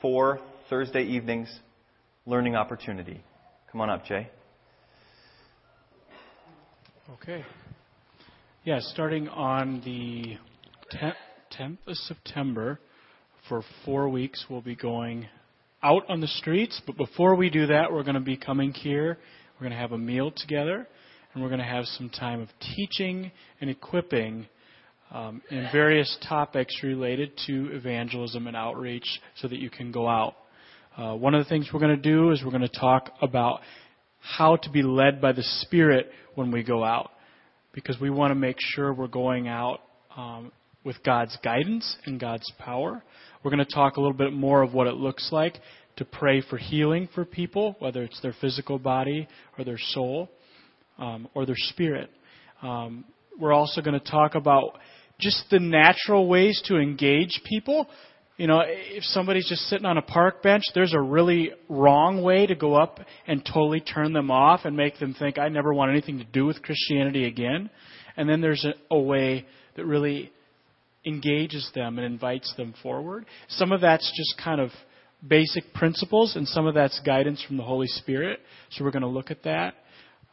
four 0.02 0.40
Thursday 0.68 1.04
evenings 1.04 1.48
learning 2.26 2.56
opportunity. 2.56 3.22
Come 3.70 3.80
on 3.80 3.88
up, 3.88 4.04
Jay. 4.04 4.28
Okay. 7.14 7.44
Yeah, 8.64 8.80
starting 8.80 9.28
on 9.28 9.80
the 9.84 10.36
10th 10.94 11.14
of 11.60 11.96
September 11.96 12.78
for 13.48 13.62
four 13.84 14.08
weeks, 14.08 14.46
we'll 14.48 14.60
be 14.60 14.76
going 14.76 15.26
out 15.82 16.08
on 16.08 16.20
the 16.20 16.28
streets. 16.28 16.80
But 16.86 16.96
before 16.96 17.34
we 17.34 17.50
do 17.50 17.66
that, 17.66 17.90
we're 17.90 18.04
going 18.04 18.14
to 18.14 18.20
be 18.20 18.36
coming 18.36 18.72
here. 18.72 19.18
We're 19.54 19.64
going 19.64 19.72
to 19.72 19.78
have 19.78 19.90
a 19.90 19.98
meal 19.98 20.30
together, 20.30 20.86
and 21.34 21.42
we're 21.42 21.48
going 21.48 21.60
to 21.60 21.66
have 21.66 21.84
some 21.86 22.10
time 22.10 22.40
of 22.40 22.48
teaching 22.76 23.32
and 23.60 23.68
equipping 23.70 24.46
um, 25.10 25.42
and 25.50 25.68
various 25.72 26.16
topics 26.28 26.76
related 26.84 27.32
to 27.48 27.70
evangelism 27.72 28.46
and 28.46 28.56
outreach 28.56 29.08
so 29.40 29.48
that 29.48 29.58
you 29.58 29.68
can 29.68 29.90
go 29.90 30.06
out. 30.06 30.36
Uh, 30.96 31.14
one 31.14 31.34
of 31.34 31.44
the 31.44 31.48
things 31.48 31.70
we're 31.72 31.80
going 31.80 31.96
to 31.96 32.02
do 32.02 32.30
is 32.30 32.42
we're 32.44 32.52
going 32.52 32.62
to 32.62 32.80
talk 32.80 33.10
about 33.20 33.60
how 34.20 34.54
to 34.56 34.70
be 34.70 34.82
led 34.82 35.20
by 35.20 35.32
the 35.32 35.42
Spirit 35.42 36.08
when 36.36 36.52
we 36.52 36.62
go 36.62 36.84
out. 36.84 37.10
Because 37.72 37.98
we 38.00 38.10
want 38.10 38.30
to 38.30 38.36
make 38.36 38.56
sure 38.60 38.92
we're 38.92 39.08
going 39.08 39.48
out 39.48 39.80
um, 40.16 40.52
with 40.84 41.02
God's 41.04 41.36
guidance 41.42 41.96
and 42.06 42.20
God's 42.20 42.50
power. 42.58 43.02
We're 43.42 43.50
going 43.50 43.64
to 43.64 43.74
talk 43.74 43.96
a 43.96 44.00
little 44.00 44.16
bit 44.16 44.32
more 44.32 44.62
of 44.62 44.74
what 44.74 44.86
it 44.86 44.94
looks 44.94 45.28
like 45.32 45.58
to 45.96 46.04
pray 46.04 46.42
for 46.48 46.56
healing 46.56 47.08
for 47.14 47.24
people, 47.24 47.76
whether 47.78 48.02
it's 48.02 48.20
their 48.20 48.34
physical 48.40 48.78
body 48.78 49.28
or 49.58 49.64
their 49.64 49.78
soul 49.78 50.30
um, 50.98 51.28
or 51.34 51.46
their 51.46 51.56
spirit. 51.56 52.10
Um, 52.62 53.04
we're 53.38 53.52
also 53.52 53.80
going 53.80 53.98
to 53.98 54.10
talk 54.10 54.34
about 54.34 54.78
just 55.20 55.44
the 55.50 55.58
natural 55.58 56.28
ways 56.28 56.60
to 56.66 56.78
engage 56.78 57.40
people. 57.44 57.88
You 58.36 58.46
know, 58.46 58.62
if 58.64 59.02
somebody's 59.04 59.48
just 59.48 59.62
sitting 59.62 59.86
on 59.86 59.98
a 59.98 60.02
park 60.02 60.42
bench, 60.42 60.62
there's 60.74 60.94
a 60.94 61.00
really 61.00 61.50
wrong 61.68 62.22
way 62.22 62.46
to 62.46 62.54
go 62.54 62.74
up 62.74 63.00
and 63.26 63.44
totally 63.44 63.80
turn 63.80 64.12
them 64.12 64.30
off 64.30 64.60
and 64.64 64.76
make 64.76 64.98
them 65.00 65.14
think, 65.18 65.38
I 65.38 65.48
never 65.48 65.74
want 65.74 65.90
anything 65.90 66.18
to 66.18 66.24
do 66.24 66.46
with 66.46 66.62
Christianity 66.62 67.26
again. 67.26 67.68
And 68.16 68.28
then 68.28 68.40
there's 68.40 68.64
a, 68.64 68.74
a 68.94 68.98
way 68.98 69.46
that 69.74 69.84
really 69.84 70.30
engages 71.04 71.70
them 71.74 71.98
and 71.98 72.06
invites 72.06 72.52
them 72.56 72.74
forward. 72.82 73.26
Some 73.48 73.72
of 73.72 73.80
that's 73.80 74.10
just 74.16 74.42
kind 74.42 74.60
of 74.60 74.70
basic 75.26 75.72
principles, 75.74 76.36
and 76.36 76.46
some 76.46 76.66
of 76.66 76.74
that's 76.74 77.00
guidance 77.04 77.42
from 77.46 77.56
the 77.56 77.62
Holy 77.62 77.88
Spirit. 77.88 78.40
So 78.70 78.84
we're 78.84 78.90
going 78.90 79.02
to 79.02 79.08
look 79.08 79.30
at 79.30 79.42
that. 79.44 79.74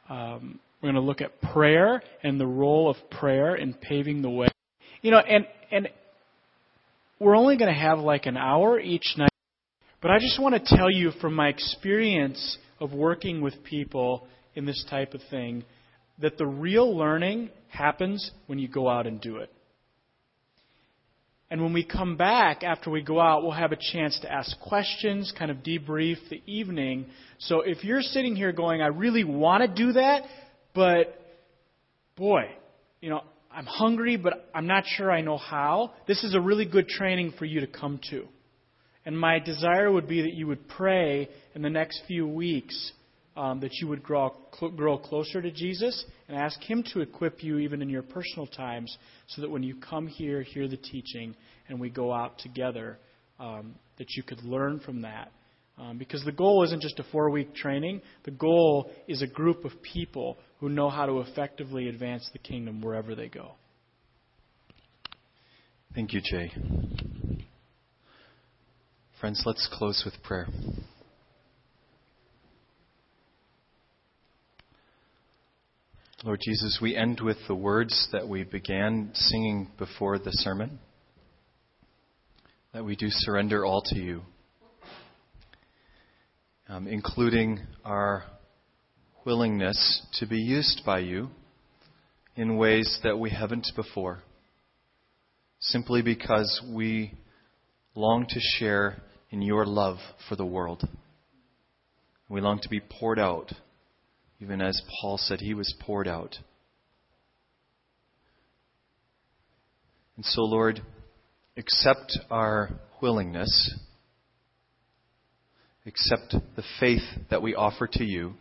Um, 0.10 0.60
we're 0.82 0.92
going 0.92 1.02
to 1.02 1.08
look 1.08 1.22
at 1.22 1.42
prayer 1.54 2.04
and 2.24 2.40
the 2.40 2.46
role 2.46 2.90
of 2.90 2.98
prayer 3.10 3.56
in 3.56 3.74
paving 3.74 4.22
the 4.22 4.30
way 4.30 4.48
you 5.06 5.12
know, 5.12 5.20
and 5.20 5.46
and 5.72 5.88
we're 7.20 7.38
only 7.38 7.58
going 7.58 7.72
to 7.72 7.80
have 7.80 8.00
like 8.00 8.26
an 8.26 8.38
hour 8.38 8.80
each 8.80 9.14
night. 9.18 9.30
But 10.02 10.10
I 10.10 10.18
just 10.18 10.42
want 10.42 10.56
to 10.56 10.76
tell 10.76 10.90
you 10.90 11.12
from 11.22 11.36
my 11.36 11.50
experience 11.50 12.58
of 12.80 12.92
working 12.92 13.40
with 13.40 13.64
people 13.64 14.28
in 14.56 14.66
this 14.66 14.84
type 14.90 15.14
of 15.14 15.22
thing 15.30 15.64
that 16.20 16.40
the 16.40 16.48
real 16.48 16.98
learning 16.98 17.52
happens 17.68 18.32
when 18.48 18.58
you 18.58 18.68
go 18.68 18.90
out 18.90 19.06
and 19.06 19.22
do 19.22 19.38
it. 19.38 19.52
And 21.52 21.62
when 21.62 21.74
we 21.74 21.84
come 21.84 22.18
back 22.18 22.64
after 22.64 22.90
we 22.90 23.02
go 23.02 23.20
out, 23.20 23.44
we'll 23.44 23.52
have 23.52 23.72
a 23.72 23.78
chance 23.94 24.20
to 24.22 24.32
ask 24.32 24.60
questions, 24.60 25.32
kind 25.38 25.52
of 25.52 25.58
debrief 25.58 26.18
the 26.30 26.42
evening. 26.48 27.06
So 27.40 27.62
if 27.62 27.84
you're 27.84 28.02
sitting 28.02 28.36
here 28.36 28.52
going, 28.52 28.82
I 28.82 28.88
really 28.88 29.24
want 29.24 29.62
to 29.62 29.68
do 29.68 29.94
that, 29.94 30.24
but 30.74 31.20
boy, 32.16 32.46
you 33.00 33.10
know, 33.10 33.22
I'm 33.52 33.66
hungry, 33.66 34.18
but 34.18 34.50
I'm 34.54 34.68
not 34.68 34.86
sure 34.86 35.12
I 35.12 35.22
know 35.22 35.38
how. 35.38 35.94
This 36.08 36.24
is 36.24 36.34
a 36.36 36.42
really 36.42 36.66
good 36.66 36.88
training 36.88 37.34
for 37.38 37.46
you 37.46 37.62
to 37.62 37.68
come 37.68 38.00
to. 38.10 38.28
And 39.06 39.18
my 39.18 39.40
desire 39.40 39.92
would 39.92 40.08
be 40.08 40.24
that 40.24 40.34
you 40.34 40.48
would 40.48 40.68
pray 40.68 41.30
in 41.54 41.62
the 41.62 41.70
next 41.70 42.02
few 42.08 42.28
weeks 42.28 42.92
um, 43.36 43.60
that 43.60 43.74
you 43.82 43.88
would 43.88 44.02
grow, 44.02 44.34
cl- 44.58 44.72
grow 44.72 44.98
closer 44.98 45.42
to 45.42 45.52
Jesus 45.52 46.06
and 46.28 46.38
ask 46.38 46.62
Him 46.62 46.84
to 46.94 47.02
equip 47.02 47.44
you 47.44 47.58
even 47.58 47.82
in 47.82 47.90
your 47.90 48.02
personal 48.02 48.48
times 48.48 48.96
so 49.28 49.42
that 49.42 49.50
when 49.50 49.64
you 49.64 49.76
come 49.76 50.08
here, 50.08 50.42
hear 50.42 50.68
the 50.68 50.78
teaching, 50.78 51.36
and 51.68 51.80
we 51.80 51.90
go 51.90 52.14
out 52.14 52.40
together, 52.40 52.98
um, 53.40 53.76
that 53.98 54.12
you 54.12 54.24
could 54.24 54.44
learn 54.44 54.80
from 54.80 55.02
that. 55.02 55.32
Um, 55.78 55.98
because 55.98 56.24
the 56.24 56.32
goal 56.32 56.64
isn't 56.64 56.82
just 56.82 57.00
a 57.00 57.04
four 57.12 57.30
week 57.30 57.54
training, 57.54 58.02
the 58.24 58.32
goal 58.32 58.92
is 59.08 59.22
a 59.22 59.28
group 59.28 59.66
of 59.66 59.72
people 59.82 60.38
who 60.60 60.70
know 60.70 60.90
how 60.90 61.06
to 61.06 61.20
effectively 61.20 61.90
advance 61.90 62.30
the 62.32 62.40
kingdom 62.40 62.82
wherever 62.82 63.14
they 63.14 63.28
go. 63.28 63.52
Thank 65.94 66.14
you, 66.14 66.22
Jay. 66.24 66.52
Friends, 69.20 69.44
let's 69.46 69.68
close 69.72 70.04
with 70.06 70.22
prayer. 70.24 70.48
Lord 76.24 76.40
Jesus, 76.42 76.80
we 76.82 76.96
end 76.96 77.20
with 77.20 77.38
the 77.48 77.56
words 77.56 78.08
that 78.14 78.28
we 78.28 78.46
began 78.46 79.12
singing 79.14 79.70
before 79.78 80.18
the 80.18 80.32
sermon 80.32 80.80
that 82.74 82.86
we 82.86 82.96
do 82.96 83.08
surrender 83.10 83.66
all 83.66 83.82
to 83.82 84.00
you, 84.00 84.22
um, 86.70 86.88
including 86.88 87.60
our 87.84 88.24
willingness 89.26 90.06
to 90.20 90.26
be 90.26 90.38
used 90.38 90.82
by 90.86 91.00
you 91.00 91.30
in 92.38 92.58
ways 92.58 93.00
that 93.04 93.18
we 93.20 93.30
haven't 93.30 93.68
before, 93.76 94.20
simply 95.60 96.02
because 96.02 96.62
we 96.74 97.14
long 97.94 98.26
to 98.28 98.40
share 98.58 99.02
in 99.32 99.42
your 99.42 99.66
love 99.66 99.98
for 100.30 100.38
the 100.38 100.46
world. 100.46 100.88
We 102.30 102.40
long 102.40 102.60
to 102.62 102.70
be 102.70 102.80
poured 102.82 103.20
out, 103.20 103.52
even 104.40 104.62
as 104.62 104.82
Paul 105.02 105.18
said 105.18 105.40
he 105.40 105.54
was 105.54 105.74
poured 105.80 106.08
out. 106.08 106.38
And 110.16 110.26
so, 110.26 110.42
Lord, 110.42 110.82
accept 111.58 112.18
our 112.30 112.70
willingness, 113.02 113.78
accept 115.86 116.36
the 116.56 116.64
faith 116.80 117.04
that 117.30 117.42
we 117.42 117.56
offer 117.56 117.88
to 117.94 118.04
you, 118.04 118.34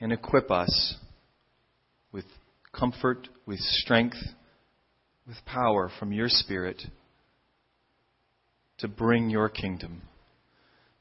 and 0.00 0.12
equip 0.12 0.50
us 0.50 0.96
with 2.12 2.26
comfort, 2.78 3.28
with 3.46 3.60
strength, 3.60 4.18
with 5.26 5.36
power 5.46 5.90
from 5.98 6.12
your 6.12 6.28
Spirit 6.28 6.82
to 8.78 8.88
bring 8.88 9.30
your 9.30 9.48
kingdom. 9.48 10.02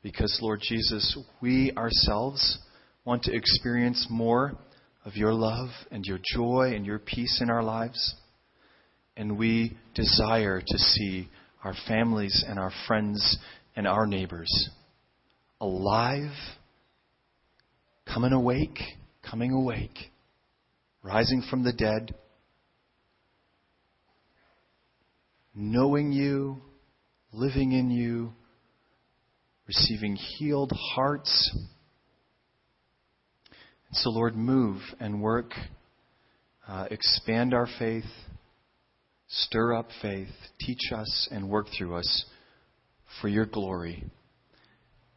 Because, 0.01 0.39
Lord 0.41 0.61
Jesus, 0.61 1.17
we 1.41 1.73
ourselves 1.75 2.59
want 3.05 3.23
to 3.23 3.35
experience 3.35 4.07
more 4.09 4.53
of 5.05 5.15
your 5.15 5.31
love 5.31 5.69
and 5.91 6.03
your 6.03 6.19
joy 6.33 6.73
and 6.75 6.85
your 6.85 6.99
peace 6.99 7.39
in 7.41 7.49
our 7.49 7.63
lives. 7.63 8.15
And 9.15 9.37
we 9.37 9.77
desire 9.93 10.61
to 10.65 10.77
see 10.77 11.29
our 11.63 11.75
families 11.87 12.43
and 12.47 12.59
our 12.59 12.71
friends 12.87 13.37
and 13.75 13.87
our 13.87 14.05
neighbors 14.07 14.69
alive, 15.61 16.33
coming 18.11 18.33
awake, 18.33 18.79
coming 19.29 19.51
awake, 19.51 20.11
rising 21.03 21.43
from 21.49 21.63
the 21.63 21.73
dead, 21.73 22.15
knowing 25.53 26.11
you, 26.11 26.57
living 27.31 27.71
in 27.71 27.89
you, 27.89 28.33
receiving 29.67 30.15
healed 30.15 30.71
hearts. 30.95 31.55
So, 33.99 34.09
Lord, 34.09 34.35
move 34.35 34.81
and 34.99 35.21
work, 35.21 35.53
uh, 36.67 36.87
expand 36.91 37.53
our 37.53 37.67
faith, 37.79 38.03
stir 39.27 39.73
up 39.73 39.87
faith, 40.01 40.27
teach 40.59 40.91
us 40.93 41.29
and 41.31 41.49
work 41.49 41.67
through 41.77 41.95
us 41.95 42.25
for 43.21 43.29
your 43.29 43.45
glory. 43.45 44.03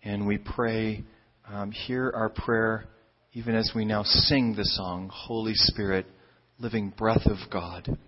And 0.04 0.28
we 0.28 0.38
pray, 0.38 1.02
um, 1.48 1.72
hear 1.72 2.12
our 2.14 2.28
prayer 2.28 2.86
even 3.32 3.56
as 3.56 3.72
we 3.74 3.84
now 3.84 4.04
sing 4.04 4.54
the 4.56 4.64
song, 4.64 5.10
Holy 5.12 5.54
Spirit, 5.54 6.06
living 6.58 6.92
breath 6.96 7.26
of 7.26 7.50
God. 7.50 7.98